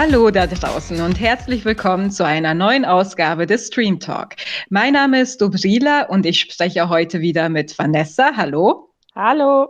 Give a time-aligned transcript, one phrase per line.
[0.00, 4.36] Hallo da draußen und herzlich willkommen zu einer neuen Ausgabe des Stream Talk.
[4.70, 8.30] Mein Name ist Dobrila und ich spreche heute wieder mit Vanessa.
[8.36, 8.94] Hallo.
[9.16, 9.66] Hallo.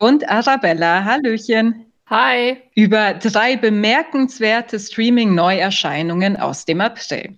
[0.00, 1.04] Und Arabella.
[1.04, 1.92] Hallöchen.
[2.06, 2.60] Hi.
[2.74, 7.36] Über drei bemerkenswerte Streaming-Neuerscheinungen aus dem April.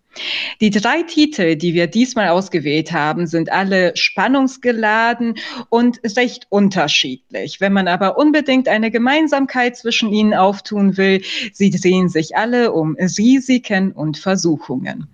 [0.61, 5.37] Die drei Titel, die wir diesmal ausgewählt haben, sind alle spannungsgeladen
[5.71, 7.61] und recht unterschiedlich.
[7.61, 12.95] Wenn man aber unbedingt eine Gemeinsamkeit zwischen ihnen auftun will, sie drehen sich alle um
[12.97, 15.09] Risiken und Versuchungen.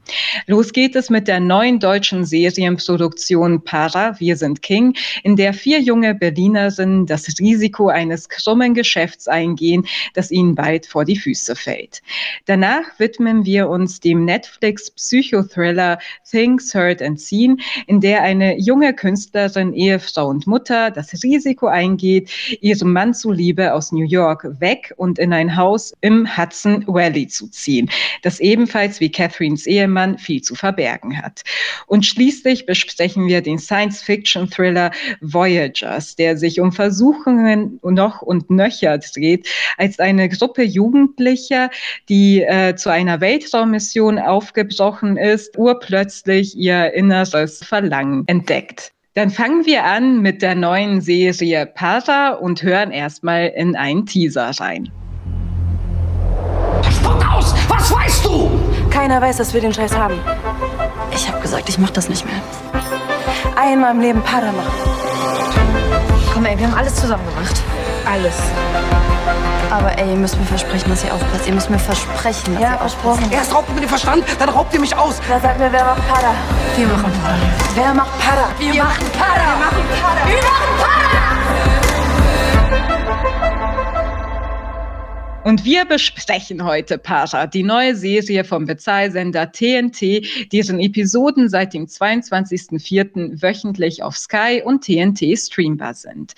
[0.46, 5.80] Los geht es mit der neuen deutschen Serienproduktion Para, Wir sind King, in der vier
[5.80, 9.86] junge Berlinerinnen das Risiko eines krummen Geschäfts eingehen,
[10.18, 12.02] das ihnen bald vor die Füße fällt.
[12.46, 18.92] Danach widmen wir uns dem Netflix Psychothriller Things Heard and Seen, in der eine junge
[18.94, 25.20] Künstlerin, Ehefrau und Mutter das Risiko eingeht, ihrem Mann zuliebe aus New York weg und
[25.20, 27.88] in ein Haus im Hudson Valley zu ziehen,
[28.22, 31.42] das ebenfalls wie Catherines Ehemann viel zu verbergen hat.
[31.86, 39.48] Und schließlich besprechen wir den Science-Fiction-Thriller Voyagers, der sich um Versuchungen noch und nöcher dreht,
[39.76, 41.70] als eine Gruppe Jugendlicher,
[42.08, 48.92] die äh, zu einer Weltraummission aufgebrochen ist, urplötzlich ihr inneres Verlangen entdeckt.
[49.14, 54.52] Dann fangen wir an mit der neuen Serie Para und hören erstmal in einen Teaser
[54.60, 54.90] rein.
[56.88, 57.52] Spuck aus!
[57.68, 58.48] Was weißt du?
[58.90, 60.14] Keiner weiß, dass wir den Scheiß haben.
[61.12, 62.40] Ich hab gesagt, ich mach das nicht mehr.
[63.56, 64.72] Einmal im Leben Para machen.
[66.32, 67.60] Komm ey, wir haben alles zusammen gemacht.
[68.04, 68.36] Alles.
[69.70, 71.46] Aber ey, ihr müsst mir versprechen, dass ihr aufpasst.
[71.46, 73.14] Ihr müsst mir versprechen, dass Ja, ihr versprochen.
[73.24, 73.32] aufpasst.
[73.32, 75.20] Erst raubt ihr mir den Verstand, dann raubt ihr mich aus.
[75.28, 76.30] Da sagt mir, wer macht Para?
[76.76, 77.36] Wir machen Para.
[77.74, 78.48] Wer macht Para?
[78.58, 79.48] Wir, machen Para.
[79.52, 80.26] Wir machen Para.
[80.28, 80.97] Wir machen
[85.48, 91.86] Und wir besprechen heute Para, die neue Serie vom Bezahlsender TNT, deren Episoden seit dem
[91.86, 93.40] 22.04.
[93.40, 96.34] wöchentlich auf Sky und TNT streambar sind.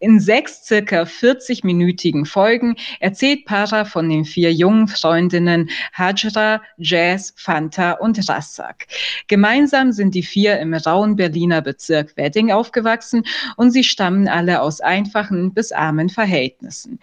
[0.00, 7.92] In sechs circa 40-minütigen Folgen erzählt Para von den vier jungen Freundinnen Hajra, Jazz, Fanta
[7.92, 8.88] und Rassak.
[9.28, 13.22] Gemeinsam sind die vier im rauen Berliner Bezirk Wedding aufgewachsen
[13.56, 16.98] und sie stammen alle aus einfachen bis armen Verhältnissen.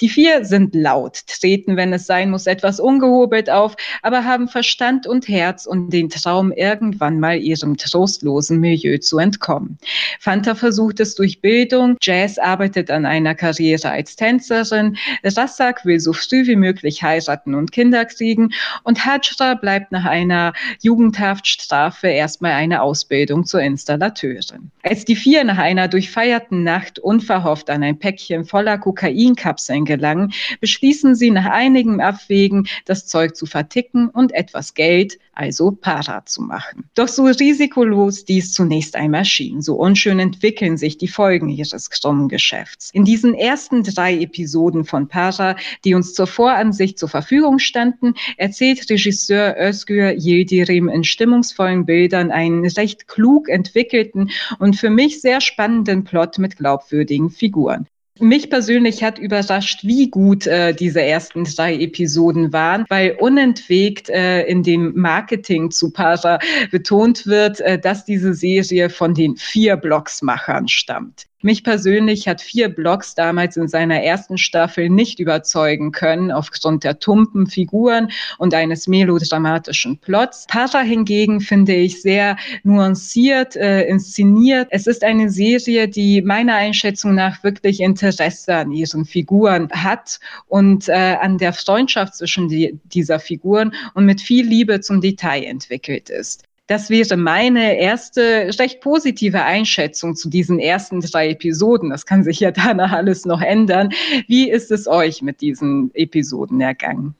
[0.00, 5.06] Die vier sind laut, treten, wenn es sein muss, etwas ungehobelt auf, aber haben Verstand
[5.06, 9.78] und Herz und den Traum, irgendwann mal ihrem trostlosen Milieu zu entkommen.
[10.18, 16.12] Fanta versucht es durch Bildung, Jazz arbeitet an einer Karriere als Tänzerin, Rassak will so
[16.12, 18.50] früh wie möglich heiraten und Kinder kriegen
[18.84, 24.70] und Hajra bleibt nach einer Jugendhaftstrafe erstmal eine Ausbildung zur Installateurin.
[24.82, 30.89] Als die vier nach einer durchfeierten Nacht unverhofft an ein Päckchen voller Kokainkapseln gelangen, beschließen
[30.92, 36.84] sie nach einigem Abwägen, das Zeug zu verticken und etwas Geld, also Para zu machen.
[36.94, 42.28] Doch so risikolos dies zunächst einmal schien, so unschön entwickeln sich die Folgen ihres krummen
[42.28, 42.90] Geschäfts.
[42.92, 48.88] In diesen ersten drei Episoden von Para, die uns zur Voransicht zur Verfügung standen, erzählt
[48.90, 56.04] Regisseur Özgür Yildirim in stimmungsvollen Bildern einen recht klug entwickelten und für mich sehr spannenden
[56.04, 57.86] Plot mit glaubwürdigen Figuren.
[58.20, 64.42] Mich persönlich hat überrascht, wie gut äh, diese ersten drei Episoden waren, weil unentwegt äh,
[64.42, 66.38] in dem Marketing zu Para
[66.70, 71.26] betont wird, äh, dass diese Serie von den vier Blogsmachern stammt.
[71.42, 76.98] Mich persönlich hat vier Blogs damals in seiner ersten Staffel nicht überzeugen können, aufgrund der
[76.98, 80.46] tumpen Figuren und eines melodramatischen Plots.
[80.48, 84.68] Para hingegen finde ich sehr nuanciert, äh, inszeniert.
[84.70, 90.90] Es ist eine Serie, die meiner Einschätzung nach wirklich Interesse an ihren Figuren hat und
[90.90, 96.10] äh, an der Freundschaft zwischen die, dieser Figuren und mit viel Liebe zum Detail entwickelt
[96.10, 96.49] ist.
[96.70, 101.90] Das wäre meine erste recht positive Einschätzung zu diesen ersten drei Episoden.
[101.90, 103.90] Das kann sich ja danach alles noch ändern.
[104.28, 107.16] Wie ist es euch mit diesen Episoden ergangen?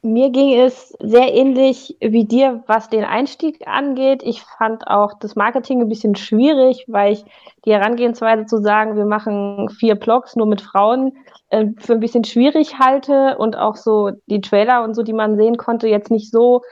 [0.00, 4.22] Mir ging es sehr ähnlich wie dir, was den Einstieg angeht.
[4.22, 7.24] Ich fand auch das Marketing ein bisschen schwierig, weil ich
[7.66, 11.12] die Herangehensweise zu sagen, wir machen vier Blogs nur mit Frauen,
[11.50, 15.36] äh, für ein bisschen schwierig halte und auch so die Trailer und so, die man
[15.36, 16.62] sehen konnte, jetzt nicht so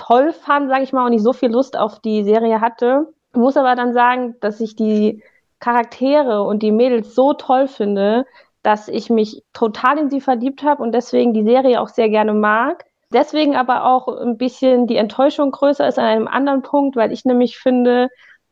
[0.00, 3.08] toll fand, sage ich mal, und nicht so viel Lust auf die Serie hatte.
[3.32, 5.22] Ich muss aber dann sagen, dass ich die
[5.60, 8.24] Charaktere und die Mädels so toll finde,
[8.62, 12.32] dass ich mich total in sie verliebt habe und deswegen die Serie auch sehr gerne
[12.32, 12.84] mag.
[13.12, 17.24] Deswegen aber auch ein bisschen die Enttäuschung größer ist an einem anderen Punkt, weil ich
[17.24, 18.08] nämlich finde,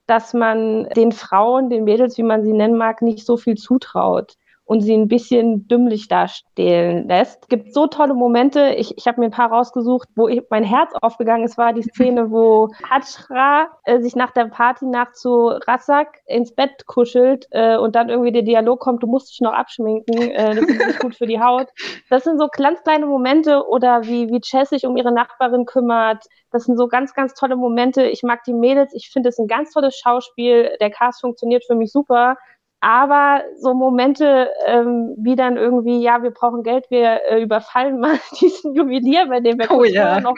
[0.07, 4.35] dass man den Frauen, den Mädels, wie man sie nennen mag, nicht so viel zutraut.
[4.69, 7.39] Und sie ein bisschen dümmlich dastehen lässt.
[7.41, 8.75] Es gibt so tolle Momente.
[8.77, 11.83] Ich, ich habe mir ein paar rausgesucht, wo ich, mein Herz aufgegangen ist, war die
[11.83, 17.97] Szene, wo Hajra äh, sich nach der Partynacht zu Rassak ins Bett kuschelt äh, und
[17.97, 21.15] dann irgendwie der Dialog kommt, du musst dich noch abschminken, äh, das ist nicht gut
[21.15, 21.69] für die Haut.
[22.11, 26.27] Das sind so ganz kleine Momente oder wie, wie Chess sich um ihre Nachbarin kümmert.
[26.51, 28.05] Das sind so ganz, ganz tolle Momente.
[28.05, 28.93] Ich mag die Mädels.
[28.93, 30.77] Ich finde es ein ganz tolles Schauspiel.
[30.79, 32.37] Der Cast funktioniert für mich super.
[32.81, 38.19] Aber so Momente ähm, wie dann irgendwie, ja, wir brauchen Geld, wir äh, überfallen mal
[38.41, 40.21] diesen Juwelier, bei dem wir oh, ja.
[40.21, 40.37] noch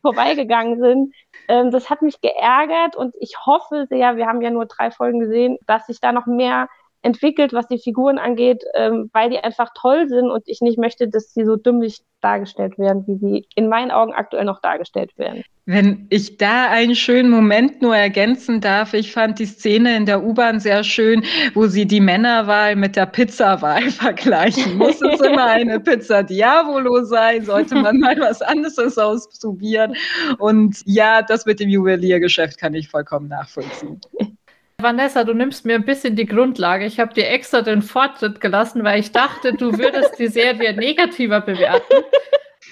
[0.00, 1.14] vorbeigegangen sind.
[1.48, 5.20] Ähm, das hat mich geärgert und ich hoffe sehr, wir haben ja nur drei Folgen
[5.20, 6.68] gesehen, dass sich da noch mehr
[7.02, 11.08] entwickelt, was die Figuren angeht, ähm, weil die einfach toll sind und ich nicht möchte,
[11.08, 15.44] dass sie so dümmlich dargestellt werden, wie sie in meinen Augen aktuell noch dargestellt werden.
[15.66, 20.24] Wenn ich da einen schönen Moment nur ergänzen darf, ich fand die Szene in der
[20.24, 24.76] U-Bahn sehr schön, wo sie die Männerwahl mit der Pizzawahl vergleichen.
[24.76, 27.44] Muss es immer eine Pizza Diavolo sein?
[27.44, 29.94] Sollte man mal was anderes ausprobieren?
[30.38, 34.00] Und ja, das mit dem Juweliergeschäft kann ich vollkommen nachvollziehen.
[34.78, 36.84] Vanessa, du nimmst mir ein bisschen die Grundlage.
[36.84, 41.40] Ich habe dir extra den Fortschritt gelassen, weil ich dachte, du würdest die Serie negativer
[41.40, 42.04] bewerten.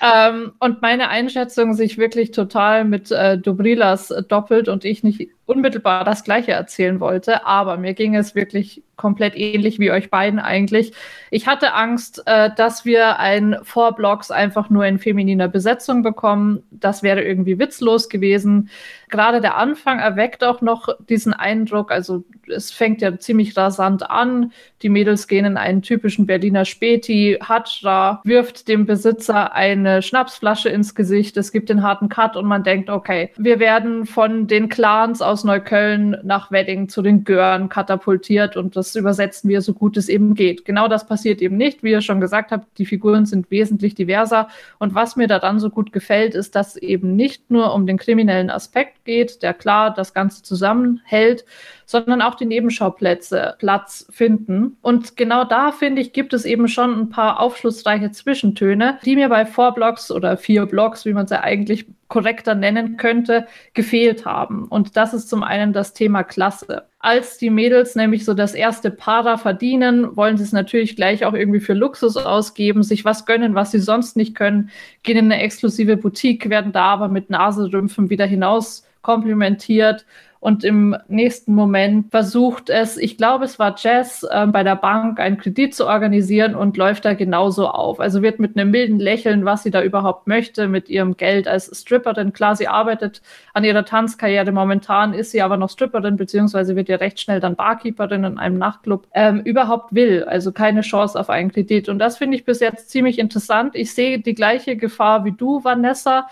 [0.03, 6.05] Ähm, und meine Einschätzung sich wirklich total mit äh, Dobrilas doppelt und ich nicht unmittelbar
[6.05, 10.93] das Gleiche erzählen wollte, aber mir ging es wirklich komplett ähnlich wie euch beiden eigentlich.
[11.31, 16.63] Ich hatte Angst, äh, dass wir ein Vorblocks einfach nur in femininer Besetzung bekommen.
[16.71, 18.71] Das wäre irgendwie witzlos gewesen.
[19.09, 24.53] Gerade der Anfang erweckt auch noch diesen Eindruck, also es fängt ja ziemlich rasant an.
[24.83, 27.39] Die Mädels gehen in einen typischen Berliner Späti.
[27.43, 31.37] Hajra wirft dem Besitzer eine Schnapsflasche ins Gesicht.
[31.37, 35.34] Es gibt den harten Cut und man denkt, okay, wir werden von den Clans aus
[35.35, 40.09] aus Neukölln nach Wedding zu den Gören katapultiert und das übersetzen wir so gut es
[40.09, 40.65] eben geht.
[40.65, 41.83] Genau das passiert eben nicht.
[41.83, 44.47] Wie ihr schon gesagt habt, die Figuren sind wesentlich diverser.
[44.79, 47.99] Und was mir daran so gut gefällt, ist, dass es eben nicht nur um den
[47.99, 51.45] kriminellen Aspekt geht, der klar das Ganze zusammenhält,
[51.87, 54.77] sondern auch die Nebenschauplätze Platz finden.
[54.83, 59.29] Und genau da, finde ich, gibt es eben schon ein paar aufschlussreiche Zwischentöne, die mir
[59.29, 64.67] bei Four Blocks oder vier Blocks, wie man sie eigentlich korrekter nennen könnte, gefehlt haben.
[64.69, 66.85] Und das ist zum einen das Thema Klasse.
[66.99, 71.35] Als die Mädels nämlich so das erste Para verdienen, wollen sie es natürlich gleich auch
[71.35, 74.71] irgendwie für Luxus ausgeben, sich was gönnen, was sie sonst nicht können,
[75.03, 80.07] gehen in eine exklusive Boutique, werden da aber mit Naserümpfen wieder hinaus komplimentiert
[80.45, 85.19] und im nächsten Moment versucht es, ich glaube, es war Jess, äh, bei der Bank
[85.19, 87.99] einen Kredit zu organisieren und läuft da genauso auf.
[87.99, 91.71] Also wird mit einem milden Lächeln, was sie da überhaupt möchte, mit ihrem Geld als
[91.75, 92.35] Stripperin.
[92.35, 93.23] Klar, sie arbeitet
[93.55, 94.53] an ihrer Tanzkarriere.
[94.53, 98.59] Momentan ist sie aber noch Stripperin, beziehungsweise wird ja recht schnell dann Barkeeperin in einem
[98.59, 100.25] Nachtclub, ähm, überhaupt will.
[100.25, 101.89] Also keine Chance auf einen Kredit.
[101.89, 103.75] Und das finde ich bis jetzt ziemlich interessant.
[103.75, 106.27] Ich sehe die gleiche Gefahr wie du, Vanessa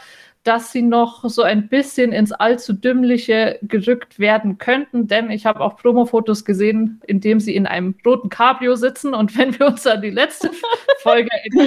[0.44, 5.61] dass sie noch so ein bisschen ins allzu dümmliche gerückt werden könnten, denn ich habe
[5.61, 9.87] auch Promo-Fotos gesehen, in dem sie in einem roten Cabrio sitzen und wenn wir uns
[9.87, 10.50] an die letzte
[10.99, 11.61] Folge in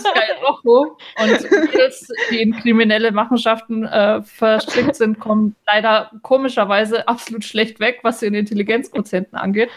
[0.00, 7.44] Sky Rojo und Mädels, die in kriminelle Machenschaften äh, verstrickt sind, kommen leider komischerweise absolut
[7.44, 9.70] schlecht weg, was den Intelligenzquotienten angeht.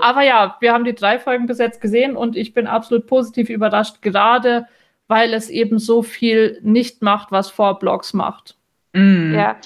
[0.00, 3.48] Aber ja, wir haben die drei Folgen bis jetzt gesehen und ich bin absolut positiv
[3.50, 4.68] überrascht, gerade
[5.08, 8.56] weil es eben so viel nicht macht, was Vorblogs macht.
[8.92, 9.34] Mm.
[9.34, 9.56] Ja.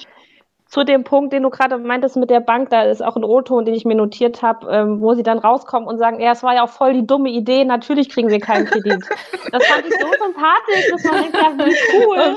[0.69, 3.65] Zu dem Punkt, den du gerade meintest mit der Bank, da ist auch ein O-Ton,
[3.65, 6.55] den ich mir notiert habe, ähm, wo sie dann rauskommen und sagen, ja, es war
[6.55, 9.03] ja auch voll die dumme Idee, natürlich kriegen wir keinen Kredit.
[9.51, 12.37] das fand ich so sympathisch, dass man denkt, ja, wie cool.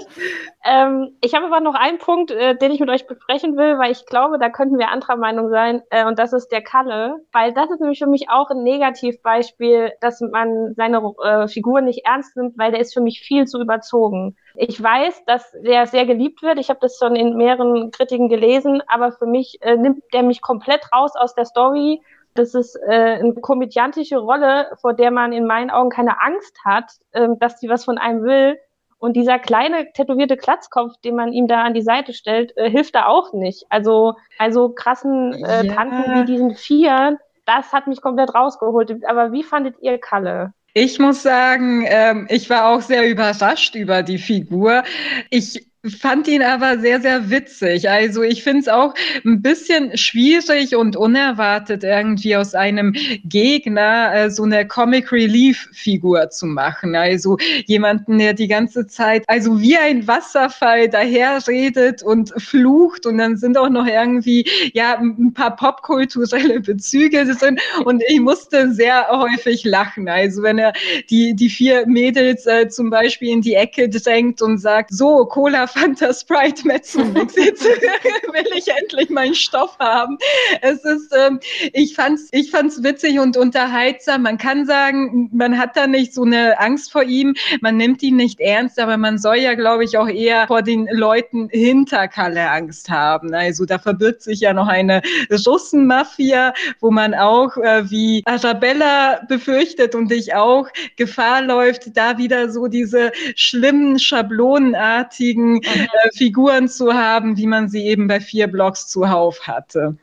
[0.64, 3.92] Ähm, ich habe aber noch einen Punkt, äh, den ich mit euch besprechen will, weil
[3.92, 7.54] ich glaube, da könnten wir anderer Meinung sein, äh, und das ist der Kalle, weil
[7.54, 12.38] das ist nämlich für mich auch ein Negativbeispiel, dass man seine äh, Figur nicht ernst
[12.38, 14.38] nimmt, weil der ist für mich viel zu überzogen.
[14.56, 16.60] Ich weiß, dass der sehr geliebt wird.
[16.60, 20.42] Ich habe das schon in mehreren Kritiken gelesen, aber für mich äh, nimmt der mich
[20.42, 22.02] komplett raus aus der Story.
[22.34, 26.92] Das ist äh, eine komödiantische Rolle, vor der man in meinen Augen keine Angst hat,
[27.12, 28.58] äh, dass die was von einem will
[29.02, 32.94] und dieser kleine tätowierte Klatzkopf, den man ihm da an die Seite stellt, äh, hilft
[32.94, 33.66] da auch nicht.
[33.70, 35.74] Also, also krassen äh, ja.
[35.74, 37.18] Tanten wie diesen vier,
[37.48, 39.04] das hat mich komplett rausgeholt.
[39.06, 40.54] Aber wie fandet ihr Kalle?
[40.74, 44.84] Ich muss sagen, ähm, ich war auch sehr überrascht über die Figur.
[45.30, 47.90] Ich fand ihn aber sehr, sehr witzig.
[47.90, 48.94] Also ich finde es auch
[49.26, 56.30] ein bisschen schwierig und unerwartet, irgendwie aus einem Gegner äh, so eine Comic Relief Figur
[56.30, 56.96] zu machen.
[56.96, 63.18] Also jemanden, der die ganze Zeit, also wie ein Wasserfall daher redet und flucht und
[63.18, 69.08] dann sind auch noch irgendwie, ja, ein paar popkulturelle Bezüge drin und ich musste sehr
[69.10, 70.08] häufig lachen.
[70.08, 70.74] Also wenn er
[71.10, 75.68] die, die vier Mädels äh, zum Beispiel in die Ecke drängt und sagt, so, Cola
[75.74, 77.36] Fanta Sprite Metzumix.
[77.38, 80.18] Jetzt will ich endlich meinen Stoff haben.
[80.62, 81.40] Es ist, ähm,
[81.74, 84.24] ich fand's, ich fand's witzig und unterhaltsam.
[84.24, 87.36] Man kann sagen, man hat da nicht so eine Angst vor ihm.
[87.62, 90.88] Man nimmt ihn nicht ernst, aber man soll ja, glaube ich, auch eher vor den
[90.92, 93.34] Leuten hinter Kalle Angst haben.
[93.34, 95.02] Also da verbirgt sich ja noch eine
[95.32, 102.52] Russenmafia, wo man auch äh, wie Arabella befürchtet und ich auch Gefahr läuft, da wieder
[102.52, 108.88] so diese schlimmen schablonenartigen äh, Figuren zu haben, wie man sie eben bei vier Blocks
[108.88, 109.98] zuhauf hatte.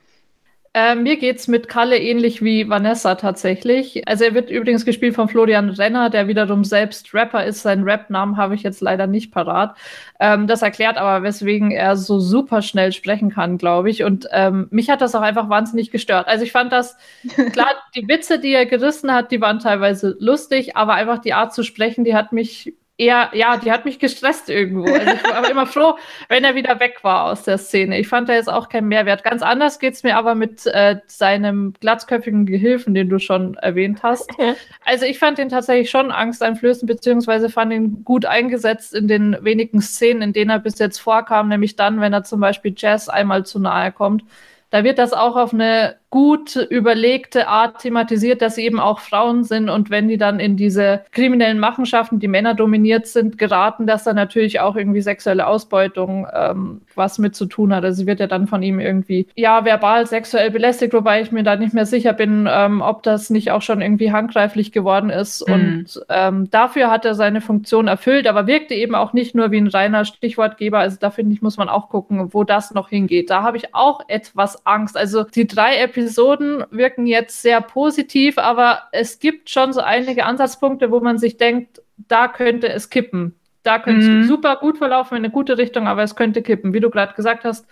[0.74, 4.06] Äh, mir geht's mit Kalle ähnlich wie Vanessa tatsächlich.
[4.06, 7.62] Also er wird übrigens gespielt von Florian Renner, der wiederum selbst Rapper ist.
[7.62, 9.76] Seinen Rap-Namen habe ich jetzt leider nicht parat.
[10.20, 14.04] Ähm, das erklärt aber, weswegen er so super schnell sprechen kann, glaube ich.
[14.04, 16.28] Und ähm, mich hat das auch einfach wahnsinnig gestört.
[16.28, 16.96] Also ich fand das,
[17.52, 21.54] klar, die Witze, die er gerissen hat, die waren teilweise lustig, aber einfach die Art
[21.54, 24.92] zu sprechen, die hat mich eher, ja, die hat mich gestresst irgendwo.
[24.92, 25.96] Also ich war aber immer froh,
[26.28, 27.98] wenn er wieder weg war aus der Szene.
[27.98, 29.22] Ich fand da jetzt auch keinen Mehrwert.
[29.22, 34.28] Ganz anders geht's mir aber mit äh, seinem glatzköpfigen Gehilfen, den du schon erwähnt hast.
[34.84, 39.80] Also ich fand den tatsächlich schon angsteinflößend, beziehungsweise fand ihn gut eingesetzt in den wenigen
[39.80, 43.46] Szenen, in denen er bis jetzt vorkam, nämlich dann, wenn er zum Beispiel Jazz einmal
[43.46, 44.24] zu nahe kommt.
[44.70, 49.44] Da wird das auch auf eine gut überlegte Art thematisiert, dass sie eben auch Frauen
[49.44, 54.04] sind und wenn die dann in diese kriminellen Machenschaften, die Männer dominiert sind, geraten, dass
[54.04, 57.84] da natürlich auch irgendwie sexuelle Ausbeutung ähm, was mit zu tun hat.
[57.84, 61.42] Also sie wird ja dann von ihm irgendwie, ja, verbal sexuell belästigt, wobei ich mir
[61.42, 65.46] da nicht mehr sicher bin, ähm, ob das nicht auch schon irgendwie handgreiflich geworden ist.
[65.46, 65.54] Mhm.
[65.54, 69.58] Und ähm, dafür hat er seine Funktion erfüllt, aber wirkte eben auch nicht nur wie
[69.58, 70.78] ein reiner Stichwortgeber.
[70.78, 73.28] Also da finde ich, muss man auch gucken, wo das noch hingeht.
[73.28, 74.96] Da habe ich auch etwas Angst.
[74.96, 80.24] Also die drei Episoden Episoden wirken jetzt sehr positiv, aber es gibt schon so einige
[80.24, 83.34] Ansatzpunkte, wo man sich denkt, da könnte es kippen.
[83.64, 84.20] Da könnte mhm.
[84.20, 86.72] es super gut verlaufen in eine gute Richtung, aber es könnte kippen.
[86.72, 87.66] Wie du gerade gesagt hast,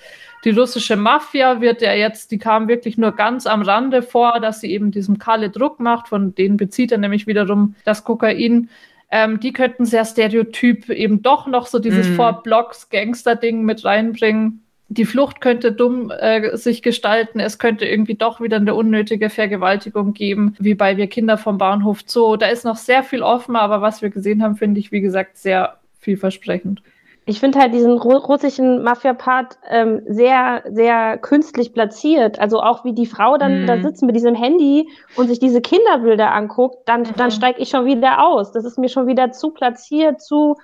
[0.44, 4.60] die russische Mafia wird ja jetzt, die kam wirklich nur ganz am Rande vor, dass
[4.60, 8.68] sie eben diesem Kalle Druck macht, von denen bezieht er nämlich wiederum das Kokain.
[9.08, 12.16] Ähm, die könnten sehr stereotyp eben doch noch so dieses mhm.
[12.16, 18.56] Four-Blocks-Gangster-Ding mit reinbringen die Flucht könnte dumm äh, sich gestalten, es könnte irgendwie doch wieder
[18.56, 22.36] eine unnötige Vergewaltigung geben, wie bei Wir Kinder vom Bahnhof Zoo.
[22.36, 25.38] Da ist noch sehr viel offen, aber was wir gesehen haben, finde ich, wie gesagt,
[25.38, 26.82] sehr vielversprechend.
[27.28, 32.38] Ich finde halt diesen russischen Mafia-Part ähm, sehr, sehr künstlich platziert.
[32.38, 33.66] Also auch wie die Frau dann mm.
[33.66, 37.14] da sitzt mit diesem Handy und sich diese Kinderbilder anguckt, dann, mhm.
[37.16, 38.52] dann steige ich schon wieder aus.
[38.52, 40.54] Das ist mir schon wieder zu platziert, zu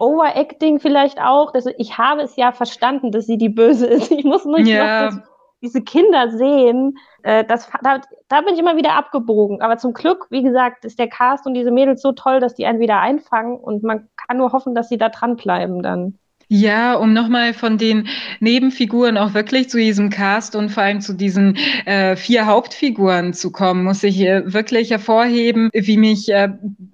[0.00, 1.54] Overacting vielleicht auch.
[1.54, 4.10] Also ich habe es ja verstanden, dass sie die Böse ist.
[4.10, 5.04] Ich muss nur ja.
[5.04, 5.28] noch das,
[5.62, 6.98] diese Kinder sehen.
[7.22, 9.60] Äh, das, da, da, bin ich immer wieder abgebogen.
[9.60, 12.66] Aber zum Glück, wie gesagt, ist der Cast und diese Mädels so toll, dass die
[12.66, 16.18] einen wieder einfangen und man kann nur hoffen, dass sie da dranbleiben dann.
[16.52, 18.08] Ja, um nochmal von den
[18.40, 23.52] Nebenfiguren auch wirklich zu diesem Cast und vor allem zu diesen äh, vier Hauptfiguren zu
[23.52, 26.48] kommen, muss ich äh, wirklich hervorheben, wie mich äh,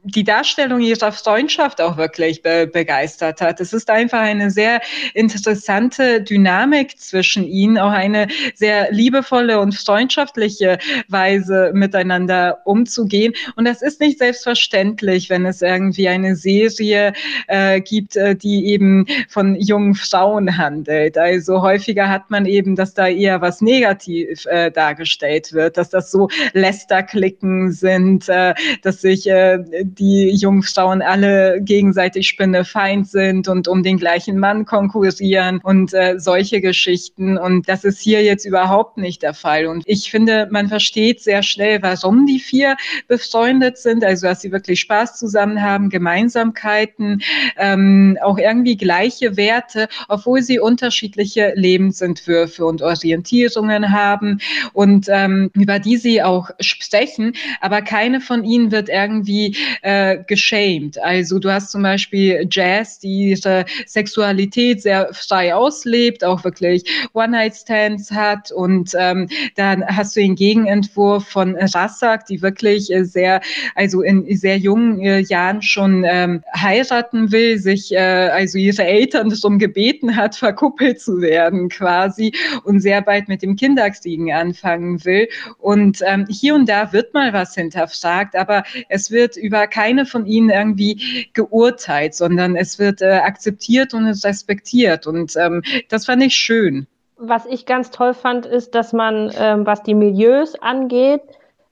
[0.04, 3.58] die Darstellung ihrer Freundschaft auch wirklich be begeistert hat.
[3.58, 4.82] Es ist einfach eine sehr
[5.14, 10.76] interessante Dynamik zwischen ihnen, auch eine sehr liebevolle und freundschaftliche
[11.08, 13.32] Weise miteinander umzugehen.
[13.56, 17.14] Und das ist nicht selbstverständlich, wenn es irgendwie eine Serie
[17.46, 21.16] äh, gibt, äh, die eben von von jungen Frauen handelt.
[21.16, 26.10] Also häufiger hat man eben, dass da eher was negativ äh, dargestellt wird, dass das
[26.10, 33.68] so Lästerklicken sind, äh, dass sich äh, die jungen Frauen alle gegenseitig Spinnefeind sind und
[33.68, 37.38] um den gleichen Mann konkurrieren und äh, solche Geschichten.
[37.38, 39.66] Und das ist hier jetzt überhaupt nicht der Fall.
[39.66, 42.76] Und ich finde, man versteht sehr schnell, warum die vier
[43.06, 47.22] befreundet sind, also dass sie wirklich Spaß zusammen haben, Gemeinsamkeiten,
[47.56, 54.40] ähm, auch irgendwie gleiche Werte, obwohl sie unterschiedliche Lebensentwürfe und Orientierungen haben
[54.72, 57.32] und ähm, über die sie auch sprechen.
[57.60, 61.02] Aber keine von ihnen wird irgendwie äh, geschämt.
[61.02, 68.10] Also du hast zum Beispiel Jazz, die ihre Sexualität sehr frei auslebt, auch wirklich One-Night-Stands
[68.10, 73.40] hat und ähm, dann hast du den Gegenentwurf von Rassak, die wirklich äh, sehr,
[73.74, 79.25] also in sehr jungen äh, Jahren schon ähm, heiraten will, sich äh, also ihre Eltern
[79.28, 82.32] darum gebeten hat, verkuppelt zu werden quasi
[82.64, 85.28] und sehr bald mit dem Kinderkriegen anfangen will.
[85.58, 90.26] Und ähm, hier und da wird mal was hinterfragt, aber es wird über keine von
[90.26, 95.06] ihnen irgendwie geurteilt, sondern es wird äh, akzeptiert und respektiert.
[95.06, 96.86] Und ähm, das fand ich schön.
[97.18, 101.22] Was ich ganz toll fand, ist, dass man, ähm, was die Milieus angeht,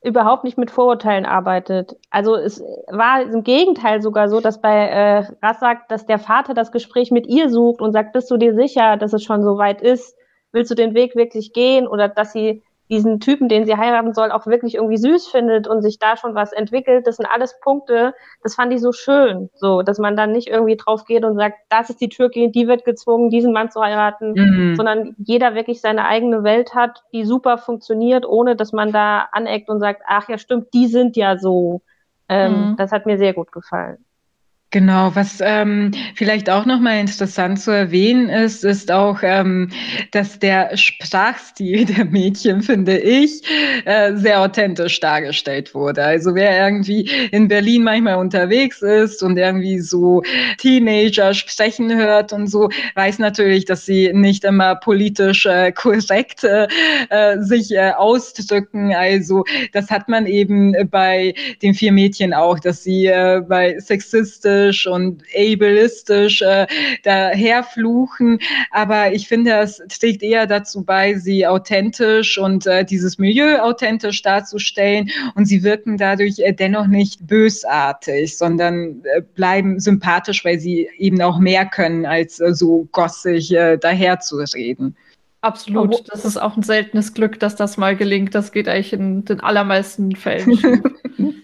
[0.05, 1.97] überhaupt nicht mit Vorurteilen arbeitet.
[2.11, 6.73] Also es war im Gegenteil sogar so, dass bei äh, Rassak, dass der Vater das
[6.73, 9.81] Gespräch mit ihr sucht und sagt, bist du dir sicher, dass es schon so weit
[9.81, 10.17] ist?
[10.53, 11.89] Willst du den Weg wirklich gehen?
[11.89, 12.63] Oder dass sie
[12.95, 16.35] diesen Typen, den sie heiraten soll, auch wirklich irgendwie süß findet und sich da schon
[16.35, 17.07] was entwickelt.
[17.07, 20.77] Das sind alles Punkte, das fand ich so schön, so, dass man dann nicht irgendwie
[20.77, 24.33] drauf geht und sagt, das ist die Türkin, die wird gezwungen, diesen Mann zu heiraten,
[24.33, 24.77] mhm.
[24.77, 29.69] sondern jeder wirklich seine eigene Welt hat, die super funktioniert, ohne dass man da aneckt
[29.69, 31.83] und sagt, ach ja, stimmt, die sind ja so.
[32.29, 32.77] Ähm, mhm.
[32.77, 34.05] Das hat mir sehr gut gefallen.
[34.75, 39.71] Genau, was ähm, vielleicht auch nochmal interessant zu erwähnen ist, ist auch, ähm,
[40.11, 43.43] dass der Sprachstil der Mädchen, finde ich,
[43.85, 46.03] äh, sehr authentisch dargestellt wurde.
[46.03, 50.25] Also wer irgendwie in Berlin manchmal unterwegs ist und irgendwie so
[50.59, 56.67] Teenager sprechen hört und so, weiß natürlich, dass sie nicht immer politisch äh, korrekt äh,
[57.39, 58.93] sich äh, ausdrücken.
[58.93, 64.64] Also das hat man eben bei den vier Mädchen auch, dass sie äh, bei sexistisch
[64.65, 66.67] sexistisch und ableistisch äh,
[67.03, 68.39] daherfluchen.
[68.71, 74.23] Aber ich finde, es trägt eher dazu bei, sie authentisch und äh, dieses Milieu authentisch
[74.23, 75.11] darzustellen.
[75.35, 81.21] Und sie wirken dadurch äh, dennoch nicht bösartig, sondern äh, bleiben sympathisch, weil sie eben
[81.23, 84.97] auch mehr können, als äh, so gossig äh, daherzureden.
[85.45, 86.11] Absolut.
[86.11, 88.35] Das ist auch ein seltenes Glück, dass das mal gelingt.
[88.35, 90.59] Das geht eigentlich in den allermeisten Fällen.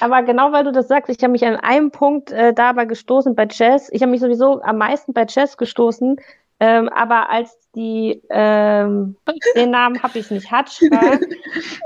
[0.00, 3.34] aber genau weil du das sagst, ich habe mich an einem Punkt äh, dabei gestoßen
[3.34, 3.88] bei Jazz.
[3.90, 6.16] Ich habe mich sowieso am meisten bei Jazz gestoßen.
[6.60, 9.16] Ähm, aber als die, ähm,
[9.56, 11.18] den Namen habe ich nicht, Hatschka,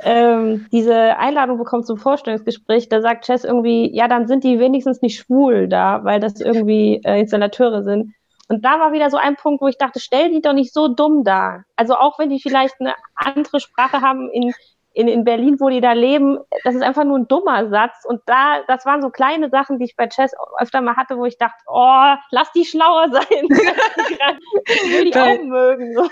[0.03, 5.01] ähm, diese Einladung bekommt zum Vorstellungsgespräch, da sagt Chess irgendwie, ja, dann sind die wenigstens
[5.01, 8.13] nicht schwul da, weil das irgendwie äh, Installateure sind.
[8.49, 10.89] Und da war wieder so ein Punkt, wo ich dachte, stell die doch nicht so
[10.89, 11.65] dumm dar.
[11.77, 14.53] Also auch wenn die vielleicht eine andere Sprache haben in
[14.95, 18.05] in, in Berlin, wo die da leben, das ist einfach nur ein dummer Satz.
[18.05, 21.27] Und da, das waren so kleine Sachen, die ich bei Chess öfter mal hatte, wo
[21.27, 23.23] ich dachte, oh, lass die schlauer sein.
[23.51, 25.95] ich will die bei, auch mögen.
[25.95, 26.09] So.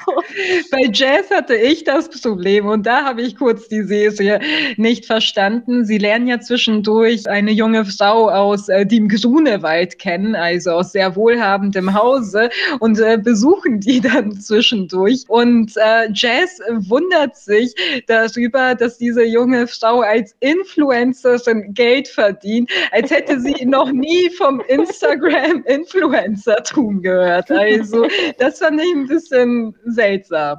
[0.72, 4.40] Bei Jazz hatte ich das Problem und da habe ich kurz die Serie
[4.76, 5.84] nicht verstanden.
[5.84, 11.14] Sie lernen ja zwischendurch eine junge Frau aus äh, dem Grunewald kennen, also aus sehr
[11.14, 15.24] wohlhabendem Hause und äh, besuchen die dann zwischendurch.
[15.28, 17.74] Und äh, Jazz wundert sich
[18.08, 24.60] darüber, dass diese junge Frau als Influencerin Geld verdient, als hätte sie noch nie vom
[24.60, 27.50] Instagram-Influencertum gehört.
[27.50, 28.06] Also
[28.38, 30.58] das fand ich ein bisschen seltsam.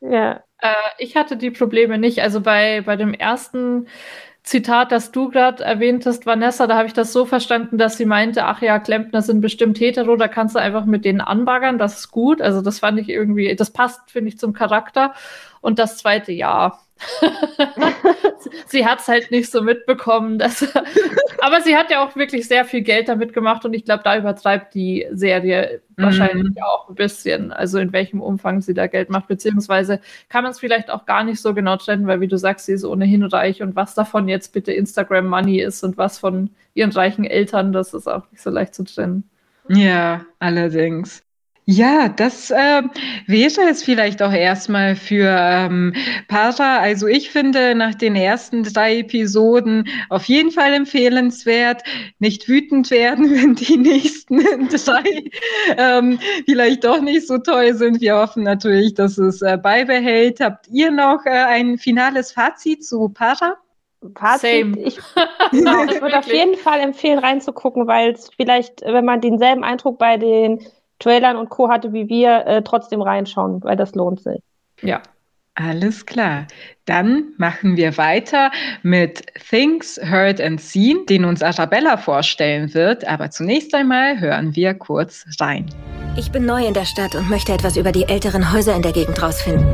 [0.00, 0.42] Ja.
[0.60, 2.22] Äh, ich hatte die Probleme nicht.
[2.22, 3.86] Also bei, bei dem ersten
[4.42, 8.06] Zitat, das du gerade erwähnt hast, Vanessa, da habe ich das so verstanden, dass sie
[8.06, 12.00] meinte, ach ja, Klempner sind bestimmt hetero, da kannst du einfach mit denen anbaggern, das
[12.00, 12.42] ist gut.
[12.42, 15.14] Also das fand ich irgendwie, das passt, finde ich, zum Charakter.
[15.60, 16.80] Und das zweite, ja,
[18.66, 20.38] sie hat es halt nicht so mitbekommen.
[20.38, 20.62] Dass,
[21.40, 24.16] aber sie hat ja auch wirklich sehr viel Geld damit gemacht und ich glaube, da
[24.16, 26.02] übertreibt die Serie mhm.
[26.02, 30.52] wahrscheinlich auch ein bisschen, also in welchem Umfang sie da Geld macht, beziehungsweise kann man
[30.52, 33.22] es vielleicht auch gar nicht so genau trennen, weil wie du sagst, sie ist ohnehin
[33.22, 37.72] reich und was davon jetzt bitte Instagram Money ist und was von ihren reichen Eltern,
[37.72, 39.28] das ist auch nicht so leicht zu trennen.
[39.68, 41.22] Ja, allerdings.
[41.64, 42.82] Ja, das äh,
[43.26, 45.94] wäre es vielleicht auch erstmal für ähm,
[46.26, 46.78] Para.
[46.78, 51.84] Also ich finde nach den ersten drei Episoden auf jeden Fall empfehlenswert.
[52.18, 55.30] Nicht wütend werden, wenn die nächsten drei
[55.76, 58.00] ähm, vielleicht doch nicht so toll sind.
[58.00, 60.40] Wir hoffen natürlich, dass es äh, beibehält.
[60.40, 63.56] Habt ihr noch äh, ein finales Fazit zu Para?
[64.16, 64.80] Fazit, Same.
[64.80, 64.98] ich,
[65.52, 69.98] genau, ich würde auf jeden Fall empfehlen, reinzugucken, weil es vielleicht, wenn man denselben Eindruck
[69.98, 70.58] bei den
[71.02, 71.68] Trailern und Co.
[71.68, 74.40] hatte wie wir, äh, trotzdem reinschauen, weil das lohnt sich.
[74.80, 75.02] Ja.
[75.54, 76.46] Alles klar.
[76.86, 78.50] Dann machen wir weiter
[78.82, 83.06] mit Things Heard and Seen, den uns Arabella vorstellen wird.
[83.06, 85.66] Aber zunächst einmal hören wir kurz rein.
[86.16, 88.92] Ich bin neu in der Stadt und möchte etwas über die älteren Häuser in der
[88.92, 89.66] Gegend rausfinden.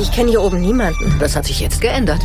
[0.00, 1.16] Ich kenne hier oben niemanden.
[1.18, 2.20] Das hat sich jetzt geändert.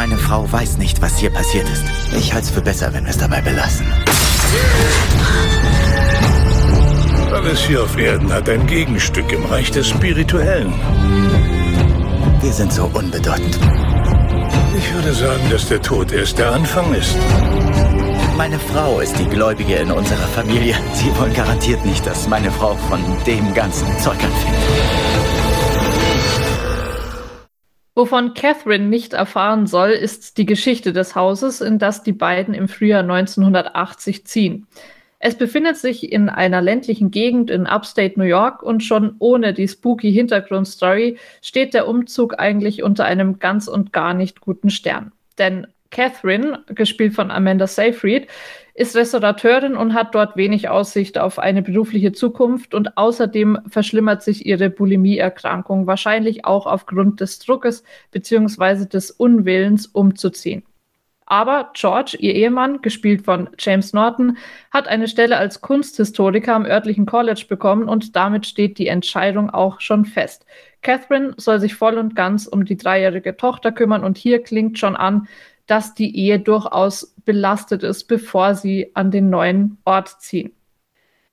[0.00, 1.84] Meine Frau weiß nicht, was hier passiert ist.
[2.16, 3.86] Ich halte es für besser, wenn wir es dabei belassen.
[7.30, 10.72] Alles hier auf Erden hat ein Gegenstück im Reich des Spirituellen.
[12.40, 13.58] Wir sind so unbedeutend.
[14.78, 17.18] Ich würde sagen, dass der Tod erst der Anfang ist.
[18.38, 20.76] Meine Frau ist die Gläubige in unserer Familie.
[20.94, 25.19] Sie wollen garantiert nicht, dass meine Frau von dem ganzen Zeug anfängt.
[28.00, 32.66] Wovon Catherine nicht erfahren soll, ist die Geschichte des Hauses, in das die beiden im
[32.66, 34.66] Frühjahr 1980 ziehen.
[35.18, 39.68] Es befindet sich in einer ländlichen Gegend in Upstate New York und schon ohne die
[39.68, 45.12] spooky Hintergrundstory steht der Umzug eigentlich unter einem ganz und gar nicht guten Stern.
[45.36, 48.28] Denn Catherine, gespielt von Amanda Seyfried,
[48.74, 54.46] ist Restaurateurin und hat dort wenig Aussicht auf eine berufliche Zukunft und außerdem verschlimmert sich
[54.46, 58.86] ihre Bulimie-Erkrankung, wahrscheinlich auch aufgrund des Druckes bzw.
[58.86, 60.62] des Unwillens umzuziehen.
[61.26, 64.36] Aber George, ihr Ehemann, gespielt von James Norton,
[64.72, 69.80] hat eine Stelle als Kunsthistoriker am örtlichen College bekommen und damit steht die Entscheidung auch
[69.80, 70.44] schon fest.
[70.82, 74.96] Catherine soll sich voll und ganz um die dreijährige Tochter kümmern und hier klingt schon
[74.96, 75.28] an,
[75.70, 80.50] dass die Ehe durchaus belastet ist, bevor sie an den neuen Ort ziehen.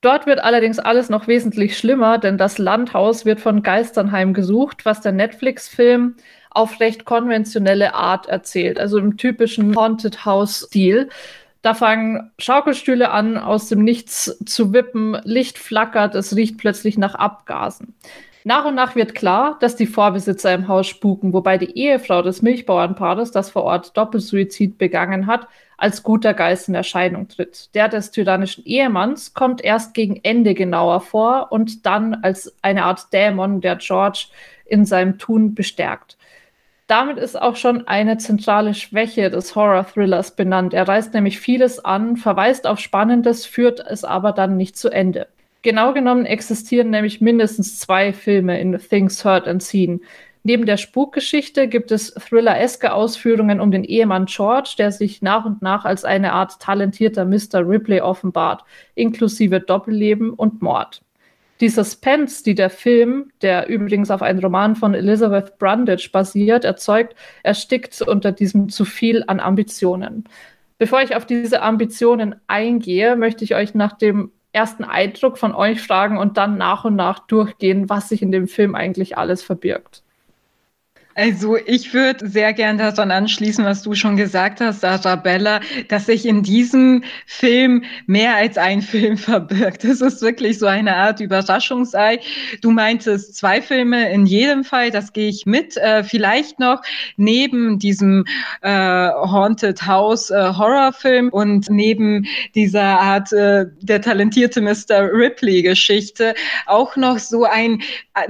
[0.01, 5.01] Dort wird allerdings alles noch wesentlich schlimmer, denn das Landhaus wird von Geistern heimgesucht, was
[5.01, 6.15] der Netflix-Film
[6.51, 11.09] auf recht konventionelle Art erzählt, also im typischen Haunted House-Stil.
[11.63, 17.15] Da fangen Schaukelstühle an, aus dem Nichts zu wippen, Licht flackert, es riecht plötzlich nach
[17.15, 17.95] Abgasen.
[18.47, 22.41] Nach und nach wird klar, dass die Vorbesitzer im Haus spuken, wobei die Ehefrau des
[22.41, 27.75] Milchbauernpaares, das vor Ort Doppelsuizid begangen hat, als guter Geist in Erscheinung tritt.
[27.75, 33.11] Der des tyrannischen Ehemanns kommt erst gegen Ende genauer vor und dann als eine Art
[33.11, 34.27] Dämon, der George
[34.65, 36.17] in seinem Tun bestärkt.
[36.87, 40.73] Damit ist auch schon eine zentrale Schwäche des Horror-Thrillers benannt.
[40.73, 45.27] Er reißt nämlich vieles an, verweist auf Spannendes, führt es aber dann nicht zu Ende.
[45.67, 49.99] Genau genommen existieren nämlich mindestens zwei Filme in Things Heard and Seen.
[50.43, 55.61] Neben der Spukgeschichte gibt es thriller-eske Ausführungen um den Ehemann George, der sich nach und
[55.61, 57.67] nach als eine Art talentierter Mr.
[57.67, 58.63] Ripley offenbart,
[58.95, 61.01] inklusive Doppelleben und Mord.
[61.59, 67.13] Die Suspense, die der Film, der übrigens auf einem Roman von Elizabeth Brundage basiert, erzeugt,
[67.43, 70.23] erstickt unter diesem zu viel an Ambitionen.
[70.77, 75.81] Bevor ich auf diese Ambitionen eingehe, möchte ich euch nach dem ersten Eindruck von euch
[75.83, 80.03] fragen und dann nach und nach durchgehen, was sich in dem Film eigentlich alles verbirgt.
[81.17, 86.27] Also ich würde sehr gern daran anschließen, was du schon gesagt hast, Arabella, dass sich
[86.27, 89.83] in diesem Film mehr als ein Film verbirgt.
[89.83, 92.19] Das ist wirklich so eine Art Überraschungsei.
[92.61, 95.75] Du meintest zwei Filme in jedem Fall, das gehe ich mit.
[95.77, 96.83] Äh, vielleicht noch
[97.15, 98.23] neben diesem
[98.61, 105.11] äh, Haunted House äh, Horrorfilm und neben dieser Art äh, der talentierte Mr.
[105.11, 106.35] Ripley Geschichte
[106.67, 107.81] auch noch so ein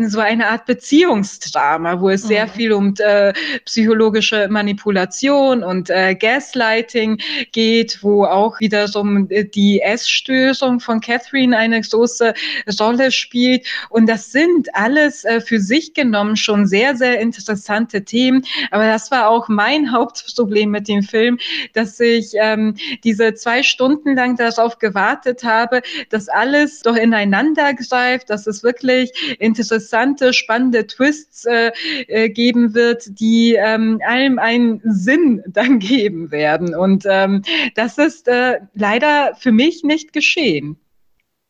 [0.07, 2.27] so eine Art Beziehungsdrama, wo es mhm.
[2.27, 3.33] sehr viel um äh,
[3.65, 7.19] psychologische Manipulation und äh, Gaslighting
[7.51, 12.33] geht, wo auch wiederum äh, die Essstörung von Catherine eine große
[12.79, 13.65] Rolle spielt.
[13.89, 18.45] Und das sind alles äh, für sich genommen schon sehr, sehr interessante Themen.
[18.71, 21.39] Aber das war auch mein Hauptproblem mit dem Film,
[21.73, 28.29] dass ich ähm, diese zwei Stunden lang darauf gewartet habe, dass alles doch ineinander greift,
[28.29, 31.71] dass es wirklich interessante, spannende Twists äh,
[32.07, 32.29] äh,
[32.67, 36.75] geben wird, die ähm, allem einen Sinn dann geben werden.
[36.75, 37.41] Und ähm,
[37.75, 40.79] das ist äh, leider für mich nicht geschehen.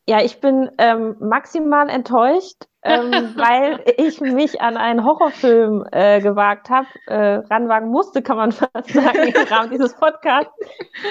[0.09, 6.69] Ja, ich bin ähm, maximal enttäuscht, ähm, weil ich mich an einen Horrorfilm äh, gewagt
[6.69, 10.53] habe, äh, ranwagen musste, kann man fast sagen, im Rahmen dieses Podcasts.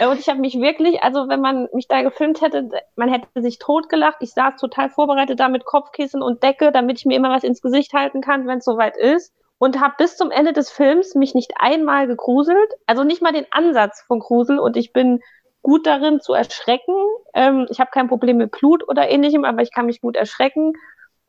[0.00, 3.28] Äh, und ich habe mich wirklich, also wenn man mich da gefilmt hätte, man hätte
[3.42, 4.16] sich totgelacht.
[4.20, 7.60] Ich saß total vorbereitet da mit Kopfkissen und Decke, damit ich mir immer was ins
[7.60, 11.34] Gesicht halten kann, wenn es soweit ist und habe bis zum Ende des Films mich
[11.34, 15.20] nicht einmal gegruselt, also nicht mal den Ansatz von Grusel und ich bin
[15.62, 16.94] gut darin zu erschrecken.
[17.34, 20.74] Ähm, ich habe kein Problem mit Blut oder ähnlichem, aber ich kann mich gut erschrecken.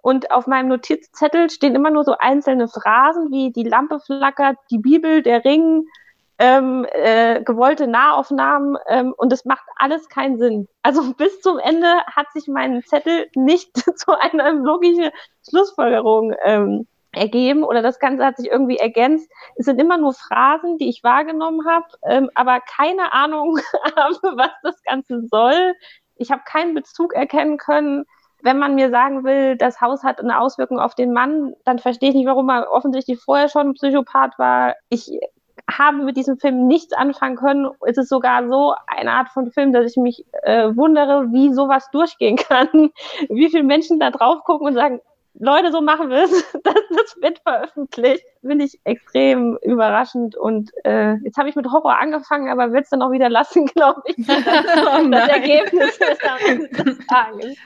[0.02, 4.78] Und auf meinem Notizzettel stehen immer nur so einzelne Phrasen wie die Lampe flackert, die
[4.78, 5.88] Bibel, der Ring,
[6.40, 10.68] ähm, äh, gewollte Nahaufnahmen ähm, und es macht alles keinen Sinn.
[10.84, 15.10] Also bis zum Ende hat sich mein Zettel nicht zu einer logischen
[15.50, 16.88] Schlussfolgerung ähm,
[17.18, 19.30] ergeben oder das Ganze hat sich irgendwie ergänzt.
[19.56, 23.58] Es sind immer nur Phrasen, die ich wahrgenommen habe, ähm, aber keine Ahnung
[23.96, 25.74] habe, was das Ganze soll.
[26.16, 28.06] Ich habe keinen Bezug erkennen können.
[28.44, 32.10] Wenn man mir sagen will, das Haus hat eine Auswirkung auf den Mann, dann verstehe
[32.10, 34.76] ich nicht, warum er offensichtlich vorher schon ein Psychopath war.
[34.90, 35.12] Ich
[35.70, 37.70] haben mit diesem Film nichts anfangen können.
[37.86, 41.90] Es ist sogar so eine Art von Film, dass ich mich äh, wundere, wie sowas
[41.92, 42.92] durchgehen kann.
[43.30, 45.02] Wie viele Menschen da drauf gucken und sagen,
[45.40, 46.32] Leute, so machen wir es.
[46.64, 48.24] Das, das wird veröffentlicht.
[48.42, 50.36] Finde ich extrem überraschend.
[50.36, 53.66] Und äh, jetzt habe ich mit Horror angefangen, aber wird es dann auch wieder lassen,
[53.76, 54.16] glaube ich.
[54.28, 54.44] Das,
[55.00, 55.30] Oh das.
[55.30, 57.58] Ergebnis ist am Ende des Tages.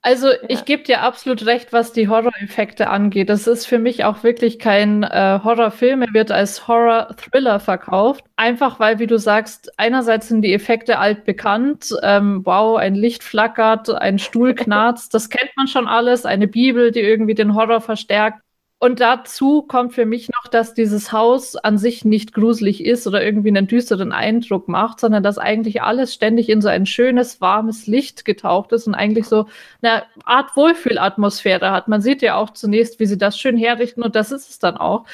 [0.00, 3.28] Also ich gebe dir absolut recht, was die Horror-Effekte angeht.
[3.28, 6.02] Das ist für mich auch wirklich kein äh, Horrorfilm.
[6.02, 8.24] Er wird als Horror-Thriller verkauft.
[8.36, 11.94] Einfach weil, wie du sagst, einerseits sind die Effekte altbekannt.
[12.02, 15.14] Ähm, wow, ein Licht flackert, ein Stuhl knarzt.
[15.14, 16.24] Das kennt man schon alles.
[16.24, 18.40] Eine Bibel, die irgendwie den Horror verstärkt.
[18.80, 23.24] Und dazu kommt für mich noch, dass dieses Haus an sich nicht gruselig ist oder
[23.24, 27.88] irgendwie einen düsteren Eindruck macht, sondern dass eigentlich alles ständig in so ein schönes, warmes
[27.88, 29.46] Licht getaucht ist und eigentlich so
[29.82, 31.88] eine Art Wohlfühlatmosphäre hat.
[31.88, 34.76] Man sieht ja auch zunächst, wie sie das schön herrichten und das ist es dann
[34.76, 35.06] auch.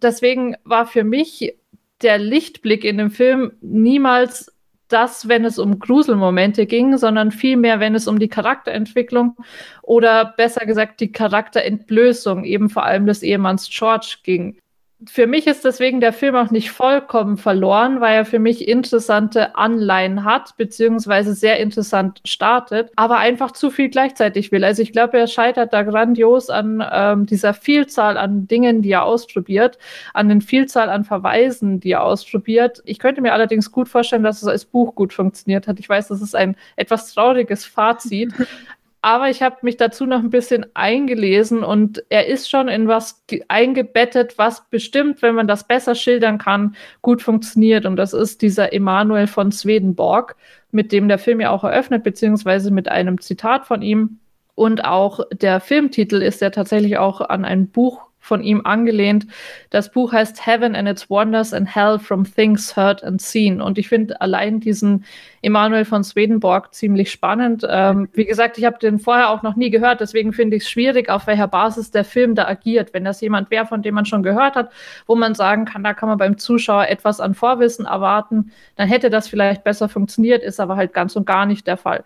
[0.00, 1.54] Deswegen war für mich
[2.00, 4.50] der Lichtblick in dem Film niemals
[4.92, 9.36] das, wenn es um Gruselmomente ging, sondern vielmehr, wenn es um die Charakterentwicklung
[9.82, 14.58] oder besser gesagt die Charakterentblößung eben vor allem des Ehemanns George ging.
[15.06, 19.56] Für mich ist deswegen der Film auch nicht vollkommen verloren, weil er für mich interessante
[19.56, 24.62] Anleihen hat, beziehungsweise sehr interessant startet, aber einfach zu viel gleichzeitig will.
[24.62, 29.04] Also ich glaube, er scheitert da grandios an ähm, dieser Vielzahl an Dingen, die er
[29.04, 29.78] ausprobiert,
[30.12, 32.82] an den Vielzahl an Verweisen, die er ausprobiert.
[32.84, 35.80] Ich könnte mir allerdings gut vorstellen, dass es als Buch gut funktioniert hat.
[35.80, 38.34] Ich weiß, das ist ein etwas trauriges Fazit,
[39.02, 43.24] aber ich habe mich dazu noch ein bisschen eingelesen und er ist schon in was
[43.26, 47.86] ge- eingebettet, was bestimmt, wenn man das besser schildern kann, gut funktioniert.
[47.86, 50.36] Und das ist dieser Emanuel von Swedenborg,
[50.70, 54.18] mit dem der Film ja auch eröffnet, beziehungsweise mit einem Zitat von ihm.
[54.54, 59.26] Und auch der Filmtitel ist ja tatsächlich auch an ein Buch von ihm angelehnt.
[59.70, 63.60] Das Buch heißt Heaven and its Wonders and Hell from Things Heard and Seen.
[63.60, 65.04] Und ich finde allein diesen
[65.42, 67.66] Emanuel von Swedenborg ziemlich spannend.
[67.68, 70.70] Ähm, wie gesagt, ich habe den vorher auch noch nie gehört, deswegen finde ich es
[70.70, 72.94] schwierig, auf welcher Basis der Film da agiert.
[72.94, 74.70] Wenn das jemand wäre, von dem man schon gehört hat,
[75.08, 79.10] wo man sagen kann, da kann man beim Zuschauer etwas an Vorwissen erwarten, dann hätte
[79.10, 82.04] das vielleicht besser funktioniert, ist aber halt ganz und gar nicht der Fall.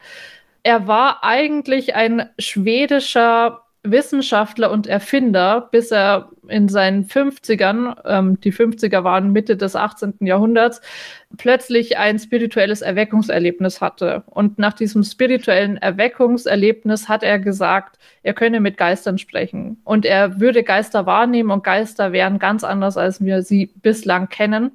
[0.62, 8.52] Er war eigentlich ein schwedischer Wissenschaftler und Erfinder, bis er in seinen 50ern, ähm, die
[8.52, 10.14] 50er waren Mitte des 18.
[10.20, 10.80] Jahrhunderts,
[11.36, 14.24] plötzlich ein spirituelles Erweckungserlebnis hatte.
[14.26, 19.80] Und nach diesem spirituellen Erweckungserlebnis hat er gesagt, er könne mit Geistern sprechen.
[19.84, 24.72] Und er würde Geister wahrnehmen und Geister wären ganz anders, als wir sie bislang kennen.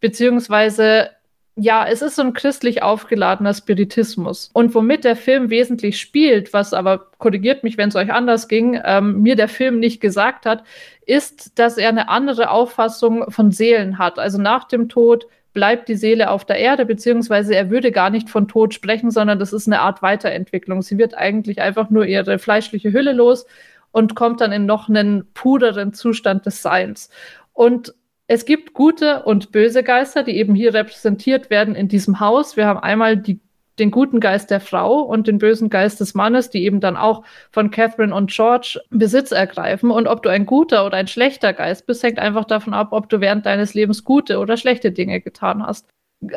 [0.00, 1.08] Beziehungsweise
[1.54, 4.50] ja, es ist so ein christlich aufgeladener Spiritismus.
[4.54, 8.80] Und womit der Film wesentlich spielt, was aber korrigiert mich, wenn es euch anders ging,
[8.84, 10.64] ähm, mir der Film nicht gesagt hat,
[11.04, 14.18] ist, dass er eine andere Auffassung von Seelen hat.
[14.18, 18.30] Also nach dem Tod bleibt die Seele auf der Erde, beziehungsweise er würde gar nicht
[18.30, 20.80] von Tod sprechen, sondern das ist eine Art Weiterentwicklung.
[20.80, 23.44] Sie wird eigentlich einfach nur ihre fleischliche Hülle los
[23.90, 27.10] und kommt dann in noch einen pureren Zustand des Seins.
[27.52, 27.94] Und
[28.32, 32.56] es gibt gute und böse Geister, die eben hier repräsentiert werden in diesem Haus.
[32.56, 33.40] Wir haben einmal die,
[33.78, 37.24] den guten Geist der Frau und den bösen Geist des Mannes, die eben dann auch
[37.50, 39.90] von Catherine und George Besitz ergreifen.
[39.90, 43.10] Und ob du ein guter oder ein schlechter Geist bist, hängt einfach davon ab, ob
[43.10, 45.90] du während deines Lebens gute oder schlechte Dinge getan hast.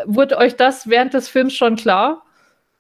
[0.03, 2.24] Wurde euch das während des Films schon klar?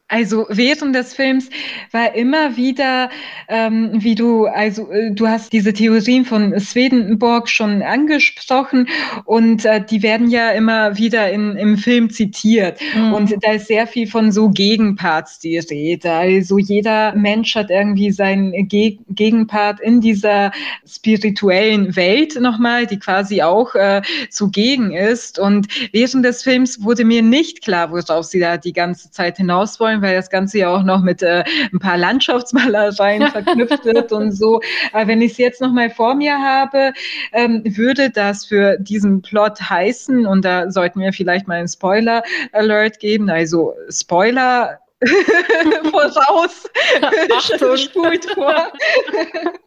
[0.07, 1.49] Also während des Films
[1.91, 3.09] war immer wieder,
[3.47, 8.87] ähm, wie du, also äh, du hast diese Theorien von Swedenborg schon angesprochen
[9.25, 12.79] und äh, die werden ja immer wieder in, im Film zitiert.
[12.95, 13.13] Mhm.
[13.13, 16.11] Und da ist sehr viel von so Gegenparts die Rede.
[16.11, 20.51] Also jeder Mensch hat irgendwie seinen Ge Gegenpart in dieser
[20.85, 25.39] spirituellen Welt nochmal, die quasi auch äh, zugegen ist.
[25.39, 29.79] Und während des Films wurde mir nicht klar, worauf sie da die ganze Zeit hinaus
[29.79, 34.31] wollen, weil das Ganze ja auch noch mit äh, ein paar Landschaftsmalereien verknüpft wird und
[34.31, 34.61] so.
[34.91, 36.93] Aber wenn ich es jetzt nochmal vor mir habe,
[37.33, 42.99] ähm, würde das für diesen Plot heißen, und da sollten wir vielleicht mal einen Spoiler-Alert
[42.99, 44.79] geben, also Spoiler
[45.91, 46.69] voraus,
[47.01, 47.77] Achtung.
[47.77, 48.55] spult vor.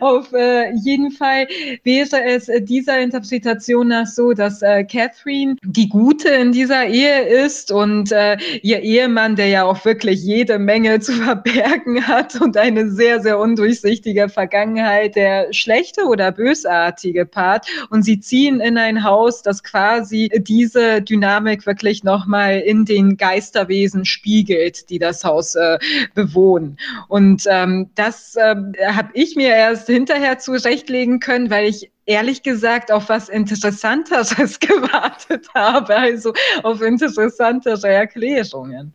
[0.00, 1.46] Auf äh, jeden Fall
[1.82, 7.22] wäre es äh, dieser Interpretation nach so, dass äh, Catherine die Gute in dieser Ehe
[7.22, 12.56] ist und äh, ihr Ehemann, der ja auch wirklich jede Menge zu verbergen hat und
[12.56, 17.66] eine sehr, sehr undurchsichtige Vergangenheit, der schlechte oder bösartige Part.
[17.90, 24.04] Und sie ziehen in ein Haus, das quasi diese Dynamik wirklich nochmal in den Geisterwesen
[24.04, 25.78] spiegelt, die das Haus äh,
[26.14, 26.76] bewohnen.
[27.08, 28.54] Und ähm, das äh,
[28.86, 35.48] habe ich mir erst hinterher zurechtlegen können, weil ich ehrlich gesagt auf was Interessanteres gewartet
[35.54, 38.94] habe, also auf interessantere Erklärungen.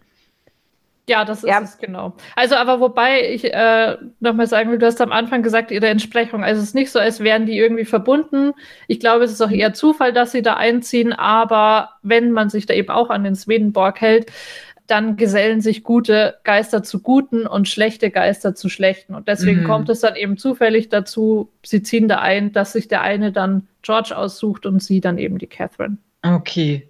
[1.09, 1.59] Ja, das ist ja.
[1.59, 2.13] es genau.
[2.35, 6.43] Also, aber wobei ich äh, nochmal sagen will, du hast am Anfang gesagt, ihre Entsprechung.
[6.43, 8.53] Also, es ist nicht so, als wären die irgendwie verbunden.
[8.87, 11.11] Ich glaube, es ist auch eher Zufall, dass sie da einziehen.
[11.11, 14.31] Aber wenn man sich da eben auch an den Swedenborg hält,
[14.91, 19.15] dann gesellen sich gute Geister zu guten und schlechte Geister zu schlechten.
[19.15, 19.67] Und deswegen mhm.
[19.67, 23.67] kommt es dann eben zufällig dazu, sie ziehen da ein, dass sich der eine dann
[23.83, 25.97] George aussucht und sie dann eben die Catherine.
[26.23, 26.89] Okay.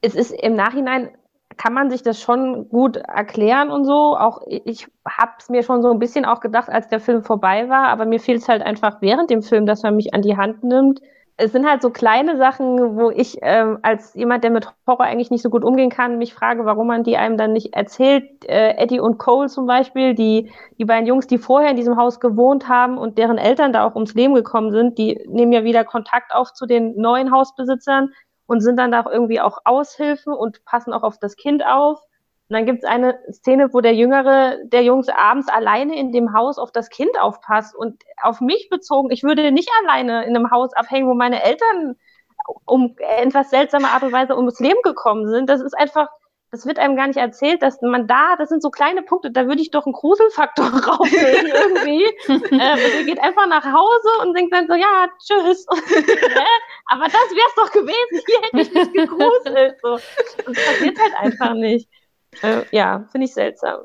[0.00, 1.10] Es ist im Nachhinein
[1.56, 4.16] kann man sich das schon gut erklären und so.
[4.16, 7.68] Auch ich habe es mir schon so ein bisschen auch gedacht, als der Film vorbei
[7.68, 10.36] war, aber mir fehlt es halt einfach während dem Film, dass man mich an die
[10.36, 11.00] Hand nimmt.
[11.40, 15.30] Es sind halt so kleine Sachen, wo ich äh, als jemand, der mit Horror eigentlich
[15.30, 18.44] nicht so gut umgehen kann, mich frage, warum man die einem dann nicht erzählt.
[18.48, 22.18] Äh, Eddie und Cole zum Beispiel, die, die beiden Jungs, die vorher in diesem Haus
[22.18, 25.84] gewohnt haben und deren Eltern da auch ums Leben gekommen sind, die nehmen ja wieder
[25.84, 28.10] Kontakt auf zu den neuen Hausbesitzern
[28.46, 32.00] und sind dann da irgendwie auch Aushilfen und passen auch auf das Kind auf.
[32.48, 36.32] Und dann gibt es eine Szene, wo der Jüngere der Jungs abends alleine in dem
[36.32, 37.76] Haus auf das Kind aufpasst.
[37.76, 41.96] Und auf mich bezogen, ich würde nicht alleine in einem Haus abhängen, wo meine Eltern
[42.64, 45.50] um etwas seltsame Art und Weise ums Leben gekommen sind.
[45.50, 46.08] Das ist einfach
[46.50, 49.46] das wird einem gar nicht erzählt, dass man da, das sind so kleine Punkte, da
[49.46, 52.04] würde ich doch einen Gruselfaktor rauslegen irgendwie.
[52.58, 55.66] äh, ihr geht einfach nach Hause und denkt dann so, ja, tschüss.
[56.86, 59.76] Aber das wär's doch gewesen, hier hätte ich mich gegruselt.
[59.82, 59.98] So.
[60.46, 61.88] Und das passiert halt einfach nicht.
[62.42, 63.80] Äh, ja, finde ich seltsam.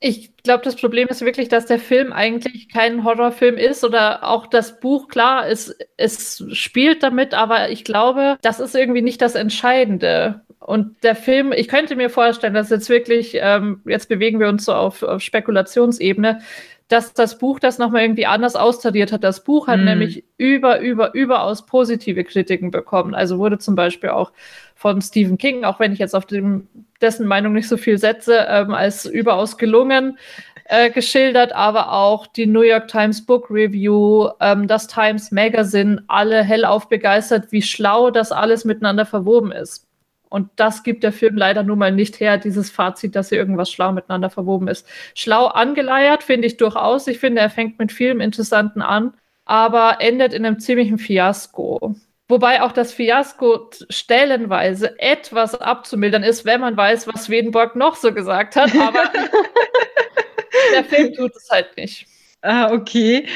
[0.00, 4.46] Ich glaube, das Problem ist wirklich, dass der Film eigentlich kein Horrorfilm ist oder auch
[4.46, 9.34] das Buch, klar, es, es spielt damit, aber ich glaube, das ist irgendwie nicht das
[9.34, 10.42] Entscheidende.
[10.58, 14.64] Und der Film, ich könnte mir vorstellen, dass jetzt wirklich, ähm, jetzt bewegen wir uns
[14.64, 16.40] so auf, auf Spekulationsebene,
[16.88, 19.24] dass das Buch das nochmal irgendwie anders austariert hat.
[19.24, 19.84] Das Buch hat mm.
[19.84, 23.14] nämlich über, über, überaus positive Kritiken bekommen.
[23.14, 24.32] Also wurde zum Beispiel auch
[24.74, 26.68] von Stephen King, auch wenn ich jetzt auf dem,
[27.00, 30.18] dessen Meinung nicht so viel setze, ähm, als überaus gelungen
[30.64, 36.42] äh, geschildert, aber auch die New York Times Book Review, ähm, das Times Magazine, alle
[36.42, 39.86] hellauf begeistert, wie schlau das alles miteinander verwoben ist.
[40.30, 43.70] Und das gibt der Film leider nun mal nicht her, dieses Fazit, dass hier irgendwas
[43.70, 44.86] schlau miteinander verwoben ist.
[45.14, 47.06] Schlau angeleiert finde ich durchaus.
[47.06, 51.94] Ich finde, er fängt mit vielem Interessanten an, aber endet in einem ziemlichen Fiasko.
[52.28, 58.14] Wobei auch das Fiasko stellenweise etwas abzumildern ist, wenn man weiß, was Swedenborg noch so
[58.14, 58.74] gesagt hat.
[58.76, 59.12] Aber
[60.72, 62.06] der Film tut es halt nicht.
[62.46, 63.26] Ah, okay.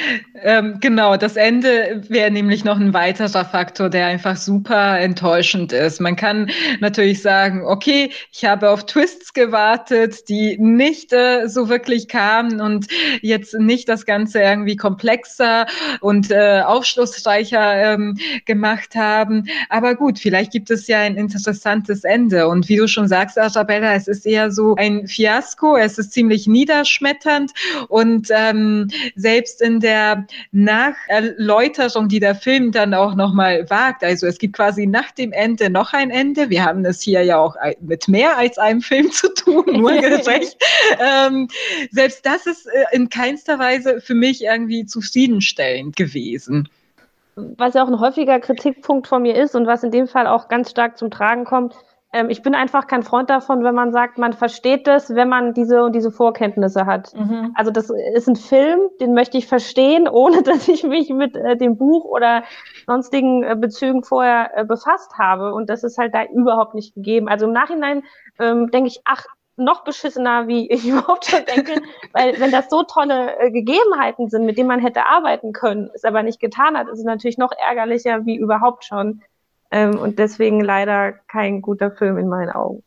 [0.42, 5.98] Ähm, genau, das Ende wäre nämlich noch ein weiterer Faktor, der einfach super enttäuschend ist.
[5.98, 12.08] Man kann natürlich sagen, okay, ich habe auf Twists gewartet, die nicht äh, so wirklich
[12.08, 12.88] kamen und
[13.22, 15.64] jetzt nicht das Ganze irgendwie komplexer
[16.02, 19.48] und äh, aufschlussreicher ähm, gemacht haben.
[19.70, 22.46] Aber gut, vielleicht gibt es ja ein interessantes Ende.
[22.46, 26.46] Und wie du schon sagst, Arabella, es ist eher so ein Fiasko, es ist ziemlich
[26.46, 27.52] niederschmetternd
[27.88, 34.38] und ähm, selbst in der Nacherläuterung, die der Film dann auch nochmal wagt, also es
[34.38, 36.50] gibt quasi nach dem Ende noch ein Ende.
[36.50, 40.56] Wir haben es hier ja auch mit mehr als einem Film zu tun, nur gerecht.
[40.98, 41.48] ähm,
[41.90, 46.68] selbst das ist äh, in keinster Weise für mich irgendwie zufriedenstellend gewesen
[47.56, 50.48] was ja auch ein häufiger Kritikpunkt von mir ist und was in dem Fall auch
[50.48, 51.74] ganz stark zum Tragen kommt,
[52.12, 55.52] ähm, ich bin einfach kein Freund davon, wenn man sagt, man versteht das, wenn man
[55.52, 57.12] diese und diese Vorkenntnisse hat.
[57.14, 57.52] Mhm.
[57.54, 61.56] Also das ist ein Film, den möchte ich verstehen, ohne dass ich mich mit äh,
[61.56, 62.44] dem Buch oder
[62.86, 65.52] sonstigen äh, Bezügen vorher äh, befasst habe.
[65.52, 67.28] Und das ist halt da überhaupt nicht gegeben.
[67.28, 68.02] Also im Nachhinein
[68.38, 69.26] ähm, denke ich, ach,
[69.58, 74.46] noch beschissener, wie ich überhaupt schon denke, weil wenn das so tolle äh, Gegebenheiten sind,
[74.46, 77.52] mit denen man hätte arbeiten können, es aber nicht getan hat, ist es natürlich noch
[77.52, 79.22] ärgerlicher wie überhaupt schon.
[79.70, 82.82] Ähm, und deswegen leider kein guter Film in meinen Augen.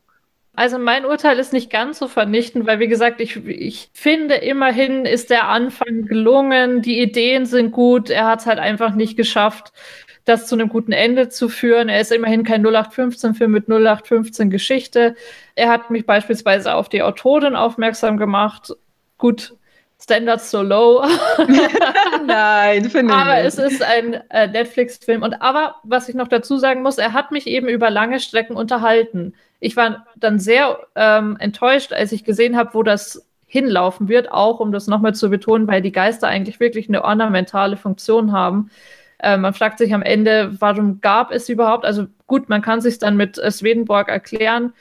[0.54, 5.06] Also mein Urteil ist nicht ganz so vernichtend, weil wie gesagt, ich, ich finde immerhin
[5.06, 9.72] ist der Anfang gelungen, die Ideen sind gut, er hat es halt einfach nicht geschafft,
[10.24, 11.88] das zu einem guten Ende zu führen.
[11.88, 15.16] Er ist immerhin kein 0815-Film mit 0815 Geschichte.
[15.54, 18.74] Er hat mich beispielsweise auf die Autorin aufmerksam gemacht.
[19.18, 19.54] Gut,
[20.02, 21.04] Standards so low.
[22.26, 23.46] Nein, finde ich Aber nicht.
[23.46, 25.22] es ist ein äh, Netflix-Film.
[25.22, 28.56] Und aber, was ich noch dazu sagen muss, er hat mich eben über lange Strecken
[28.56, 29.34] unterhalten.
[29.60, 34.60] Ich war dann sehr ähm, enttäuscht, als ich gesehen habe, wo das hinlaufen wird, auch
[34.60, 38.70] um das nochmal zu betonen, weil die Geister eigentlich wirklich eine ornamentale Funktion haben.
[39.18, 41.84] Äh, man fragt sich am Ende, warum gab es überhaupt?
[41.84, 44.72] Also gut, man kann sich dann mit äh, Swedenborg erklären,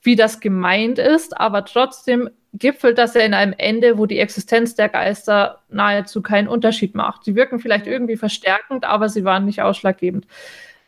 [0.00, 4.74] wie das gemeint ist, aber trotzdem gipfelt das ja in einem Ende, wo die Existenz
[4.74, 7.24] der Geister nahezu keinen Unterschied macht.
[7.24, 10.26] Sie wirken vielleicht irgendwie verstärkend, aber sie waren nicht ausschlaggebend.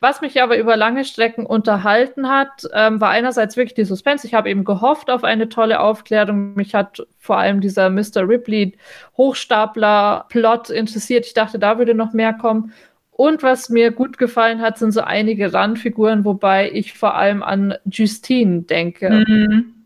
[0.01, 4.27] Was mich aber über lange Strecken unterhalten hat, ähm, war einerseits wirklich die Suspense.
[4.27, 6.55] Ich habe eben gehofft auf eine tolle Aufklärung.
[6.55, 8.29] Mich hat vor allem dieser Mr.
[8.29, 8.77] Ripley
[9.17, 11.27] Hochstapler-Plot interessiert.
[11.27, 12.73] Ich dachte, da würde noch mehr kommen.
[13.13, 17.75] Und was mir gut gefallen hat, sind so einige Randfiguren, wobei ich vor allem an
[17.85, 19.09] Justine denke.
[19.09, 19.82] Mhm.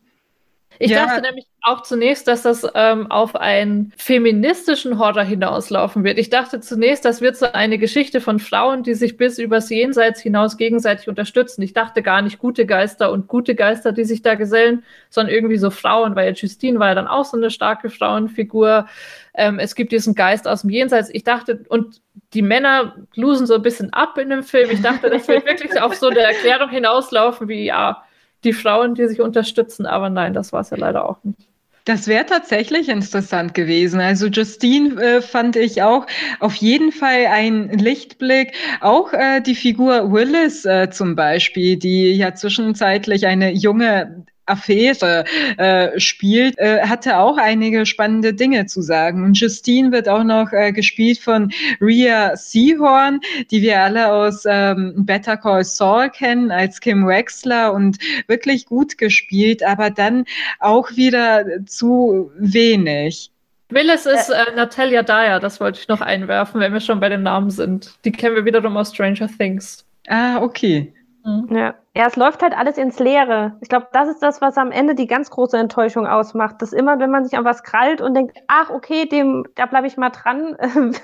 [0.78, 1.06] Ich ja.
[1.06, 6.18] dachte nämlich auch zunächst, dass das ähm, auf einen feministischen Horror hinauslaufen wird.
[6.18, 10.20] Ich dachte zunächst, das wird so eine Geschichte von Frauen, die sich bis übers Jenseits
[10.20, 11.62] hinaus gegenseitig unterstützen.
[11.62, 15.58] Ich dachte gar nicht gute Geister und gute Geister, die sich da gesellen, sondern irgendwie
[15.58, 18.86] so Frauen, weil ja Justine war ja dann auch so eine starke Frauenfigur.
[19.34, 21.10] Ähm, es gibt diesen Geist aus dem Jenseits.
[21.12, 22.00] Ich dachte, und
[22.32, 24.70] die Männer losen so ein bisschen ab in dem Film.
[24.70, 28.05] Ich dachte, das wird wirklich auf so eine Erklärung hinauslaufen, wie ja,
[28.46, 29.84] die Frauen, die sich unterstützen.
[29.84, 31.48] Aber nein, das war es ja leider auch nicht.
[31.86, 34.00] Das wäre tatsächlich interessant gewesen.
[34.00, 36.06] Also Justine äh, fand ich auch
[36.40, 38.54] auf jeden Fall ein Lichtblick.
[38.80, 45.24] Auch äh, die Figur Willis äh, zum Beispiel, die ja zwischenzeitlich eine junge Affäre
[45.58, 49.24] äh, spielt, äh, hatte auch einige spannende Dinge zu sagen.
[49.24, 53.20] Und Justine wird auch noch äh, gespielt von Rhea Seahorn,
[53.50, 58.98] die wir alle aus ähm, Better Call Saul kennen, als Kim Wexler und wirklich gut
[58.98, 60.24] gespielt, aber dann
[60.60, 63.30] auch wieder zu wenig.
[63.68, 67.24] Willis ist äh, Natalia Dyer, das wollte ich noch einwerfen, wenn wir schon bei den
[67.24, 67.94] Namen sind.
[68.04, 69.84] Die kennen wir wiederum aus Stranger Things.
[70.06, 70.92] Ah, okay.
[71.26, 71.48] Mhm.
[71.50, 71.74] Ja.
[71.96, 73.56] ja, es läuft halt alles ins Leere.
[73.60, 76.62] Ich glaube, das ist das, was am Ende die ganz große Enttäuschung ausmacht.
[76.62, 79.88] Dass immer, wenn man sich an was krallt und denkt, ach, okay, dem, da bleibe
[79.88, 80.56] ich mal dran,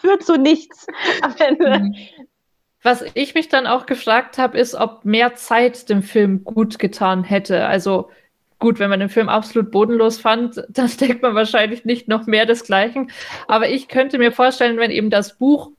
[0.00, 0.86] führt zu nichts
[1.22, 1.80] am Ende.
[1.80, 1.96] Mhm.
[2.84, 7.24] Was ich mich dann auch gefragt habe, ist, ob mehr Zeit dem Film gut getan
[7.24, 7.66] hätte.
[7.66, 8.10] Also
[8.60, 12.46] gut, wenn man den Film absolut bodenlos fand, dann denkt man wahrscheinlich nicht noch mehr
[12.46, 13.10] desgleichen.
[13.48, 15.72] Aber ich könnte mir vorstellen, wenn eben das Buch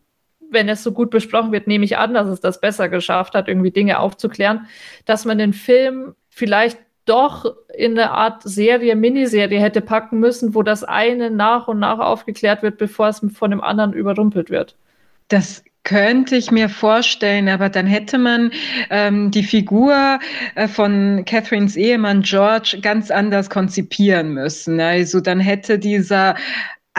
[0.51, 3.47] wenn es so gut besprochen wird, nehme ich an, dass es das besser geschafft hat,
[3.47, 4.67] irgendwie Dinge aufzuklären,
[5.05, 7.45] dass man den Film vielleicht doch
[7.75, 12.61] in eine Art Serie, Miniserie hätte packen müssen, wo das eine nach und nach aufgeklärt
[12.61, 14.75] wird, bevor es von dem anderen überrumpelt wird.
[15.27, 18.51] Das könnte ich mir vorstellen, aber dann hätte man
[18.91, 20.19] ähm, die Figur
[20.53, 24.79] äh, von Catherines Ehemann George ganz anders konzipieren müssen.
[24.79, 26.35] Also dann hätte dieser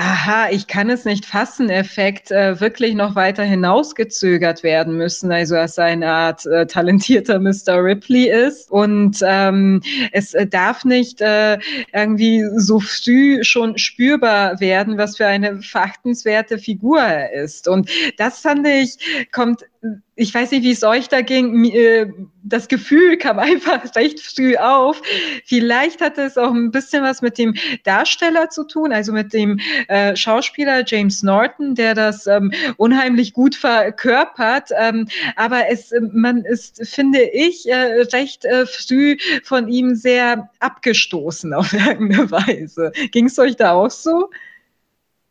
[0.01, 5.31] aha, ich kann es nicht fassen, Effekt äh, wirklich noch weiter hinausgezögert werden müssen.
[5.31, 7.85] Also dass er eine Art äh, talentierter Mr.
[7.85, 8.71] Ripley ist.
[8.71, 9.83] Und ähm,
[10.13, 11.59] es äh, darf nicht äh,
[11.93, 17.69] irgendwie so früh schon spürbar werden, was für eine verachtenswerte Figur er ist.
[17.69, 19.67] Und das fand ich, kommt
[20.15, 21.65] ich weiß nicht, wie es euch da ging.
[21.65, 22.13] Äh,
[22.43, 25.01] das Gefühl kam einfach recht früh auf.
[25.47, 27.55] Vielleicht hatte es auch ein bisschen was mit dem
[27.85, 29.59] Darsteller zu tun, also mit dem
[29.89, 34.71] äh, Schauspieler James Norton, der das ähm, unheimlich gut verkörpert.
[34.79, 41.55] Ähm, aber es, man ist, finde ich, äh, recht äh, früh von ihm sehr abgestoßen
[41.55, 42.93] auf irgendeine Weise.
[43.13, 44.31] Ging es euch da auch so?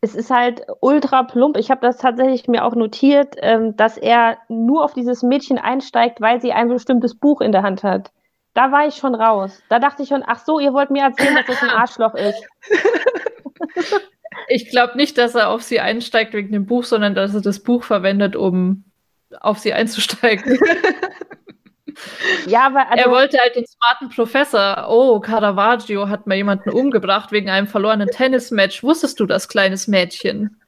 [0.02, 1.58] Es ist halt ultra plump.
[1.58, 6.22] Ich habe das tatsächlich mir auch notiert, ähm, dass er nur auf dieses Mädchen einsteigt,
[6.22, 8.12] weil sie ein bestimmtes Buch in der Hand hat.
[8.54, 9.62] Da war ich schon raus.
[9.70, 12.42] Da dachte ich schon, ach so, ihr wollt mir erzählen, dass das ein Arschloch ist.
[14.48, 17.60] Ich glaube nicht, dass er auf sie einsteigt wegen dem Buch, sondern dass er das
[17.60, 18.86] Buch verwendet, um
[19.42, 20.58] auf sie einzusteigen.
[22.48, 24.88] Ja, aber also, er wollte halt den smarten Professor.
[24.90, 28.84] Oh, Caravaggio hat mal jemanden umgebracht wegen einem verlorenen Tennismatch.
[28.84, 30.60] Wusstest du das, kleines Mädchen?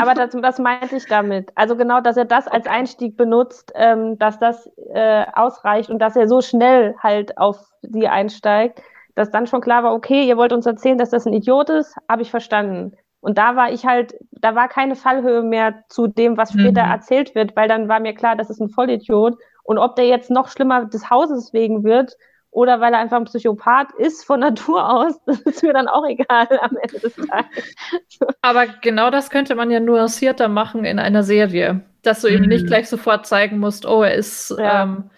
[0.00, 1.50] Aber das, das meinte ich damit.
[1.54, 6.16] Also genau, dass er das als Einstieg benutzt, ähm, dass das äh, ausreicht und dass
[6.16, 8.82] er so schnell halt auf sie einsteigt,
[9.14, 11.96] dass dann schon klar war, okay, ihr wollt uns erzählen, dass das ein Idiot ist,
[12.08, 12.96] habe ich verstanden.
[13.20, 16.92] Und da war ich halt, da war keine Fallhöhe mehr zu dem, was später mhm.
[16.92, 20.30] erzählt wird, weil dann war mir klar, das ist ein Vollidiot und ob der jetzt
[20.30, 22.16] noch schlimmer des Hauses wegen wird
[22.50, 26.06] oder weil er einfach ein Psychopath ist von Natur aus, das ist mir dann auch
[26.06, 27.74] egal am Ende des Tages.
[28.42, 32.34] Aber genau das könnte man ja nuancierter machen in einer Serie, dass du mhm.
[32.34, 34.82] eben nicht gleich sofort zeigen musst, oh, er ist ja.
[34.82, 35.10] ähm,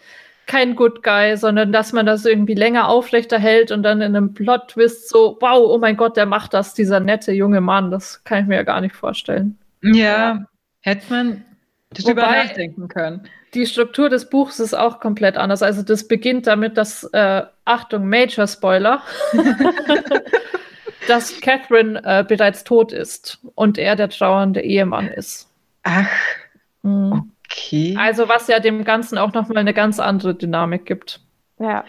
[0.47, 5.09] kein Good Guy, sondern dass man das irgendwie länger aufrechterhält und dann in einem Plot-Twist
[5.09, 8.47] so, wow, oh mein Gott, der macht das, dieser nette junge Mann, das kann ich
[8.49, 9.57] mir ja gar nicht vorstellen.
[9.83, 10.45] Ja,
[10.81, 11.45] hätte man
[11.91, 15.63] darüber nachdenken können die Struktur des Buchs ist auch komplett anders.
[15.63, 19.03] Also das beginnt damit, dass, äh, Achtung, Major Spoiler,
[21.09, 25.49] dass Catherine äh, bereits tot ist und er der trauernde Ehemann ist.
[25.83, 26.09] Ach,
[26.83, 27.33] mhm.
[27.51, 27.97] okay.
[27.99, 31.21] Also was ja dem Ganzen auch nochmal eine ganz andere Dynamik gibt.
[31.59, 31.85] Ja.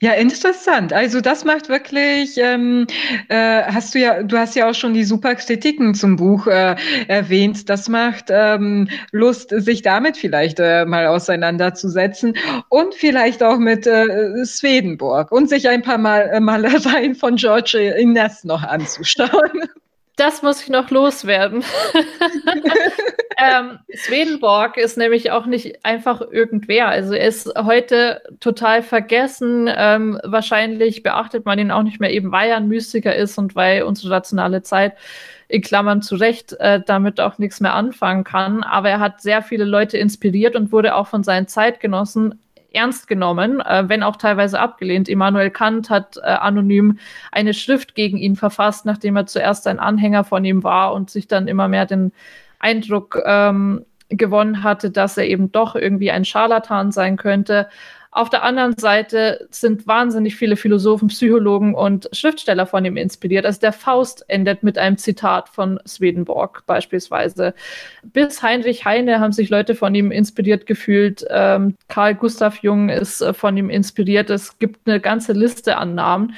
[0.00, 0.92] Ja, interessant.
[0.92, 2.86] Also das macht wirklich, ähm,
[3.28, 6.76] äh, hast du ja, du hast ja auch schon die super Kritiken zum Buch äh,
[7.08, 7.68] erwähnt.
[7.68, 12.34] Das macht ähm, Lust, sich damit vielleicht äh, mal auseinanderzusetzen
[12.68, 17.76] und vielleicht auch mit äh, Swedenborg und sich ein paar mal äh, Malereien von George
[17.98, 19.64] Ines noch anzuschauen.
[20.18, 21.62] Das muss ich noch loswerden.
[23.38, 26.88] ähm, Swedenborg ist nämlich auch nicht einfach irgendwer.
[26.88, 29.70] Also er ist heute total vergessen.
[29.72, 33.54] Ähm, wahrscheinlich beachtet man ihn auch nicht mehr, eben weil er ein Mystiker ist und
[33.54, 34.94] weil unsere rationale Zeit
[35.46, 38.64] in Klammern zu Recht äh, damit auch nichts mehr anfangen kann.
[38.64, 42.40] Aber er hat sehr viele Leute inspiriert und wurde auch von seinen Zeitgenossen
[42.72, 45.08] ernst genommen, äh, wenn auch teilweise abgelehnt.
[45.08, 46.98] Immanuel Kant hat äh, anonym
[47.32, 51.26] eine Schrift gegen ihn verfasst, nachdem er zuerst ein Anhänger von ihm war und sich
[51.26, 52.12] dann immer mehr den
[52.58, 57.68] Eindruck ähm, gewonnen hatte, dass er eben doch irgendwie ein Scharlatan sein könnte.
[58.10, 63.44] Auf der anderen Seite sind wahnsinnig viele Philosophen, Psychologen und Schriftsteller von ihm inspiriert.
[63.44, 67.54] Also der Faust endet mit einem Zitat von Swedenborg beispielsweise.
[68.02, 71.24] Bis Heinrich Heine haben sich Leute von ihm inspiriert gefühlt.
[71.28, 74.30] Ähm, Karl Gustav Jung ist äh, von ihm inspiriert.
[74.30, 76.34] Es gibt eine ganze Liste an Namen.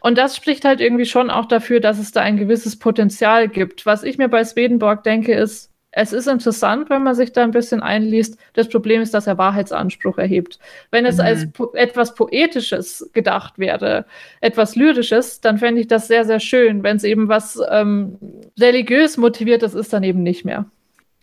[0.00, 3.84] Und das spricht halt irgendwie schon auch dafür, dass es da ein gewisses Potenzial gibt.
[3.84, 7.50] Was ich mir bei Swedenborg denke, ist, es ist interessant, wenn man sich da ein
[7.50, 8.38] bisschen einliest.
[8.52, 10.58] Das Problem ist, dass er Wahrheitsanspruch erhebt.
[10.90, 11.22] Wenn es mhm.
[11.22, 14.06] als po etwas Poetisches gedacht wäre,
[14.40, 16.84] etwas Lyrisches, dann fände ich das sehr, sehr schön.
[16.84, 18.18] Wenn es eben was ähm,
[18.58, 20.66] religiös motiviertes ist, dann eben nicht mehr.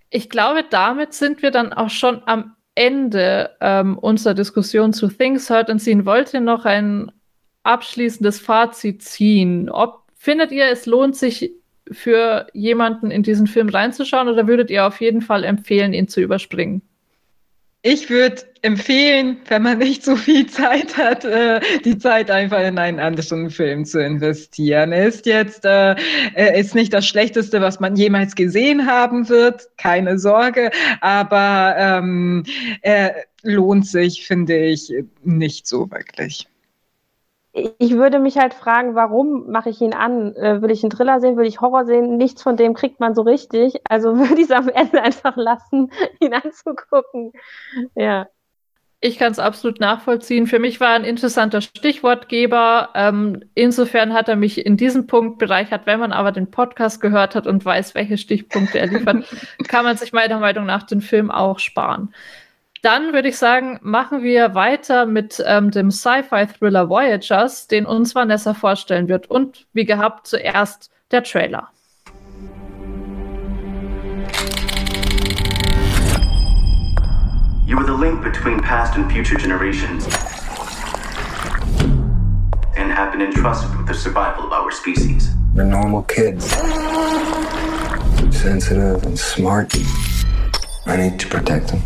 [0.10, 5.50] Ich glaube, damit sind wir dann auch schon am Ende ähm, unserer Diskussion zu Things
[5.50, 6.06] Heard and Seen.
[6.06, 7.12] Wollte noch ein
[7.64, 9.70] abschließendes Fazit ziehen.
[9.70, 11.52] Ob findet ihr, es lohnt sich
[11.92, 16.22] für jemanden in diesen Film reinzuschauen oder würdet ihr auf jeden Fall empfehlen, ihn zu
[16.22, 16.82] überspringen?
[17.84, 22.78] Ich würde empfehlen, wenn man nicht so viel Zeit hat, äh, die Zeit einfach in
[22.78, 24.92] einen anderen Film zu investieren.
[24.92, 25.96] Er ist jetzt äh,
[26.60, 30.72] ist nicht das Schlechteste, was man jemals gesehen haben wird, keine Sorge,
[31.02, 32.44] aber ähm,
[32.82, 34.92] er lohnt sich, finde ich,
[35.24, 36.48] nicht so wirklich
[37.80, 40.36] ich würde mich halt fragen, warum mache ich ihn an?
[40.36, 41.38] Äh, will ich einen Thriller sehen?
[41.38, 42.18] Will ich Horror sehen?
[42.18, 43.82] Nichts von dem kriegt man so richtig.
[43.90, 47.34] Also würde ich es am Ende einfach lassen, ihn anzugucken.
[47.96, 48.28] Ja.
[49.00, 50.48] Ich kann es absolut nachvollziehen.
[50.48, 52.90] Für mich war ein interessanter Stichwortgeber.
[52.96, 55.86] Ähm, insofern hat er mich in diesem Punkt bereichert.
[55.86, 59.26] Wenn man aber den Podcast gehört hat und weiß, welche Stichpunkte er liefert,
[59.68, 62.12] kann man sich meiner Meinung nach den Film auch sparen.
[62.84, 68.54] Dann würde ich sagen, machen wir weiter mit ähm, dem Sci-Fi-Thriller Voyagers, den uns Vanessa
[68.54, 69.30] vorstellen wird.
[69.30, 71.70] Und wie gehabt, zuerst der Trailer.
[77.66, 80.08] You are the link between past and future generations
[82.78, 85.32] and have been entrusted with the survival of our species.
[85.54, 86.46] We're normal kids.
[88.32, 89.74] Sensitive and smart.
[90.86, 91.82] I need to protect them.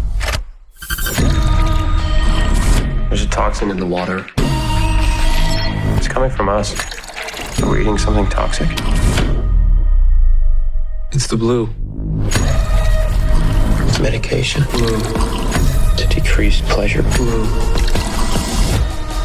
[3.09, 4.25] There's a toxin in the water.
[5.97, 6.73] It's coming from us.
[7.61, 8.69] We're eating something toxic?
[11.11, 11.69] It's the blue.
[13.87, 14.63] It's medication.
[14.71, 14.99] Blue.
[15.97, 17.03] To decrease pleasure.
[17.17, 17.45] Blue.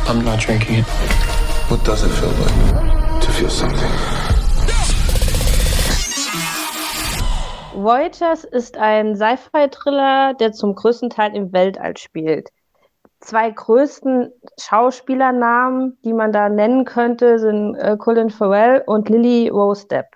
[0.09, 0.85] I'm not drinking it.
[1.69, 4.16] What does it feel like to feel something?
[7.87, 12.49] Voyagers ist ein Sci-Fi-Thriller, der zum größten Teil im Weltall spielt.
[13.21, 19.87] zwei größten Schauspielernamen, die man da nennen könnte, sind äh, Colin Farrell und Lily Rose
[19.87, 20.07] Depp.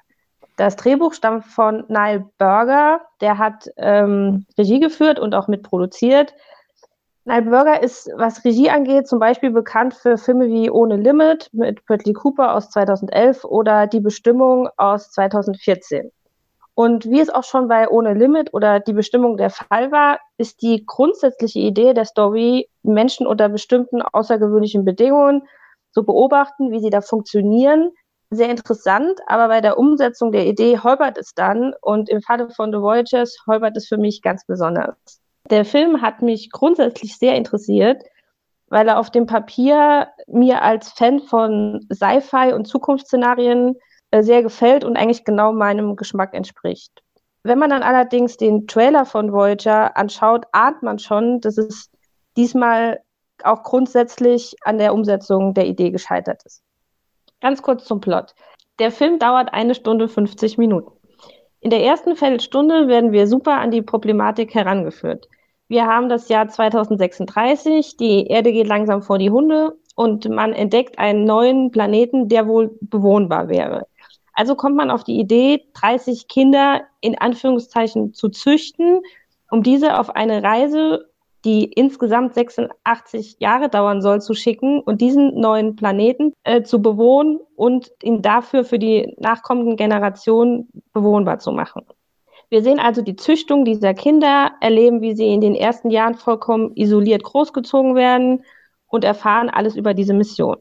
[0.57, 6.35] Das Drehbuch stammt von Niall Berger, der hat ähm, Regie geführt und auch mitproduziert.
[7.25, 11.87] Niall Berger ist, was Regie angeht, zum Beispiel bekannt für Filme wie Ohne Limit mit
[11.87, 16.11] Bradley Cooper aus 2011 oder Die Bestimmung aus 2014.
[16.81, 20.63] Und wie es auch schon bei Ohne Limit oder die Bestimmung der Fall war, ist
[20.63, 25.43] die grundsätzliche Idee der Story, Menschen unter bestimmten außergewöhnlichen Bedingungen
[25.91, 27.91] zu beobachten, wie sie da funktionieren,
[28.31, 32.73] sehr interessant, aber bei der Umsetzung der Idee holpert es dann und im Falle von
[32.73, 34.97] The Voyagers holpert es für mich ganz besonders.
[35.51, 38.03] Der Film hat mich grundsätzlich sehr interessiert,
[38.69, 43.77] weil er auf dem Papier mir als Fan von Sci-Fi und Zukunftsszenarien
[44.13, 47.03] sehr gefällt und eigentlich genau meinem Geschmack entspricht.
[47.43, 51.91] Wenn man dann allerdings den Trailer von Voyager anschaut, ahnt man schon, dass es
[52.37, 53.01] diesmal
[53.43, 56.63] auch grundsätzlich an der Umsetzung der Idee gescheitert ist.
[57.41, 58.35] Ganz kurz zum Plot.
[58.79, 60.93] Der Film dauert eine Stunde 50 Minuten.
[61.61, 65.29] In der ersten Viertelstunde werden wir super an die Problematik herangeführt.
[65.69, 70.99] Wir haben das Jahr 2036, die Erde geht langsam vor die Hunde und man entdeckt
[70.99, 73.87] einen neuen Planeten, der wohl bewohnbar wäre.
[74.41, 79.03] Also kommt man auf die Idee, 30 Kinder in Anführungszeichen zu züchten,
[79.51, 81.11] um diese auf eine Reise,
[81.45, 87.39] die insgesamt 86 Jahre dauern soll, zu schicken und diesen neuen Planeten äh, zu bewohnen
[87.55, 91.85] und ihn dafür für die nachkommenden Generationen bewohnbar zu machen.
[92.49, 96.75] Wir sehen also die Züchtung dieser Kinder, erleben, wie sie in den ersten Jahren vollkommen
[96.77, 98.43] isoliert großgezogen werden
[98.87, 100.57] und erfahren alles über diese Mission.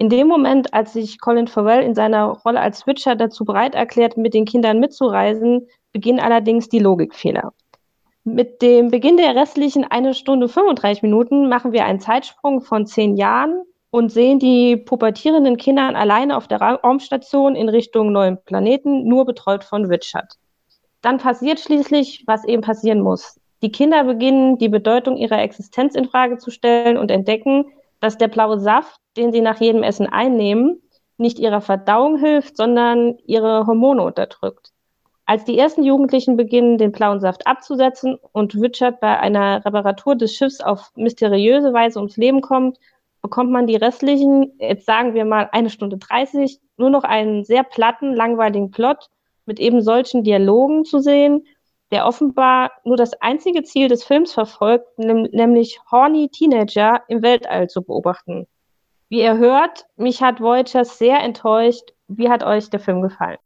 [0.00, 4.16] In dem Moment, als sich Colin Farrell in seiner Rolle als Switcher dazu bereit erklärt,
[4.16, 7.52] mit den Kindern mitzureisen, beginnen allerdings die Logikfehler.
[8.22, 13.16] Mit dem Beginn der restlichen eine Stunde 35 Minuten machen wir einen Zeitsprung von zehn
[13.16, 19.24] Jahren und sehen die pubertierenden Kinder alleine auf der Raumstation in Richtung neuen Planeten, nur
[19.24, 20.34] betreut von Richard.
[21.02, 23.40] Dann passiert schließlich, was eben passieren muss.
[23.62, 27.64] Die Kinder beginnen, die Bedeutung ihrer Existenz in Frage zu stellen und entdecken,
[27.98, 30.80] dass der blaue Saft, den sie nach jedem Essen einnehmen,
[31.18, 34.70] nicht ihrer Verdauung hilft, sondern ihre Hormone unterdrückt.
[35.26, 40.34] Als die ersten Jugendlichen beginnen, den blauen Saft abzusetzen und Richard bei einer Reparatur des
[40.34, 42.78] Schiffs auf mysteriöse Weise ums Leben kommt,
[43.20, 47.64] bekommt man die restlichen, jetzt sagen wir mal eine Stunde 30, nur noch einen sehr
[47.64, 49.10] platten, langweiligen Plot
[49.44, 51.44] mit eben solchen Dialogen zu sehen
[51.90, 57.82] der offenbar nur das einzige Ziel des Films verfolgt, nämlich horny Teenager im Weltall zu
[57.82, 58.46] beobachten.
[59.08, 61.92] Wie ihr hört, mich hat Voyagers sehr enttäuscht.
[62.08, 63.38] Wie hat euch der Film gefallen?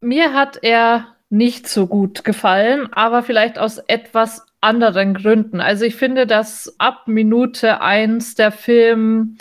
[0.00, 5.60] Mir hat er nicht so gut gefallen, aber vielleicht aus etwas anderen Gründen.
[5.60, 9.38] Also ich finde, dass ab Minute eins der Film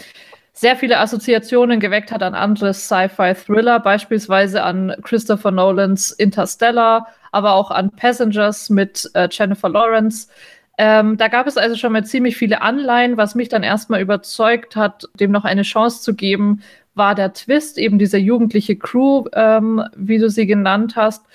[0.54, 7.72] sehr viele Assoziationen geweckt hat an andere Sci-Fi-Thriller, beispielsweise an Christopher Nolans Interstellar, aber auch
[7.72, 10.30] an Passengers mit äh, Jennifer Lawrence.
[10.78, 13.18] Ähm, da gab es also schon mal ziemlich viele Anleihen.
[13.18, 16.62] Was mich dann erstmal überzeugt hat, dem noch eine Chance zu geben,
[16.96, 21.26] war der Twist, eben diese jugendliche Crew, ähm, wie du sie genannt hast,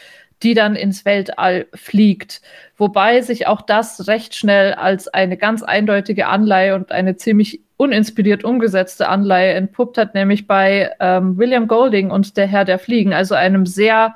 [0.43, 2.41] die dann ins Weltall fliegt.
[2.79, 8.45] Wobei sich auch das recht schnell als eine ganz eindeutige Anleihe und eine ziemlich uninspiriert
[8.45, 13.35] umgesetzte Anleihe entpuppt hat, nämlich bei ähm, William Golding und der Herr der Fliegen, also
[13.35, 14.15] einem sehr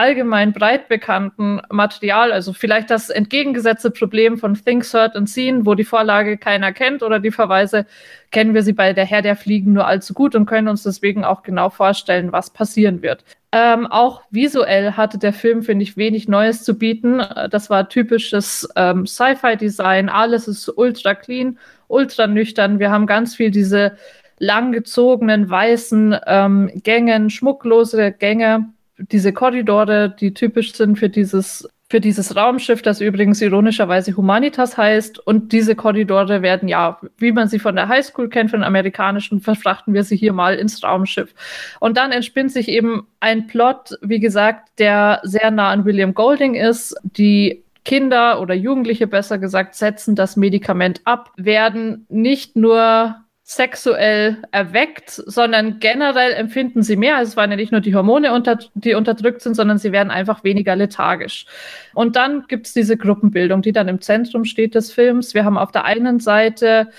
[0.00, 5.74] allgemein breit bekannten Material, also vielleicht das entgegengesetzte Problem von Things Heard and Seen, wo
[5.74, 7.84] die Vorlage keiner kennt oder die Verweise
[8.30, 11.24] kennen wir sie bei der Herr der Fliegen nur allzu gut und können uns deswegen
[11.24, 13.24] auch genau vorstellen, was passieren wird.
[13.52, 17.22] Ähm, auch visuell hatte der Film, finde ich, wenig Neues zu bieten.
[17.50, 20.08] Das war typisches ähm, Sci-Fi-Design.
[20.08, 22.78] Alles ist ultra clean, ultra nüchtern.
[22.78, 23.98] Wir haben ganz viel diese
[24.38, 32.36] langgezogenen weißen ähm, Gängen, schmucklose Gänge diese Korridore, die typisch sind für dieses für dieses
[32.36, 35.18] Raumschiff, das übrigens ironischerweise Humanitas heißt.
[35.26, 39.92] Und diese Korridore werden ja, wie man sie von der Highschool kennt, von amerikanischen, verfrachten
[39.92, 41.34] wir sie hier mal ins Raumschiff.
[41.80, 46.54] Und dann entspinnt sich eben ein Plot, wie gesagt, der sehr nah an William Golding
[46.54, 46.94] ist.
[47.02, 53.16] Die Kinder oder Jugendliche besser gesagt setzen das Medikament ab, werden nicht nur
[53.50, 57.16] sexuell erweckt, sondern generell empfinden sie mehr.
[57.16, 60.12] Also es waren ja nicht nur die Hormone, unter, die unterdrückt sind, sondern sie werden
[60.12, 61.46] einfach weniger lethargisch.
[61.92, 65.34] Und dann gibt es diese Gruppenbildung, die dann im Zentrum steht des Films.
[65.34, 66.90] Wir haben auf der einen Seite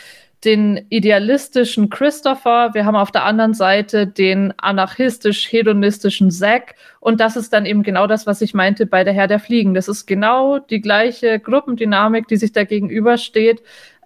[0.44, 7.54] den idealistischen Christopher, wir haben auf der anderen Seite den anarchistisch-hedonistischen Zack und das ist
[7.54, 9.76] dann eben genau das, was ich meinte bei der Herr der Fliegen.
[9.76, 13.62] Das ist genau die gleiche Gruppendynamik, die sich da gegenübersteht,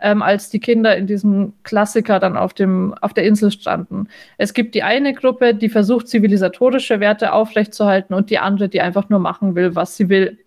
[0.06, 4.08] ähm, als die Kinder in diesem Klassiker dann auf, dem, auf der Insel standen.
[4.38, 9.10] Es gibt die eine Gruppe, die versucht, zivilisatorische Werte aufrechtzuerhalten und die andere, die einfach
[9.10, 10.38] nur machen will, was sie will.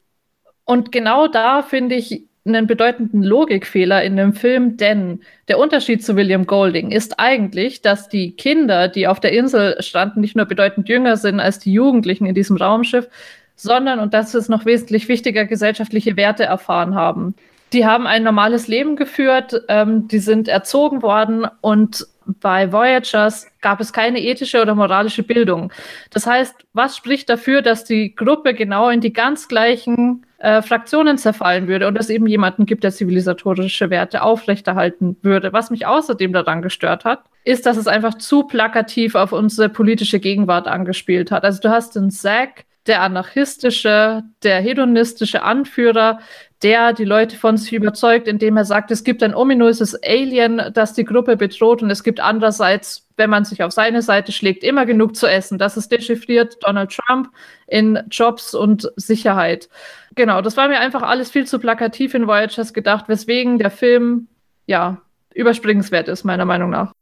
[0.65, 6.15] Und genau da finde ich einen bedeutenden Logikfehler in dem Film, denn der Unterschied zu
[6.15, 10.89] William Golding ist eigentlich, dass die Kinder, die auf der Insel standen, nicht nur bedeutend
[10.89, 13.09] jünger sind als die Jugendlichen in diesem Raumschiff,
[13.57, 17.35] sondern, und das ist noch wesentlich wichtiger, gesellschaftliche Werte erfahren haben.
[17.73, 22.07] Die haben ein normales Leben geführt, ähm, die sind erzogen worden und
[22.41, 25.73] bei Voyagers gab es keine ethische oder moralische Bildung.
[26.11, 31.19] Das heißt, was spricht dafür, dass die Gruppe genau in die ganz gleichen äh, Fraktionen
[31.19, 35.53] zerfallen würde und es eben jemanden gibt, der zivilisatorische Werte aufrechterhalten würde.
[35.53, 40.21] Was mich außerdem daran gestört hat, ist, dass es einfach zu plakativ auf unsere politische
[40.21, 41.45] Gegenwart angespielt hat.
[41.45, 46.21] Also du hast den Zack, der anarchistische, der hedonistische Anführer,
[46.63, 50.93] der die Leute von sich überzeugt, indem er sagt, es gibt ein ominöses Alien, das
[50.93, 54.85] die Gruppe bedroht und es gibt andererseits, wenn man sich auf seine Seite schlägt, immer
[54.85, 55.59] genug zu essen.
[55.59, 57.31] Das ist dechiffriert Donald Trump
[57.67, 59.69] in Jobs und Sicherheit.
[60.17, 64.27] Genau, das war mir einfach alles viel zu plakativ in Voyagers gedacht, weswegen der Film,
[64.67, 65.01] ja,
[65.35, 66.93] überspringenswert ist, meiner Meinung nach.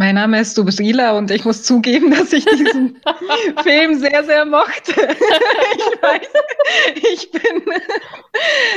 [0.00, 3.00] Mein Name ist Subsila und ich muss zugeben, dass ich diesen
[3.64, 4.92] Film sehr, sehr mochte.
[4.92, 6.28] ich weiß,
[7.12, 7.62] ich bin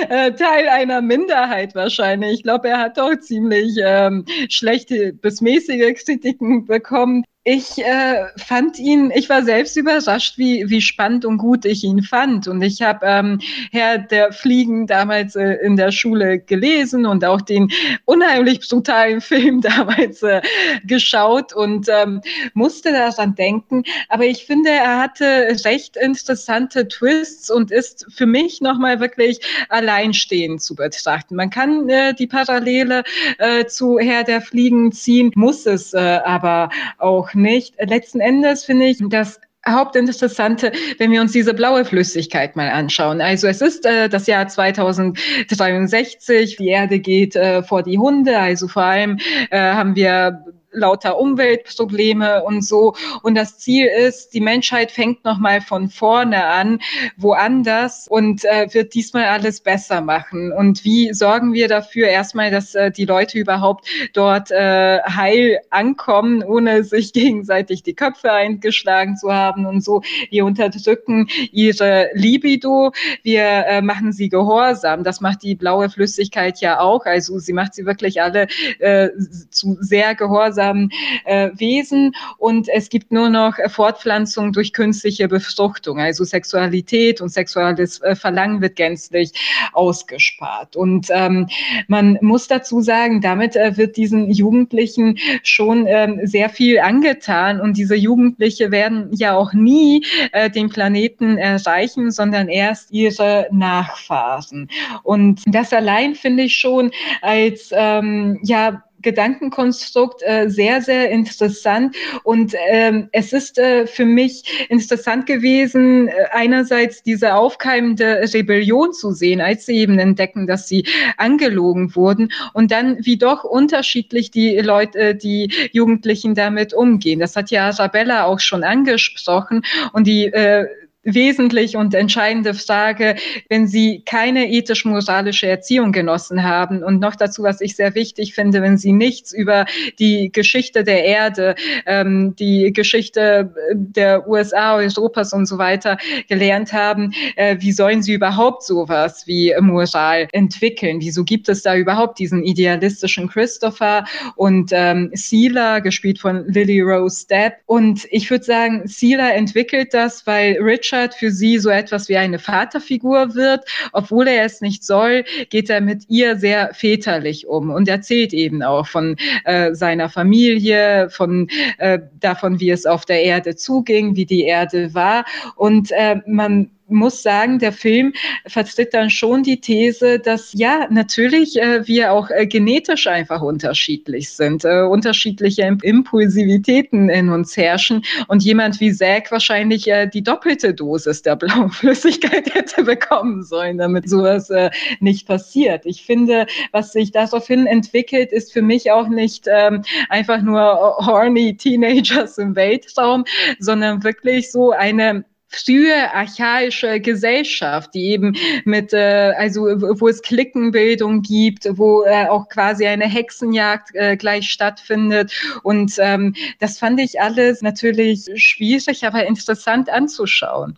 [0.10, 2.40] äh, Teil einer Minderheit wahrscheinlich.
[2.40, 7.24] Ich glaube, er hat doch ziemlich ähm, schlechte bis mäßige Kritiken bekommen.
[7.44, 12.04] Ich äh, fand ihn, ich war selbst überrascht, wie, wie spannend und gut ich ihn
[12.04, 12.48] fand.
[12.48, 13.40] Und ich habe ähm,
[13.72, 17.72] Herr der Fliegen damals äh, in der Schule gelesen und auch den
[18.06, 20.42] unheimlich brutalen Film damals äh,
[20.86, 22.22] geschaut und ähm,
[22.54, 23.86] musste daran denken.
[24.10, 29.40] Aber ich finde, er hatte recht interessante Twists und ist für mich nochmal wirklich
[29.70, 31.36] alleinstehend zu betrachten.
[31.36, 33.04] Man kann äh, die Parallele
[33.40, 36.70] äh, zu Herr der Fliegen ziehen, muss es äh, aber
[37.00, 37.76] auch nicht.
[37.80, 43.22] Letzten Endes finde ich, dass Hauptinteressante, wenn wir uns diese blaue Flüssigkeit mal anschauen.
[43.22, 48.68] Also es ist äh, das Jahr 2063, die Erde geht äh, vor die Hunde, also
[48.68, 49.20] vor allem
[49.52, 52.94] äh, haben wir lauter Umweltprobleme und so.
[53.24, 56.80] Und das Ziel ist, die Menschheit fängt nochmal von vorne an,
[57.18, 60.52] woanders und äh, wird diesmal alles besser machen.
[60.52, 66.44] Und wie sorgen wir dafür erstmal, dass äh, die Leute überhaupt dort äh, heil ankommen,
[66.44, 70.02] ohne sich gegenseitig die Köpfe eingeschlagen zu haben und so.
[70.30, 72.92] Wir unterdrücken ihre Libido,
[73.24, 75.04] wir äh, machen sie gehorsam.
[75.04, 77.06] Das macht die blaue Flüssigkeit ja auch.
[77.06, 78.48] Also sie macht sie wirklich alle
[78.80, 79.10] äh,
[79.50, 80.92] zu sehr gehorsam gemeinsamen
[81.26, 86.00] äh, Wesen und es gibt nur noch Fortpflanzung durch künstliche Befruchtung.
[86.00, 89.32] Also Sexualität und sexuelles äh, Verlangen wird gänzlich
[89.74, 90.76] ausgespart.
[90.76, 91.48] Und ähm,
[91.88, 97.78] man muss dazu sagen, damit äh, wird diesen Jugendlichen schon ähm, sehr viel angetan und
[97.78, 104.70] diese Jugendliche werden ja auch nie äh, den Planeten erreichen, sondern erst ihre Nachfahren.
[105.04, 106.92] Und das allein finde ich schon
[107.22, 111.96] als ähm, ja Gedankenkonstrukt äh, sehr, sehr interessant.
[112.24, 119.12] Und ähm, es ist äh, für mich interessant gewesen, äh, einerseits diese aufkeimende Rebellion zu
[119.12, 120.86] sehen, als sie eben entdecken, dass sie
[121.18, 127.20] angelogen wurden und dann wie doch unterschiedlich die Leute, äh, die Jugendlichen damit umgehen.
[127.20, 130.68] Das hat ja Arabella auch schon angesprochen und die äh,
[131.04, 133.16] wesentlich und entscheidende Frage,
[133.50, 138.62] wenn Sie keine ethisch-moralische Erziehung genossen haben und noch dazu, was ich sehr wichtig finde,
[138.62, 139.66] wenn Sie nichts über
[139.98, 145.98] die Geschichte der Erde, ähm, die Geschichte der USA, Europas und so weiter
[146.30, 150.98] gelernt haben, äh, wie sollen Sie überhaupt sowas wie Moral entwickeln?
[151.02, 157.26] Wieso gibt es da überhaupt diesen idealistischen Christopher und ähm, Sela, gespielt von Lily Rose
[157.28, 157.54] Depp?
[157.66, 162.18] Und ich würde sagen, Sela entwickelt das, weil Rich Richard für sie so etwas wie
[162.18, 163.66] eine Vaterfigur wird.
[163.94, 168.62] Obwohl er es nicht soll, geht er mit ihr sehr väterlich um und erzählt eben
[168.62, 169.16] auch von
[169.46, 174.94] äh, seiner Familie, von äh, davon, wie es auf der Erde zuging, wie die Erde
[174.94, 175.26] war.
[175.56, 178.14] Und äh, man muss sagen, der Film
[178.48, 184.30] vertritt dann schon die These, dass ja, natürlich äh, wir auch äh, genetisch einfach unterschiedlich
[184.30, 190.74] sind, äh, unterschiedliche Impulsivitäten in uns herrschen und jemand wie Zack wahrscheinlich äh, die doppelte
[190.74, 194.70] Dosis der blauen Flüssigkeit hätte bekommen sollen, damit sowas äh,
[195.00, 195.86] nicht passiert.
[195.86, 201.56] Ich finde, was sich daraufhin entwickelt, ist für mich auch nicht ähm, einfach nur horny
[201.56, 203.26] Teenagers im Weltraum,
[203.60, 208.36] sondern wirklich so eine frühe archaische Gesellschaft, die eben
[208.66, 214.50] mit, äh, also wo es Klickenbildung gibt, wo äh, auch quasi eine Hexenjagd äh, gleich
[214.50, 215.34] stattfindet.
[215.64, 220.78] Und ähm, das fand ich alles natürlich schwierig, aber interessant anzuschauen.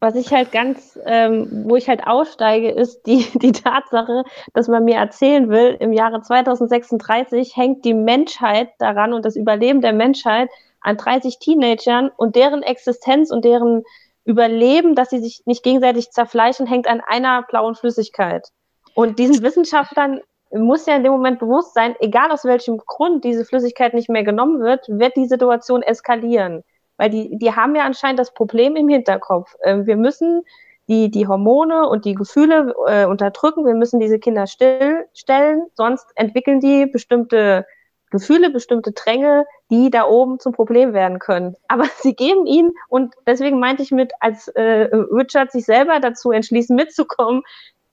[0.00, 4.84] Was ich halt ganz, ähm, wo ich halt aussteige, ist die, die Tatsache, dass man
[4.84, 10.50] mir erzählen will, im Jahre 2036 hängt die Menschheit daran und das Überleben der Menschheit
[10.82, 13.84] an 30 Teenagern und deren Existenz und deren
[14.24, 18.48] Überleben, dass sie sich nicht gegenseitig zerfleischen, hängt an einer blauen Flüssigkeit.
[18.94, 20.20] Und diesen Wissenschaftlern
[20.50, 24.22] muss ja in dem Moment bewusst sein, egal aus welchem Grund diese Flüssigkeit nicht mehr
[24.22, 26.62] genommen wird, wird die Situation eskalieren.
[26.96, 29.54] Weil die, die haben ja anscheinend das Problem im Hinterkopf.
[29.64, 30.42] Ähm, wir müssen
[30.88, 36.60] die, die Hormone und die Gefühle äh, unterdrücken, wir müssen diese Kinder stillstellen, sonst entwickeln
[36.60, 37.66] die bestimmte
[38.10, 41.56] Gefühle, bestimmte Dränge, die da oben zum Problem werden können.
[41.68, 46.30] Aber sie geben ihnen, und deswegen meinte ich mit, als äh, Richard sich selber dazu
[46.30, 47.42] entschließen, mitzukommen,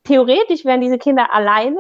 [0.04, 1.80] theoretisch wären diese Kinder alleine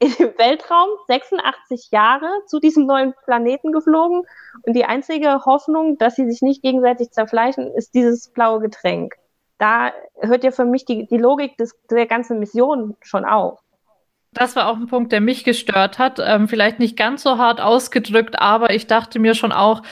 [0.00, 4.22] im Weltraum 86 Jahre zu diesem neuen Planeten geflogen
[4.62, 9.16] und die einzige Hoffnung, dass sie sich nicht gegenseitig zerfleischen, ist dieses blaue Getränk.
[9.58, 13.58] Da hört ja für mich die, die Logik des, der ganzen Mission schon auf.
[14.32, 16.20] Das war auch ein Punkt, der mich gestört hat.
[16.24, 19.82] Ähm, vielleicht nicht ganz so hart ausgedrückt, aber ich dachte mir schon auch,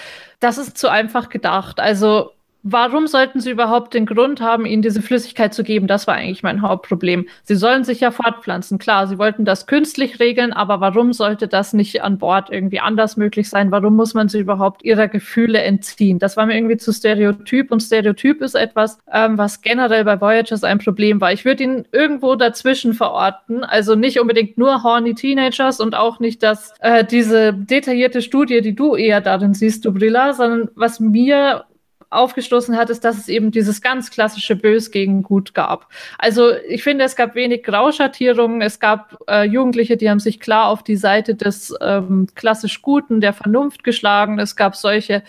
[0.40, 1.80] das ist zu einfach gedacht.
[1.80, 2.35] Also
[2.68, 5.86] Warum sollten sie überhaupt den Grund haben, ihnen diese Flüssigkeit zu geben?
[5.86, 7.28] Das war eigentlich mein Hauptproblem.
[7.44, 8.78] Sie sollen sich ja fortpflanzen.
[8.78, 13.16] Klar, sie wollten das künstlich regeln, aber warum sollte das nicht an Bord irgendwie anders
[13.16, 13.70] möglich sein?
[13.70, 16.18] Warum muss man sie überhaupt ihrer Gefühle entziehen?
[16.18, 20.64] Das war mir irgendwie zu stereotyp und Stereotyp ist etwas, ähm, was generell bei Voyagers
[20.64, 21.32] ein Problem war.
[21.32, 23.62] Ich würde ihn irgendwo dazwischen verorten.
[23.62, 28.74] Also nicht unbedingt nur horny Teenagers und auch nicht das, äh, diese detaillierte Studie, die
[28.74, 31.64] du eher darin siehst, Dubrilla, sondern was mir
[32.10, 35.88] aufgestoßen hat, ist, dass es eben dieses ganz klassische Bös gegen Gut gab.
[36.18, 40.68] Also ich finde, es gab wenig Grauschattierungen, es gab äh, Jugendliche, die haben sich klar
[40.68, 44.38] auf die Seite des ähm, klassisch Guten, der Vernunft geschlagen.
[44.38, 45.22] Es gab solche,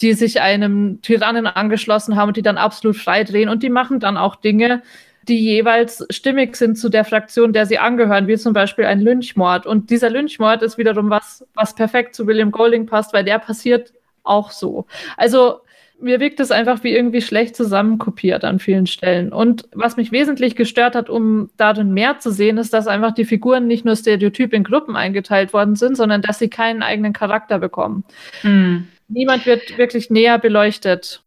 [0.00, 4.00] die sich einem Tyrannen angeschlossen haben und die dann absolut frei drehen und die machen
[4.00, 4.82] dann auch Dinge,
[5.28, 9.66] die jeweils stimmig sind zu der Fraktion, der sie angehören, wie zum Beispiel ein Lynchmord.
[9.66, 13.92] Und dieser Lynchmord ist wiederum was, was perfekt zu William Golding passt, weil der passiert
[14.22, 14.86] auch so.
[15.16, 15.60] Also
[16.00, 19.32] mir wirkt es einfach wie irgendwie schlecht zusammenkopiert an vielen Stellen.
[19.32, 23.24] Und was mich wesentlich gestört hat, um darin mehr zu sehen, ist, dass einfach die
[23.24, 27.58] Figuren nicht nur stereotyp in Gruppen eingeteilt worden sind, sondern dass sie keinen eigenen Charakter
[27.58, 28.04] bekommen.
[28.42, 28.88] Mhm.
[29.08, 31.23] Niemand wird wirklich näher beleuchtet.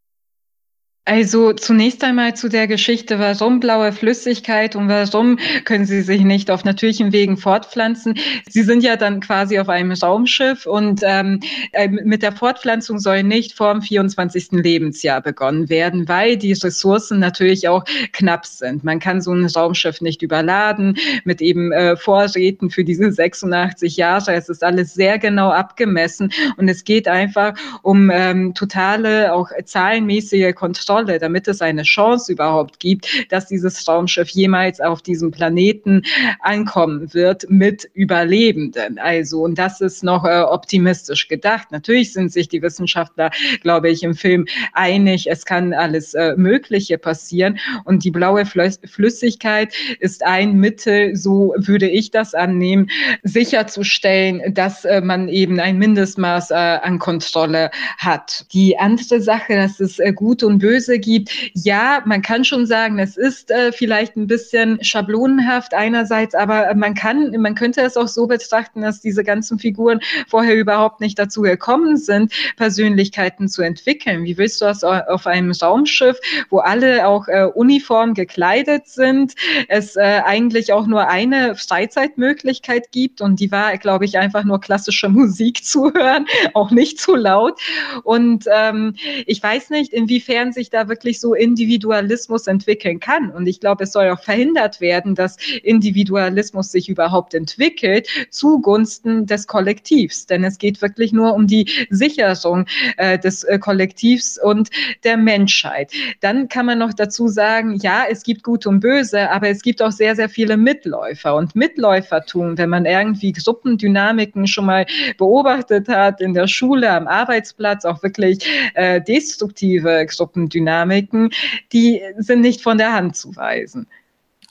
[1.08, 6.52] Also zunächst einmal zu der Geschichte, warum blaue Flüssigkeit und warum können sie sich nicht
[6.52, 8.16] auf natürlichen Wegen fortpflanzen.
[8.50, 11.40] Sie sind ja dann quasi auf einem Raumschiff und ähm,
[11.72, 14.50] äh, mit der Fortpflanzung soll nicht vor dem 24.
[14.52, 18.84] Lebensjahr begonnen werden, weil die Ressourcen natürlich auch knapp sind.
[18.84, 24.34] Man kann so ein Raumschiff nicht überladen mit eben äh, Vorräten für diese 86 Jahre.
[24.34, 30.54] Es ist alles sehr genau abgemessen und es geht einfach um ähm, totale, auch zahlenmäßige
[30.54, 36.02] Kontrolle Kontrolle, damit es eine Chance überhaupt gibt, dass dieses Raumschiff jemals auf diesem Planeten
[36.40, 38.98] ankommen wird mit Überlebenden.
[38.98, 41.72] Also, und das ist noch äh, optimistisch gedacht.
[41.72, 43.30] Natürlich sind sich die Wissenschaftler,
[43.62, 47.60] glaube ich, im Film einig, es kann alles äh, Mögliche passieren.
[47.86, 52.90] Und die blaue Flüssigkeit ist ein Mittel, so würde ich das annehmen,
[53.24, 58.46] sicherzustellen, dass äh, man eben ein Mindestmaß äh, an Kontrolle hat.
[58.54, 61.30] Die andere Sache, dass es äh, gut und böse Böse gibt.
[61.54, 66.94] Ja, man kann schon sagen, es ist äh, vielleicht ein bisschen schablonenhaft einerseits, aber man
[66.94, 71.42] kann, man könnte es auch so betrachten, dass diese ganzen Figuren vorher überhaupt nicht dazu
[71.42, 74.24] gekommen sind, Persönlichkeiten zu entwickeln.
[74.24, 76.18] Wie willst du das auf einem Raumschiff,
[76.50, 79.36] wo alle auch äh, uniform gekleidet sind,
[79.68, 84.62] es äh, eigentlich auch nur eine Freizeitmöglichkeit gibt und die war, glaube ich, einfach nur
[84.62, 87.60] klassische Musik zu hören, auch nicht zu laut.
[88.04, 93.32] Und ähm, ich weiß nicht, inwiefern sich da da wirklich so Individualismus entwickeln kann.
[93.32, 99.48] Und ich glaube, es soll auch verhindert werden, dass Individualismus sich überhaupt entwickelt zugunsten des
[99.48, 100.28] Kollektivs.
[100.28, 102.66] Denn es geht wirklich nur um die Sicherung
[102.98, 104.70] äh, des äh, Kollektivs und
[105.04, 105.92] der Menschheit.
[106.22, 109.82] Dann kann man noch dazu sagen, ja, es gibt Gut und Böse, aber es gibt
[109.82, 111.36] auch sehr, sehr viele Mitläufer.
[111.36, 114.86] Und Mitläufertum, wenn man irgendwie Gruppendynamiken schon mal
[115.18, 118.40] beobachtet hat in der Schule, am Arbeitsplatz, auch wirklich
[118.76, 121.30] äh, destruktive Gruppendynamiken, Dynamiken,
[121.72, 123.88] die sind nicht von der Hand zu weisen.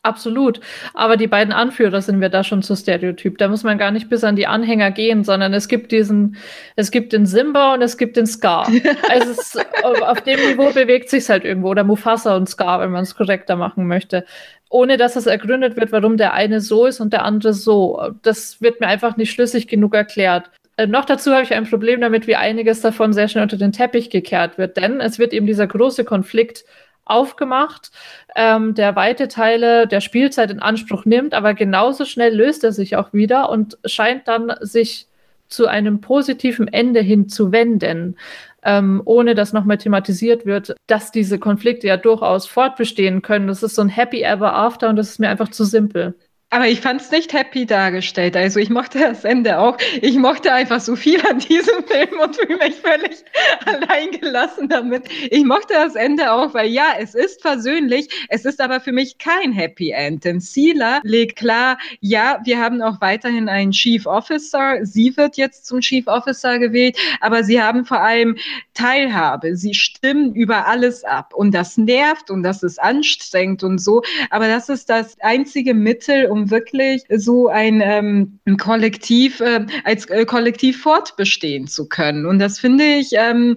[0.02, 0.60] Absolut.
[0.94, 3.38] Aber die beiden Anführer sind wir da schon zu Stereotyp.
[3.38, 6.36] Da muss man gar nicht bis an die Anhänger gehen, sondern es gibt diesen,
[6.76, 8.68] es gibt den Simba und es gibt den Scar.
[9.10, 11.70] also es, auf dem Niveau bewegt sich halt irgendwo.
[11.70, 14.24] Oder Mufasa und Scar, wenn man es korrekter machen möchte.
[14.70, 18.00] Ohne dass es ergründet wird, warum der eine so ist und der andere so.
[18.22, 20.50] Das wird mir einfach nicht schlüssig genug erklärt.
[20.76, 23.72] Äh, noch dazu habe ich ein Problem damit, wie einiges davon sehr schnell unter den
[23.72, 26.64] Teppich gekehrt wird, denn es wird eben dieser große Konflikt
[27.04, 27.90] aufgemacht,
[28.34, 32.96] ähm, der weite Teile der Spielzeit in Anspruch nimmt, aber genauso schnell löst er sich
[32.96, 35.06] auch wieder und scheint dann sich
[35.48, 38.16] zu einem positiven Ende hin zu wenden,
[38.64, 43.46] ähm, ohne dass nochmal thematisiert wird, dass diese Konflikte ja durchaus fortbestehen können.
[43.46, 46.16] Das ist so ein Happy Ever After und das ist mir einfach zu simpel.
[46.50, 48.36] Aber ich fand es nicht happy dargestellt.
[48.36, 49.76] Also ich mochte das Ende auch.
[50.00, 53.24] Ich mochte einfach so viel an diesem Film und fühle mich völlig
[53.64, 55.08] allein gelassen damit.
[55.30, 58.08] Ich mochte das Ende auch, weil ja, es ist versöhnlich.
[58.28, 60.24] Es ist aber für mich kein Happy End.
[60.24, 64.78] Denn Sila legt klar, ja, wir haben auch weiterhin einen Chief Officer.
[64.82, 68.36] Sie wird jetzt zum Chief Officer gewählt, aber sie haben vor allem
[68.72, 69.56] Teilhabe.
[69.56, 71.34] Sie stimmen über alles ab.
[71.34, 74.02] Und das nervt und das ist anstrengend und so.
[74.30, 80.06] Aber das ist das einzige Mittel, um wirklich so ein, ähm, ein Kollektiv, äh, als
[80.06, 82.26] äh, Kollektiv fortbestehen zu können.
[82.26, 83.56] Und das finde ich, ähm,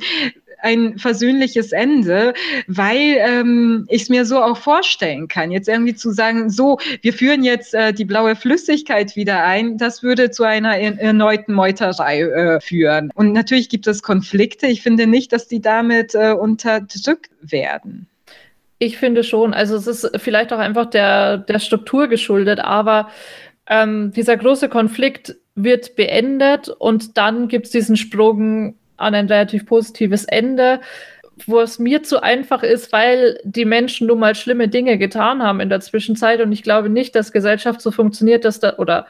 [0.61, 2.33] ein versöhnliches Ende,
[2.67, 5.51] weil ähm, ich es mir so auch vorstellen kann.
[5.51, 10.03] Jetzt irgendwie zu sagen, so, wir führen jetzt äh, die blaue Flüssigkeit wieder ein, das
[10.03, 13.09] würde zu einer erneuten Meuterei äh, führen.
[13.15, 14.67] Und natürlich gibt es Konflikte.
[14.67, 18.08] Ich finde nicht, dass die damit äh, unterdrückt werden.
[18.79, 23.09] Ich finde schon, also es ist vielleicht auch einfach der, der Struktur geschuldet, aber
[23.67, 29.65] ähm, dieser große Konflikt wird beendet und dann gibt es diesen Sprung an ein relativ
[29.65, 30.79] positives Ende,
[31.45, 35.59] wo es mir zu einfach ist, weil die Menschen nun mal schlimme Dinge getan haben
[35.59, 36.41] in der Zwischenzeit.
[36.41, 39.07] Und ich glaube nicht, dass Gesellschaft so funktioniert, dass da oder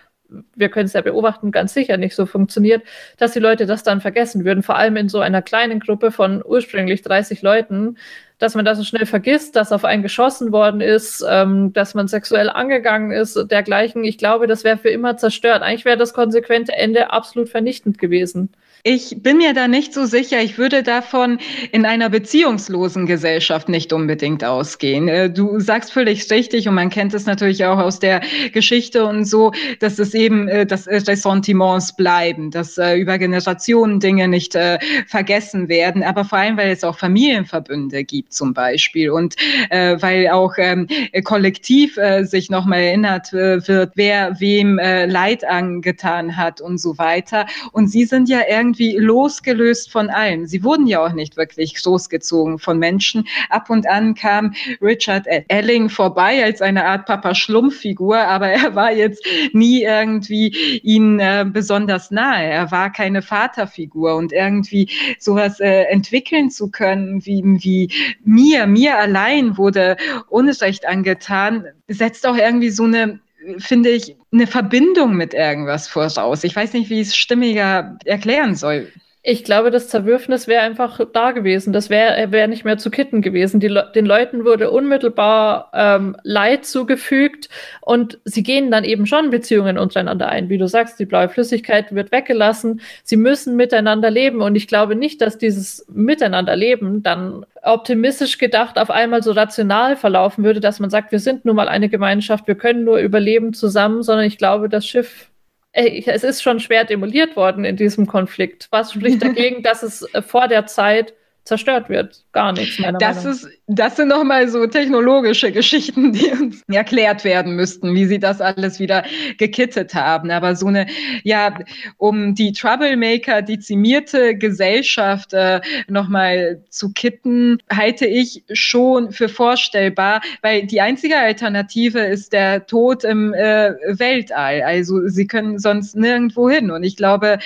[0.55, 2.83] wir können es ja beobachten, ganz sicher nicht so funktioniert,
[3.17, 6.43] dass die Leute das dann vergessen würden, vor allem in so einer kleinen Gruppe von
[6.45, 7.97] ursprünglich 30 Leuten,
[8.37, 12.07] dass man das so schnell vergisst, dass auf einen geschossen worden ist, ähm, dass man
[12.07, 14.03] sexuell angegangen ist, dergleichen.
[14.03, 15.61] Ich glaube, das wäre für immer zerstört.
[15.61, 18.49] Eigentlich wäre das konsequente Ende absolut vernichtend gewesen.
[18.91, 20.41] Ich bin mir da nicht so sicher.
[20.41, 21.37] Ich würde davon
[21.71, 25.07] in einer beziehungslosen Gesellschaft nicht unbedingt ausgehen.
[25.07, 28.21] Äh, du sagst völlig richtig und man kennt es natürlich auch aus der
[28.51, 34.27] Geschichte und so, dass es eben, äh, dass Ressentiments bleiben, dass äh, über Generationen Dinge
[34.27, 34.57] nicht
[35.05, 39.35] vergessen werden, aber vor allem, weil es auch Familienverbünde gibt zum Beispiel und
[39.69, 40.87] weil auch ähm,
[41.23, 47.45] kollektiv sich nochmal erinnert wird, wer wem Leid angetan hat und so weiter.
[47.71, 50.45] Und sie sind ja irgendwie irgendwie losgelöst von allem.
[50.45, 53.27] Sie wurden ja auch nicht wirklich großgezogen von Menschen.
[53.49, 59.25] Ab und an kam Richard Elling vorbei als eine Art Papa-Schlumpf-Figur, aber er war jetzt
[59.53, 62.45] nie irgendwie ihnen äh, besonders nahe.
[62.45, 67.89] Er war keine Vaterfigur und irgendwie sowas äh, entwickeln zu können, wie, wie
[68.23, 69.97] mir, mir allein wurde
[70.29, 73.19] Unrecht angetan, setzt auch irgendwie so eine
[73.59, 76.43] finde ich, eine Verbindung mit irgendwas voraus.
[76.43, 78.91] Ich weiß nicht, wie ich es stimmiger erklären soll.
[79.21, 81.73] Ich glaube, das Zerwürfnis wäre einfach da gewesen.
[81.73, 83.59] Das wäre wär nicht mehr zu kitten gewesen.
[83.59, 87.49] Le den Leuten wurde unmittelbar ähm, Leid zugefügt
[87.81, 90.47] und sie gehen dann eben schon Beziehungen untereinander ein.
[90.47, 92.79] Wie du sagst, die blaue Flüssigkeit wird weggelassen.
[93.03, 98.89] Sie müssen miteinander leben und ich glaube nicht, dass dieses Miteinanderleben dann optimistisch gedacht auf
[98.89, 102.55] einmal so rational verlaufen würde, dass man sagt, wir sind nun mal eine Gemeinschaft, wir
[102.55, 105.28] können nur überleben zusammen, sondern ich glaube, das Schiff
[105.71, 108.67] ey, es ist schon schwer demoliert worden in diesem Konflikt.
[108.71, 111.13] Was spricht dagegen, dass es äh, vor der Zeit
[111.49, 112.23] zerstört wird.
[112.31, 113.31] Gar nichts, meiner das Meinung.
[113.33, 118.39] Ist, das sind nochmal so technologische Geschichten, die uns erklärt werden müssten, wie sie das
[118.39, 119.03] alles wieder
[119.37, 120.29] gekittet haben.
[120.29, 120.85] Aber so eine,
[121.23, 121.57] ja,
[121.97, 130.67] um die Troublemaker dezimierte Gesellschaft äh, nochmal zu kitten, halte ich schon für vorstellbar, weil
[130.67, 134.61] die einzige Alternative ist der Tod im äh, Weltall.
[134.61, 136.69] Also sie können sonst nirgendwo hin.
[136.69, 137.39] Und ich glaube,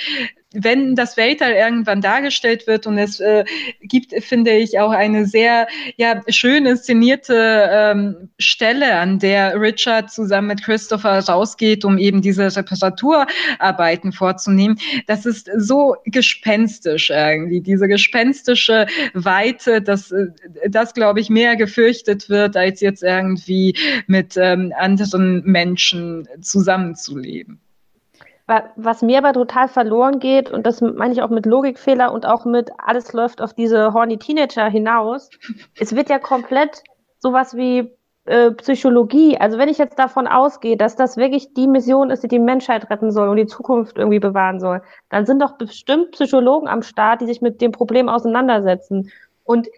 [0.54, 3.44] wenn das Weltall irgendwann dargestellt wird und es äh,
[3.82, 10.48] gibt, finde ich, auch eine sehr ja, schön inszenierte ähm, Stelle, an der Richard zusammen
[10.48, 14.78] mit Christopher rausgeht, um eben diese Reparaturarbeiten vorzunehmen.
[15.06, 20.26] Das ist so gespenstisch irgendwie, diese gespenstische Weite, dass äh,
[20.68, 23.76] das, glaube ich, mehr gefürchtet wird, als jetzt irgendwie
[24.06, 27.60] mit ähm, anderen Menschen zusammenzuleben.
[28.46, 32.44] Was mir aber total verloren geht, und das meine ich auch mit Logikfehler und auch
[32.44, 35.30] mit alles läuft auf diese horny Teenager hinaus,
[35.80, 36.82] es wird ja komplett
[37.18, 37.90] sowas wie
[38.26, 39.38] äh, Psychologie.
[39.38, 42.90] Also wenn ich jetzt davon ausgehe, dass das wirklich die Mission ist, die die Menschheit
[42.90, 47.22] retten soll und die Zukunft irgendwie bewahren soll, dann sind doch bestimmt Psychologen am Start,
[47.22, 49.10] die sich mit dem Problem auseinandersetzen.
[49.44, 49.70] Und äh,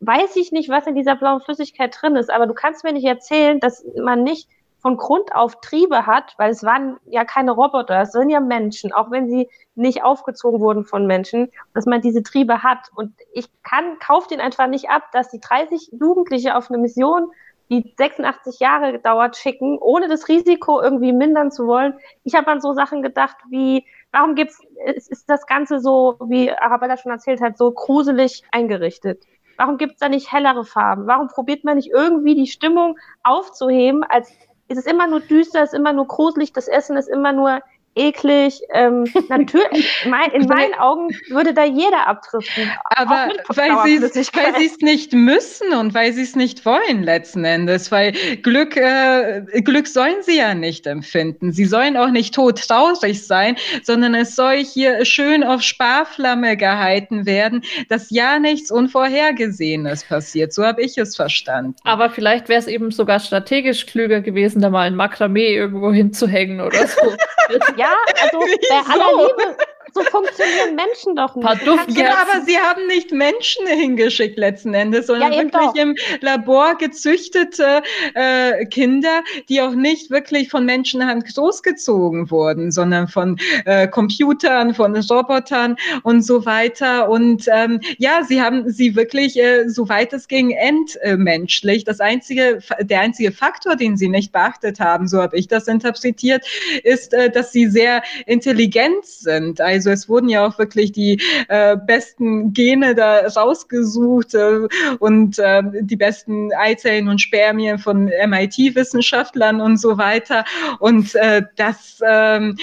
[0.00, 3.06] weiß ich nicht, was in dieser blauen Flüssigkeit drin ist, aber du kannst mir nicht
[3.06, 4.48] erzählen, dass man nicht
[4.84, 8.92] von Grund auf Triebe hat, weil es waren ja keine Roboter, es sind ja Menschen,
[8.92, 12.90] auch wenn sie nicht aufgezogen wurden von Menschen, dass man diese Triebe hat.
[12.94, 17.32] Und ich kann, kaufe den einfach nicht ab, dass die 30 Jugendliche auf eine Mission,
[17.70, 21.94] die 86 Jahre gedauert, schicken, ohne das Risiko irgendwie mindern zu wollen.
[22.22, 26.98] Ich habe an so Sachen gedacht wie, warum gibt's, ist das Ganze so, wie Arabella
[26.98, 29.24] schon erzählt hat, so gruselig eingerichtet?
[29.56, 31.06] Warum gibt es da nicht hellere Farben?
[31.06, 34.30] Warum probiert man nicht irgendwie die Stimmung aufzuheben, als
[34.68, 37.60] es ist immer nur düster, es ist immer nur gruselig, das Essen ist immer nur
[37.94, 38.60] eklig.
[38.72, 42.70] Ähm, natürlich, mein, in meinen Augen würde da jeder abdriften.
[42.84, 48.12] Aber weil sie es nicht müssen und weil sie es nicht wollen letzten Endes, weil
[48.42, 51.52] Glück, äh, Glück sollen sie ja nicht empfinden.
[51.52, 57.62] Sie sollen auch nicht todtraurig sein, sondern es soll hier schön auf Sparflamme gehalten werden,
[57.88, 60.52] dass ja nichts Unvorhergesehenes passiert.
[60.52, 61.76] So habe ich es verstanden.
[61.84, 66.60] Aber vielleicht wäre es eben sogar strategisch klüger gewesen, da mal ein Makramee irgendwo hinzuhängen
[66.60, 67.00] oder so.
[67.76, 67.83] ja,
[68.22, 69.56] also bei aller Liebe
[69.94, 71.96] so funktionieren Menschen doch nicht.
[71.96, 75.74] Ja, aber sie haben nicht Menschen hingeschickt letzten Endes, sondern Ja, wirklich doch.
[75.76, 77.82] im Labor gezüchtete
[78.14, 84.96] äh, Kinder, die auch nicht wirklich von Menschenhand großgezogen wurden, sondern von äh, Computern, von
[84.96, 87.08] Robotern und so weiter.
[87.08, 91.84] Und ähm, ja, sie haben sie wirklich, äh, soweit es ging, entmenschlich.
[91.84, 96.44] Das einzige, der einzige Faktor, den sie nicht beachtet haben, so habe ich das interpretiert,
[96.82, 99.60] ist, äh, dass sie sehr intelligent sind.
[99.60, 104.68] Also es wurden ja auch wirklich die äh, besten Gene da rausgesucht äh,
[104.98, 110.44] und äh, die besten Eizellen und Spermien von MIT-Wissenschaftlern und so weiter.
[110.78, 112.56] Und äh, dass, ähm,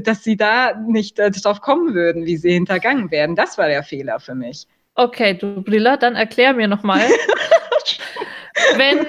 [0.00, 3.82] dass sie da nicht äh, drauf kommen würden, wie sie hintergangen werden, das war der
[3.82, 4.66] Fehler für mich.
[4.94, 7.00] Okay, du Brilla, dann erklär mir nochmal.
[8.76, 9.06] Wenn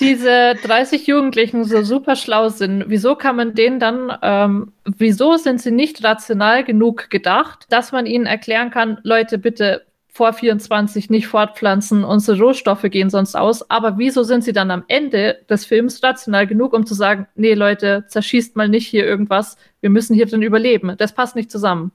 [0.00, 5.60] diese 30 Jugendlichen so super schlau sind, wieso kann man denen dann, ähm, wieso sind
[5.60, 9.86] sie nicht rational genug gedacht, dass man ihnen erklären kann, Leute, bitte
[10.18, 13.70] vor 24 nicht fortpflanzen, unsere Rohstoffe gehen sonst aus.
[13.70, 17.54] Aber wieso sind sie dann am Ende des Films rational genug, um zu sagen, nee,
[17.54, 20.94] Leute, zerschießt mal nicht hier irgendwas, wir müssen hier drin überleben.
[20.98, 21.92] Das passt nicht zusammen.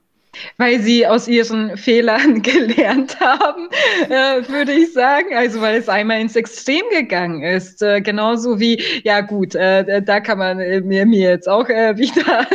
[0.58, 3.68] Weil sie aus ihren Fehlern gelernt haben,
[4.10, 5.36] äh, würde ich sagen.
[5.36, 7.82] Also weil es einmal ins Extrem gegangen ist.
[7.82, 11.98] Äh, genauso wie, ja gut, äh, da kann man äh, mir, mir jetzt auch äh,
[11.98, 12.48] wieder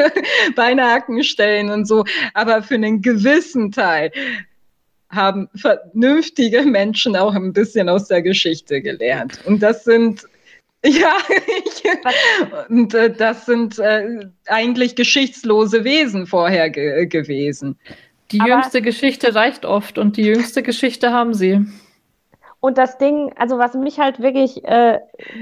[0.55, 2.05] Beinhaken stellen und so.
[2.35, 4.11] Aber für einen gewissen Teil
[5.11, 9.41] haben vernünftige Menschen auch ein bisschen aus der Geschichte gelernt.
[9.47, 10.27] Und das sind
[10.85, 11.17] ja,
[11.65, 11.83] ich,
[12.69, 17.79] und äh, das sind äh, eigentlich geschichtslose Wesen vorher ge gewesen.
[18.31, 21.67] Die Aber- jüngste Geschichte reicht oft und die jüngste Geschichte haben sie.
[22.61, 24.99] Und das Ding, also was mich halt wirklich, äh,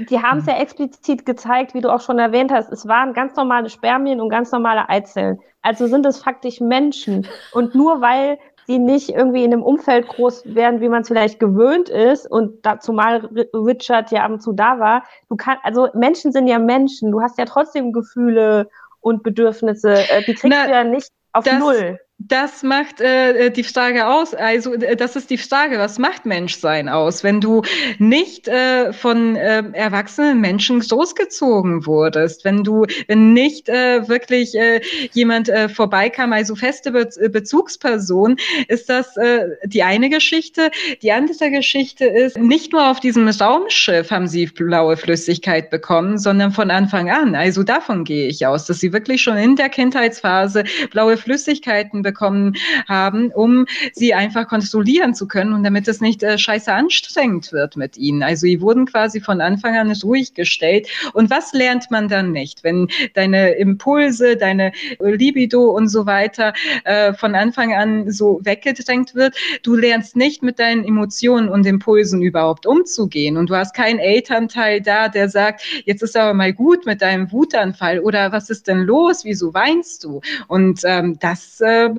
[0.09, 3.35] die haben es ja explizit gezeigt, wie du auch schon erwähnt hast, es waren ganz
[3.35, 5.39] normale Spermien und ganz normale Eizellen.
[5.63, 7.27] Also sind es faktisch Menschen.
[7.53, 11.39] Und nur weil sie nicht irgendwie in einem Umfeld groß werden, wie man es vielleicht
[11.39, 15.87] gewöhnt ist, und da, zumal Richard ja ab und zu da war, du kannst, also
[15.93, 20.65] Menschen sind ja Menschen, du hast ja trotzdem Gefühle und Bedürfnisse, äh, die kriegst Na,
[20.65, 21.97] du ja nicht auf das- Null.
[22.19, 24.33] Das macht äh, die Frage aus.
[24.33, 27.61] Also äh, das ist die Frage, was macht Menschsein aus, wenn du
[27.99, 34.81] nicht äh, von äh, erwachsenen Menschen großgezogen wurdest, wenn du, wenn nicht äh, wirklich äh,
[35.13, 38.37] jemand äh, vorbeikam, also feste Be Bezugsperson,
[38.67, 40.71] ist das äh, die eine Geschichte.
[41.03, 46.51] Die andere Geschichte ist, nicht nur auf diesem Raumschiff haben sie blaue Flüssigkeit bekommen, sondern
[46.51, 47.35] von Anfang an.
[47.35, 52.55] Also davon gehe ich aus, dass sie wirklich schon in der Kindheitsphase blaue Flüssigkeiten bekommen
[52.87, 57.75] haben, um sie einfach kontrollieren zu können und damit es nicht äh, scheiße anstrengend wird
[57.75, 58.23] mit ihnen.
[58.23, 60.87] Also sie wurden quasi von Anfang an ruhig gestellt.
[61.13, 66.53] Und was lernt man dann nicht, wenn deine Impulse, deine Libido und so weiter
[66.83, 69.35] äh, von Anfang an so weggedrängt wird?
[69.63, 73.37] Du lernst nicht mit deinen Emotionen und Impulsen überhaupt umzugehen.
[73.37, 77.31] Und du hast keinen Elternteil da, der sagt, jetzt ist aber mal gut mit deinem
[77.31, 79.25] Wutanfall oder was ist denn los?
[79.25, 80.21] Wieso weinst du?
[80.47, 81.89] Und ähm, das äh,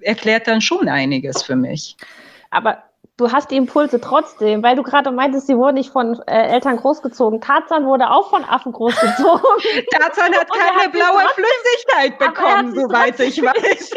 [0.00, 1.96] erklärt dann schon einiges für mich.
[2.50, 2.82] Aber
[3.16, 6.76] du hast die Impulse trotzdem, weil du gerade meintest, sie wurden nicht von äh, Eltern
[6.76, 7.40] großgezogen.
[7.40, 9.42] Tarzan wurde auch von Affen großgezogen.
[9.90, 13.90] Tarzan hat keine hat blaue Flüssigkeit bekommen, soweit ich weiß.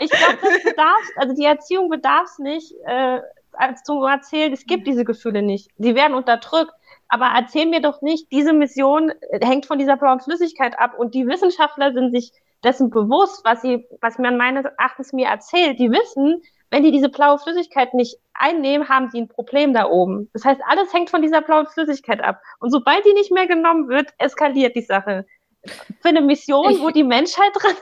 [0.00, 3.20] ich glaube, das bedarf, also die Erziehung bedarf es nicht, äh,
[3.52, 5.70] als zu erzählen, es gibt diese Gefühle nicht.
[5.78, 6.72] Sie werden unterdrückt.
[7.08, 9.12] Aber erzähl mir doch nicht, diese Mission
[9.42, 12.32] hängt von dieser blauen Flüssigkeit ab und die Wissenschaftler sind sich
[12.64, 15.78] dessen bewusst, was sie, was man meines Erachtens mir erzählt.
[15.78, 20.30] Die wissen, wenn die diese blaue Flüssigkeit nicht einnehmen, haben sie ein Problem da oben.
[20.32, 22.40] Das heißt, alles hängt von dieser blauen Flüssigkeit ab.
[22.60, 25.26] Und sobald die nicht mehr genommen wird, eskaliert die Sache.
[26.00, 27.74] Für eine Mission, Ich- wo die Menschheit dran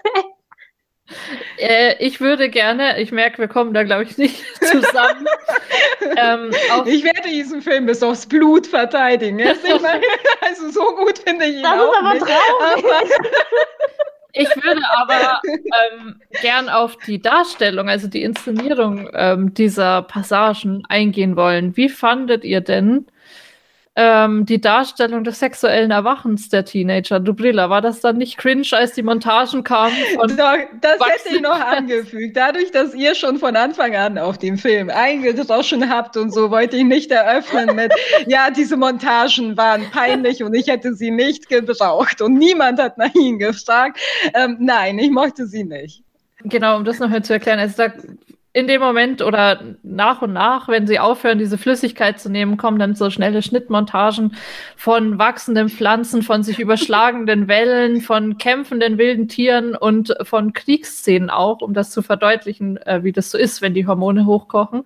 [1.59, 5.26] Äh, ich würde gerne, ich merke, wir kommen da, glaube ich, nicht zusammen.
[6.16, 9.41] ähm, auf, Ich werde diesen Film bis aufs Blut verteidigen.
[10.43, 12.26] Also so gut finde ich ihn Das ist aber nicht.
[12.26, 12.85] traurig.
[12.85, 20.83] Aber, ich würde aber ähm, gern auf die Darstellung, also die Inszenierung ähm, dieser Passagen
[20.89, 21.76] eingehen wollen.
[21.76, 23.07] Wie fandet ihr denn
[23.97, 27.20] ähm, die Darstellung des sexuellen Erwachens der Teenager?
[27.20, 29.95] Dubrilla, war das dann nicht cringe, als die Montagen kamen?
[30.18, 32.36] Und Doch, das hätte ich noch angefügt.
[32.36, 36.77] Dadurch, dass ihr schon von Anfang an auf den Film eingedroschen habt und so, wollte
[36.77, 37.93] ich nicht eröffnen mit,
[38.27, 43.14] ja, diese Montagen waren peinlich und ich hätte sie nicht gebraucht und niemand hat nach
[43.14, 43.98] ihnen gefragt.
[44.35, 46.02] Ähm, nein, ich mochte sie nicht.
[46.44, 47.59] Genau, um das noch mal zu erklären.
[47.59, 47.93] Also da
[48.52, 52.81] in dem Moment oder nach und nach, wenn sie aufhören, diese Flüssigkeit zu nehmen, kommen
[52.81, 54.35] dann so schnelle Schnittmontagen
[54.74, 61.60] von wachsenden Pflanzen, von sich überschlagenden Wellen, von kämpfenden wilden Tieren und von Kriegsszenen auch,
[61.60, 64.82] um das zu verdeutlichen, äh, wie das so ist, wenn die Hormone hochkochen.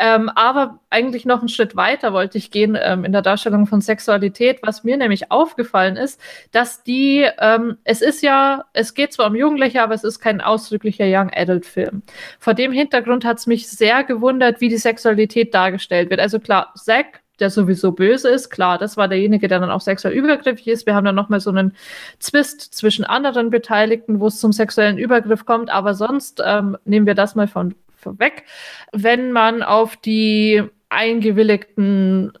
[0.00, 3.80] Ähm, aber eigentlich noch einen Schritt weiter wollte ich gehen ähm, in der Darstellung von
[3.80, 6.20] Sexualität, was mir nämlich aufgefallen ist,
[6.50, 10.40] dass die, ähm, es ist ja, es geht zwar um Jugendliche, aber es ist kein
[10.40, 12.02] ausdrücklicher Young Adult Film.
[12.40, 16.20] Vor dem Hintergrund Hintergrund hat es mich sehr gewundert, wie die Sexualität dargestellt wird.
[16.20, 20.14] Also klar, Zack, der sowieso böse ist, klar, das war derjenige, der dann auch sexuell
[20.14, 20.86] übergriffig ist.
[20.86, 21.74] Wir haben dann nochmal so einen
[22.18, 27.14] Zwist zwischen anderen Beteiligten, wo es zum sexuellen Übergriff kommt, aber sonst ähm, nehmen wir
[27.14, 28.44] das mal von vorweg.
[28.92, 32.32] Wenn man auf die eingewilligten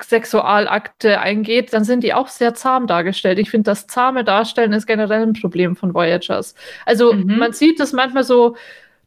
[0.00, 3.38] Sexualakte eingeht, dann sind die auch sehr zahm dargestellt.
[3.38, 6.54] Ich finde, das zahme Darstellen ist generell ein Problem von Voyagers.
[6.84, 7.38] Also mhm.
[7.38, 8.56] man sieht das manchmal so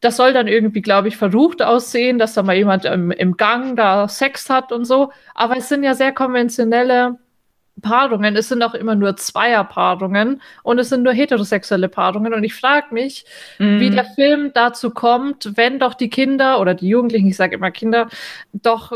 [0.01, 3.75] das soll dann irgendwie, glaube ich, verrucht aussehen, dass da mal jemand im, im Gang
[3.75, 5.11] da Sex hat und so.
[5.33, 7.17] Aber es sind ja sehr konventionelle
[7.81, 8.35] Paarungen.
[8.35, 12.33] Es sind auch immer nur Zweierpaarungen und es sind nur heterosexuelle Paarungen.
[12.33, 13.25] Und ich frage mich,
[13.59, 13.79] mm.
[13.79, 17.71] wie der Film dazu kommt, wenn doch die Kinder oder die Jugendlichen, ich sage immer
[17.71, 18.07] Kinder,
[18.53, 18.93] doch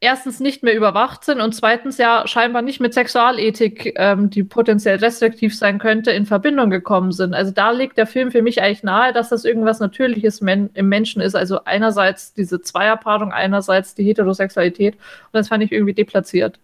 [0.00, 4.96] erstens nicht mehr überwacht sind und zweitens ja scheinbar nicht mit Sexualethik, ähm, die potenziell
[4.98, 7.34] restriktiv sein könnte, in Verbindung gekommen sind.
[7.34, 10.88] Also da legt der Film für mich eigentlich nahe, dass das irgendwas Natürliches men im
[10.88, 11.34] Menschen ist.
[11.34, 14.94] Also einerseits diese Zweierpaarung, einerseits die Heterosexualität.
[14.94, 16.60] Und das fand ich irgendwie deplatziert.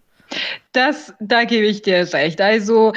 [0.73, 2.41] Das, da gebe ich dir recht.
[2.41, 2.93] Also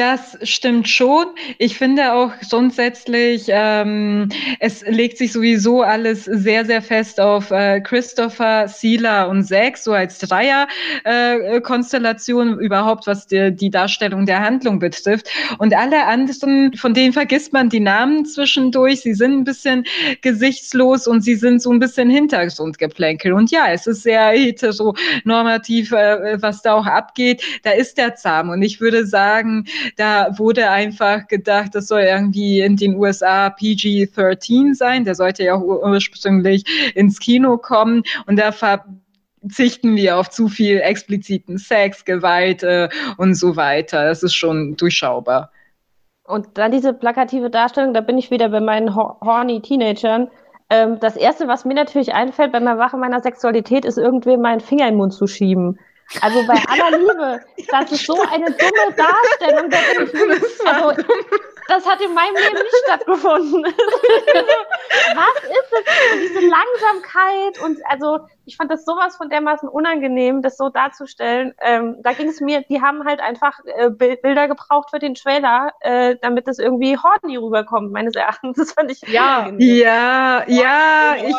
[0.00, 1.26] das stimmt schon.
[1.58, 7.82] Ich finde auch grundsätzlich, ähm, es legt sich sowieso alles sehr, sehr fest auf äh,
[7.82, 14.78] Christopher, Sila und Zack, so als Dreier-Konstellation äh, überhaupt, was die, die Darstellung der Handlung
[14.78, 15.28] betrifft.
[15.58, 19.02] Und alle anderen, von denen vergisst man die Namen zwischendurch.
[19.02, 19.84] Sie sind ein bisschen
[20.22, 23.34] gesichtslos und sie sind so ein bisschen Hintergrundgeplänkel.
[23.34, 27.42] Und ja, es ist sehr heteronormativ, äh, was da auch abgeht.
[27.64, 28.48] Da ist der zahm.
[28.48, 34.74] Und ich würde sagen, da wurde einfach gedacht, das soll irgendwie in den USA PG-13
[34.74, 35.04] sein.
[35.04, 36.64] Der sollte ja auch ursprünglich
[36.94, 38.02] ins Kino kommen.
[38.26, 44.04] Und da verzichten wir auf zu viel expliziten Sex, Gewalt äh, und so weiter.
[44.04, 45.50] Das ist schon durchschaubar.
[46.24, 50.30] Und dann diese plakative Darstellung, da bin ich wieder bei meinen horny Teenagern.
[50.70, 54.84] Ähm, das Erste, was mir natürlich einfällt beim Erwachen meiner Sexualität, ist irgendwem meinen Finger
[54.84, 55.80] in den Mund zu schieben.
[56.20, 59.70] Also bei aller Liebe, das ist so eine dumme Darstellung.
[60.64, 61.02] Also,
[61.70, 63.64] das hat in meinem Leben nicht stattgefunden.
[65.14, 66.12] Was ist das?
[66.12, 71.54] Und diese Langsamkeit und also ich fand das sowas von dermaßen unangenehm, das so darzustellen.
[71.60, 75.70] Ähm, da ging es mir, die haben halt einfach äh, Bilder gebraucht für den Trailer,
[75.80, 78.56] äh, damit das irgendwie horny rüberkommt, meines Erachtens.
[78.56, 81.16] Das fand ich ja, ja, ja.
[81.16, 81.36] Ich,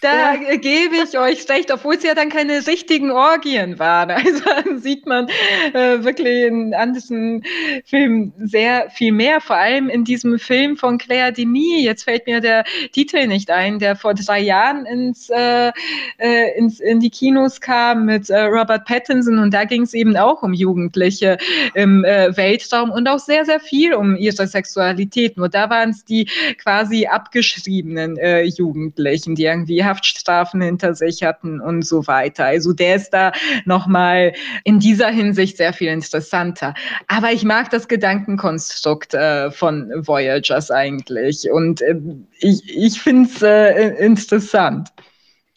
[0.00, 0.56] da ja.
[0.56, 4.10] gebe ich euch recht, obwohl es ja dann keine richtigen Orgien waren.
[4.10, 4.44] Also
[4.76, 5.28] sieht man
[5.72, 7.44] äh, wirklich in anderen
[7.86, 11.84] Filmen sehr viel mehr, vor allem in diesem Film von Claire Denis.
[11.84, 15.70] Jetzt fällt mir der Titel nicht ein, der vor drei Jahren ins äh,
[16.18, 20.16] äh, ins, in die Kinos kam mit äh, Robert Pattinson und da ging es eben
[20.16, 21.38] auch um Jugendliche
[21.74, 25.36] im äh, Weltraum und auch sehr, sehr viel um ihre Sexualität.
[25.36, 26.28] Nur da waren es die
[26.58, 32.46] quasi abgeschriebenen äh, Jugendlichen, die irgendwie Haftstrafen hinter sich hatten und so weiter.
[32.46, 33.32] Also der ist da
[33.64, 34.32] nochmal
[34.64, 36.74] in dieser Hinsicht sehr viel interessanter.
[37.08, 41.96] Aber ich mag das Gedankenkonstrukt äh, von Voyagers eigentlich und äh,
[42.38, 44.90] ich, ich finde es äh, interessant.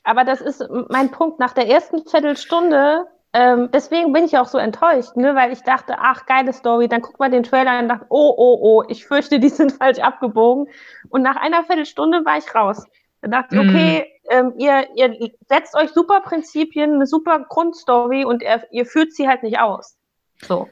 [0.03, 1.39] Aber das ist mein Punkt.
[1.39, 5.33] Nach der ersten Viertelstunde, ähm, deswegen bin ich auch so enttäuscht, ne?
[5.35, 6.87] weil ich dachte, ach, geile Story.
[6.87, 9.99] Dann guckt man den Trailer und dachte, oh, oh, oh, ich fürchte, die sind falsch
[9.99, 10.67] abgebogen.
[11.09, 12.85] Und nach einer Viertelstunde war ich raus.
[13.21, 13.69] Dann dachte ich, mhm.
[13.69, 19.13] okay, ähm, ihr, ihr setzt euch super Prinzipien, eine super Grundstory und ihr, ihr führt
[19.13, 19.97] sie halt nicht aus.
[20.41, 20.67] So.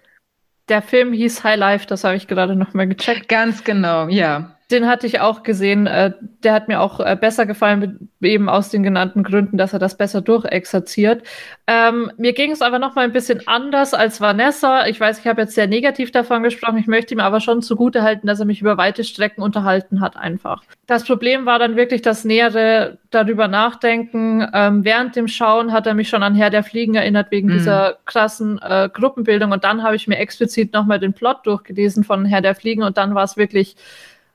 [0.70, 3.28] Der Film hieß High Life, das habe ich gerade nochmal gecheckt.
[3.28, 4.58] Ganz genau, ja.
[4.72, 5.86] Den hatte ich auch gesehen.
[5.88, 9.80] Äh, der hat mir auch äh, besser gefallen, eben aus den genannten Gründen, dass er
[9.80, 11.24] das besser durchexerziert.
[11.68, 14.88] Ähm, mir ging es aber noch mal ein bisschen anders als Vanessa.
[14.88, 16.78] Ich weiß, ich habe jetzt sehr negativ davon gesprochen.
[16.78, 20.16] Ich möchte ihm aber schon zugute halten, dass er mich über weite Strecken unterhalten hat,
[20.16, 20.64] einfach.
[20.88, 24.48] Das Problem war dann wirklich das nähere darüber nachdenken.
[24.54, 27.54] Ähm, während dem Schauen hat er mich schon an Herr der Fliegen erinnert, wegen mhm.
[27.54, 29.52] dieser krassen äh, Gruppenbildung.
[29.52, 32.84] Und dann habe ich mir explizit noch mal den Plot durchgelesen von Herr der Fliegen
[32.84, 33.76] und dann war es wirklich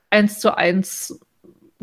[0.09, 1.19] eins zu eins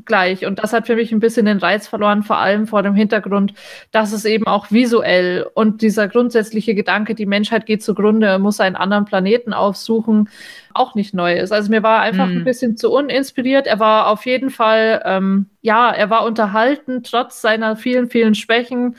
[0.05, 0.45] gleich.
[0.45, 3.55] Und das hat für mich ein bisschen den Reiz verloren, vor allem vor dem Hintergrund,
[3.91, 8.77] dass es eben auch visuell und dieser grundsätzliche Gedanke, die Menschheit geht zugrunde, muss einen
[8.77, 10.29] anderen Planeten aufsuchen,
[10.73, 11.53] auch nicht neu ist.
[11.53, 12.39] Also mir war einfach hm.
[12.39, 13.67] ein bisschen zu uninspiriert.
[13.67, 18.97] Er war auf jeden Fall, ähm, ja, er war unterhalten, trotz seiner vielen, vielen Schwächen,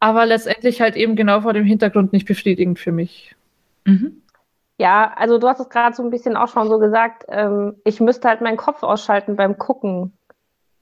[0.00, 3.36] aber letztendlich halt eben genau vor dem Hintergrund nicht befriedigend für mich.
[3.84, 4.22] Mhm.
[4.80, 8.00] Ja, also du hast es gerade so ein bisschen auch schon so gesagt, ähm, ich
[8.00, 10.16] müsste halt meinen Kopf ausschalten beim Gucken.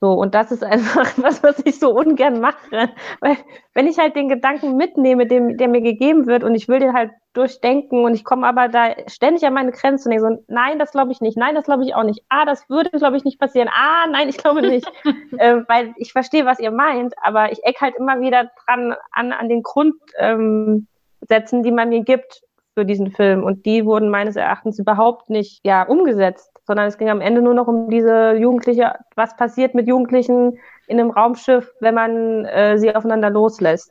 [0.00, 2.90] So, und das ist einfach was, was ich so ungern mache.
[3.20, 3.36] Weil,
[3.74, 6.92] wenn ich halt den Gedanken mitnehme, dem, der mir gegeben wird, und ich will den
[6.92, 10.78] halt durchdenken, und ich komme aber da ständig an meine Grenzen und denke so, nein,
[10.78, 13.24] das glaube ich nicht, nein, das glaube ich auch nicht, ah, das würde, glaube ich,
[13.24, 14.86] nicht passieren, ah, nein, ich glaube nicht.
[15.38, 19.32] äh, weil ich verstehe, was ihr meint, aber ich eck halt immer wieder dran an,
[19.32, 20.86] an den Grundsätzen,
[21.30, 22.44] ähm, die man mir gibt
[22.78, 23.42] für diesen Film.
[23.42, 27.54] Und die wurden meines Erachtens überhaupt nicht ja, umgesetzt, sondern es ging am Ende nur
[27.54, 32.94] noch um diese Jugendliche, was passiert mit Jugendlichen in einem Raumschiff, wenn man äh, sie
[32.94, 33.90] aufeinander loslässt.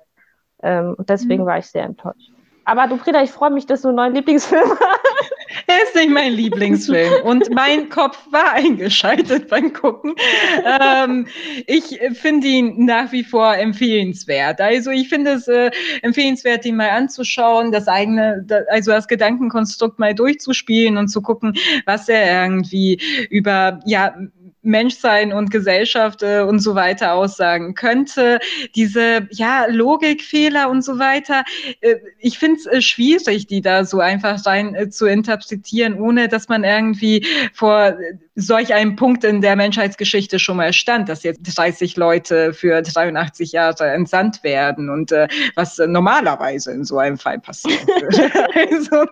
[0.63, 1.47] Ähm, und deswegen mhm.
[1.47, 2.31] war ich sehr enttäuscht.
[2.63, 4.96] Aber du, Frieda, ich freue mich, dass du einen neuen Lieblingsfilm hast.
[5.65, 10.15] Er ist nicht mein Lieblingsfilm und mein Kopf war eingeschaltet beim Gucken.
[10.65, 11.27] Ähm,
[11.65, 14.61] ich finde ihn nach wie vor empfehlenswert.
[14.61, 15.71] Also ich finde es äh,
[16.01, 21.53] empfehlenswert, ihn mal anzuschauen, das eigene, also das Gedankenkonstrukt mal durchzuspielen und zu gucken,
[21.85, 24.15] was er irgendwie über ja
[24.67, 28.39] Menschsein und Gesellschaft äh, und so weiter aussagen könnte.
[28.75, 31.43] Diese ja Logikfehler und so weiter.
[31.81, 36.27] Äh, ich finde es äh, schwierig, die da so einfach rein äh, zu interpretieren, ohne
[36.27, 37.97] dass man irgendwie vor
[38.35, 43.51] solch einem Punkt in der Menschheitsgeschichte schon mal stand, dass jetzt 30 Leute für 83
[43.53, 47.79] Jahre entsandt werden und äh, was normalerweise in so einem Fall passiert.
[48.53, 49.05] also,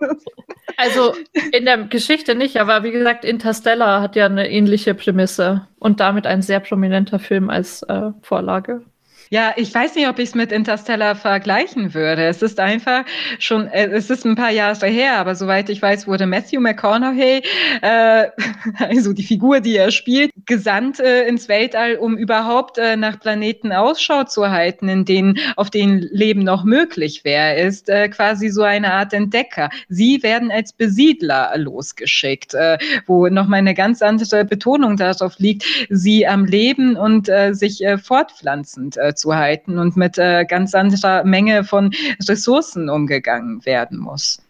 [0.76, 1.14] also
[1.52, 6.26] in der Geschichte nicht, aber wie gesagt, Interstellar hat ja eine ähnliche Prämisse und damit
[6.26, 8.84] ein sehr prominenter Film als äh, Vorlage.
[9.28, 12.26] Ja, ich weiß nicht, ob ich es mit Interstellar vergleichen würde.
[12.26, 13.04] Es ist einfach
[13.40, 17.42] schon, äh, es ist ein paar Jahre her, aber soweit ich weiß, wurde Matthew McConaughey,
[17.82, 18.26] äh,
[18.78, 23.72] also die Figur, die er spielt, gesandt äh, ins Weltall, um überhaupt äh, nach Planeten
[23.72, 27.56] Ausschau zu halten, in denen, auf denen Leben noch möglich wäre.
[27.56, 29.70] Ist äh, quasi so eine Art Entdecker.
[29.88, 36.28] Sie werden als Besiedler losgeschickt, äh, wo nochmal eine ganz andere Betonung darauf liegt, sie
[36.28, 41.24] am Leben und äh, sich äh, fortpflanzend äh, zu halten und mit äh, ganz anderer
[41.24, 41.92] Menge von
[42.28, 44.40] Ressourcen umgegangen werden muss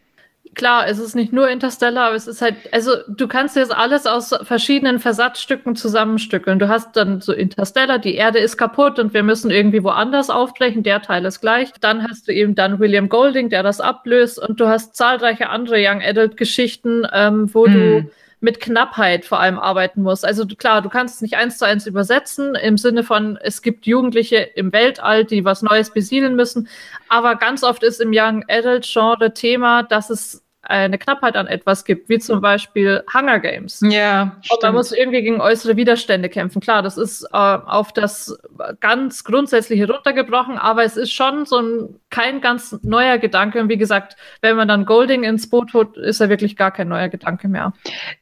[0.56, 4.06] klar, es ist nicht nur Interstellar, aber es ist halt, also du kannst jetzt alles
[4.06, 6.58] aus verschiedenen Versatzstücken zusammenstückeln.
[6.58, 10.82] Du hast dann so Interstellar, die Erde ist kaputt und wir müssen irgendwie woanders aufbrechen,
[10.82, 11.70] der Teil ist gleich.
[11.80, 15.76] Dann hast du eben dann William Golding, der das ablöst und du hast zahlreiche andere
[15.78, 17.72] Young Adult Geschichten, ähm, wo mm.
[17.72, 18.10] du
[18.46, 20.22] mit Knappheit vor allem arbeiten muss.
[20.22, 23.86] Also klar, du kannst es nicht eins zu eins übersetzen im Sinne von, es gibt
[23.86, 26.68] Jugendliche im Weltall, die was Neues besiedeln müssen.
[27.08, 31.84] Aber ganz oft ist im Young Adult Genre Thema, dass es eine Knappheit an etwas
[31.84, 33.80] gibt, wie zum Beispiel Hunger Games.
[33.82, 34.36] Ja.
[34.50, 36.60] Und man muss irgendwie gegen äußere Widerstände kämpfen.
[36.60, 38.36] Klar, das ist äh, auf das
[38.80, 43.60] ganz Grundsätzliche runtergebrochen, aber es ist schon so ein kein ganz neuer Gedanke.
[43.60, 46.88] Und wie gesagt, wenn man dann Golding ins Boot holt, ist er wirklich gar kein
[46.88, 47.72] neuer Gedanke mehr.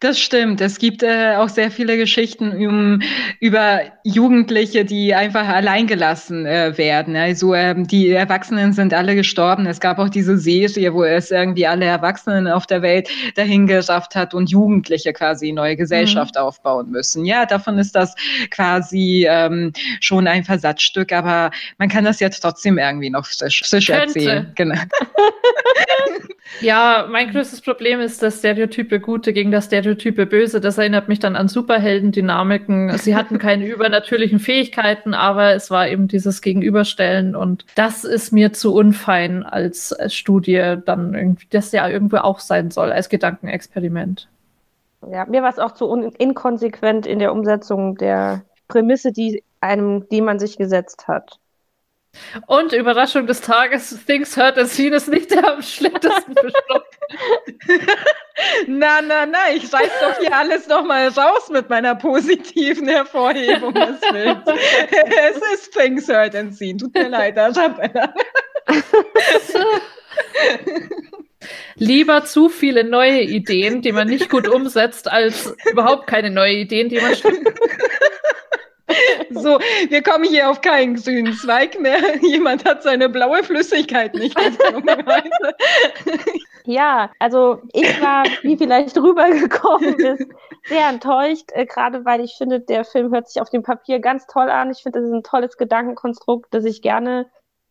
[0.01, 0.61] Das stimmt.
[0.61, 3.01] Es gibt äh, auch sehr viele Geschichten um,
[3.41, 7.17] über Jugendliche, die einfach alleingelassen äh, werden.
[7.17, 9.67] Also ähm, die Erwachsenen sind alle gestorben.
[9.67, 13.67] Es gab auch diese Serie, wo es irgendwie alle Erwachsenen Erwachsenen auf der Welt dahin
[13.67, 16.43] geschafft hat und Jugendliche quasi neue Gesellschaft mhm.
[16.43, 17.25] aufbauen müssen.
[17.25, 18.15] Ja, davon ist das
[18.51, 23.89] quasi ähm, schon ein Versatzstück, aber man kann das jetzt trotzdem irgendwie noch frisch, frisch
[23.91, 24.53] erzählen.
[24.55, 24.75] Genau.
[26.61, 30.61] ja, mein größtes Problem ist das Stereotype Gute gegen das Stereotype Böse.
[30.61, 32.97] Das erinnert mich dann an Superhelden-Dynamiken.
[32.99, 38.53] Sie hatten keine übernatürlichen Fähigkeiten, aber es war eben dieses Gegenüberstellen und das ist mir
[38.53, 44.29] zu unfein als Studie dann irgendwie, das ja irgendwo auch sein soll als Gedankenexperiment.
[45.11, 50.21] Ja, mir war es auch zu inkonsequent in der Umsetzung der Prämisse, die einem, die
[50.21, 51.39] man sich gesetzt hat.
[52.47, 56.83] Und Überraschung des Tages, Things Heard and Seen ist nicht der am schlechtesten besprochen.
[58.69, 63.99] na, na, na, ich reiß doch hier alles nochmal raus mit meiner positiven Hervorhebung des
[64.07, 64.43] Films.
[64.47, 66.79] es ist Things Heard and Seen.
[66.79, 68.15] Tut mir leid, Arabella.
[71.77, 76.89] Lieber zu viele neue Ideen, die man nicht gut umsetzt, als überhaupt keine neue Ideen,
[76.89, 77.15] die man
[79.31, 79.59] So,
[79.89, 81.99] wir kommen hier auf keinen grünen Zweig mehr.
[82.23, 84.39] Jemand hat seine blaue Flüssigkeit nicht.
[86.67, 90.27] Ja, also ich war, wie vielleicht rübergekommen ist,
[90.65, 94.27] sehr enttäuscht, äh, gerade weil ich finde, der Film hört sich auf dem Papier ganz
[94.27, 94.71] toll an.
[94.71, 97.27] Ich finde, das ist ein tolles Gedankenkonstrukt, das ich gerne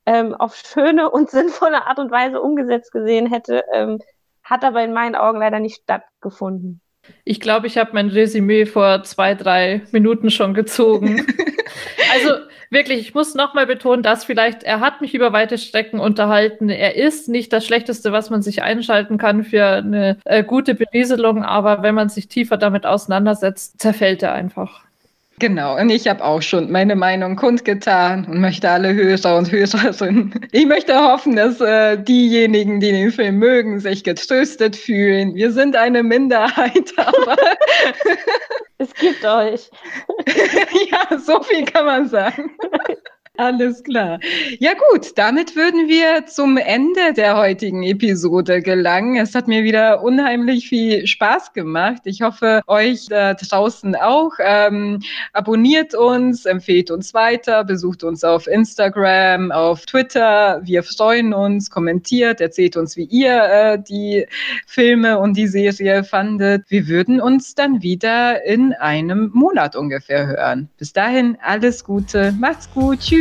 [0.05, 3.99] ähm, auf schöne und sinnvolle Art und Weise umgesetzt gesehen hätte, ähm,
[4.43, 6.81] hat aber in meinen Augen leider nicht stattgefunden.
[7.25, 11.25] Ich glaube, ich habe mein Resümee vor zwei, drei Minuten schon gezogen.
[12.13, 12.33] also
[12.69, 16.69] wirklich, ich muss nochmal betonen, dass vielleicht, er hat mich über weite Strecken unterhalten.
[16.69, 21.43] Er ist nicht das Schlechteste, was man sich einschalten kann für eine äh, gute Berieselung,
[21.43, 24.83] aber wenn man sich tiefer damit auseinandersetzt, zerfällt er einfach.
[25.39, 30.33] Genau, und ich habe auch schon meine Meinung kundgetan und möchte alle Hörer und Hörerinnen.
[30.51, 35.33] Ich möchte hoffen, dass äh, diejenigen, die den Film mögen, sich getröstet fühlen.
[35.33, 37.35] Wir sind eine Minderheit, aber
[38.77, 39.71] es gibt euch.
[40.91, 42.51] ja, so viel kann man sagen.
[43.37, 44.19] Alles klar.
[44.59, 49.15] Ja gut, damit würden wir zum Ende der heutigen Episode gelangen.
[49.15, 52.03] Es hat mir wieder unheimlich viel Spaß gemacht.
[52.05, 54.33] Ich hoffe, euch da draußen auch.
[54.37, 54.99] Ähm,
[55.31, 60.61] abonniert uns, empfehlt uns weiter, besucht uns auf Instagram, auf Twitter.
[60.63, 64.27] Wir freuen uns, kommentiert, erzählt uns, wie ihr äh, die
[64.67, 66.65] Filme und die Serie fandet.
[66.69, 70.69] Wir würden uns dann wieder in einem Monat ungefähr hören.
[70.77, 73.01] Bis dahin alles Gute, macht's gut,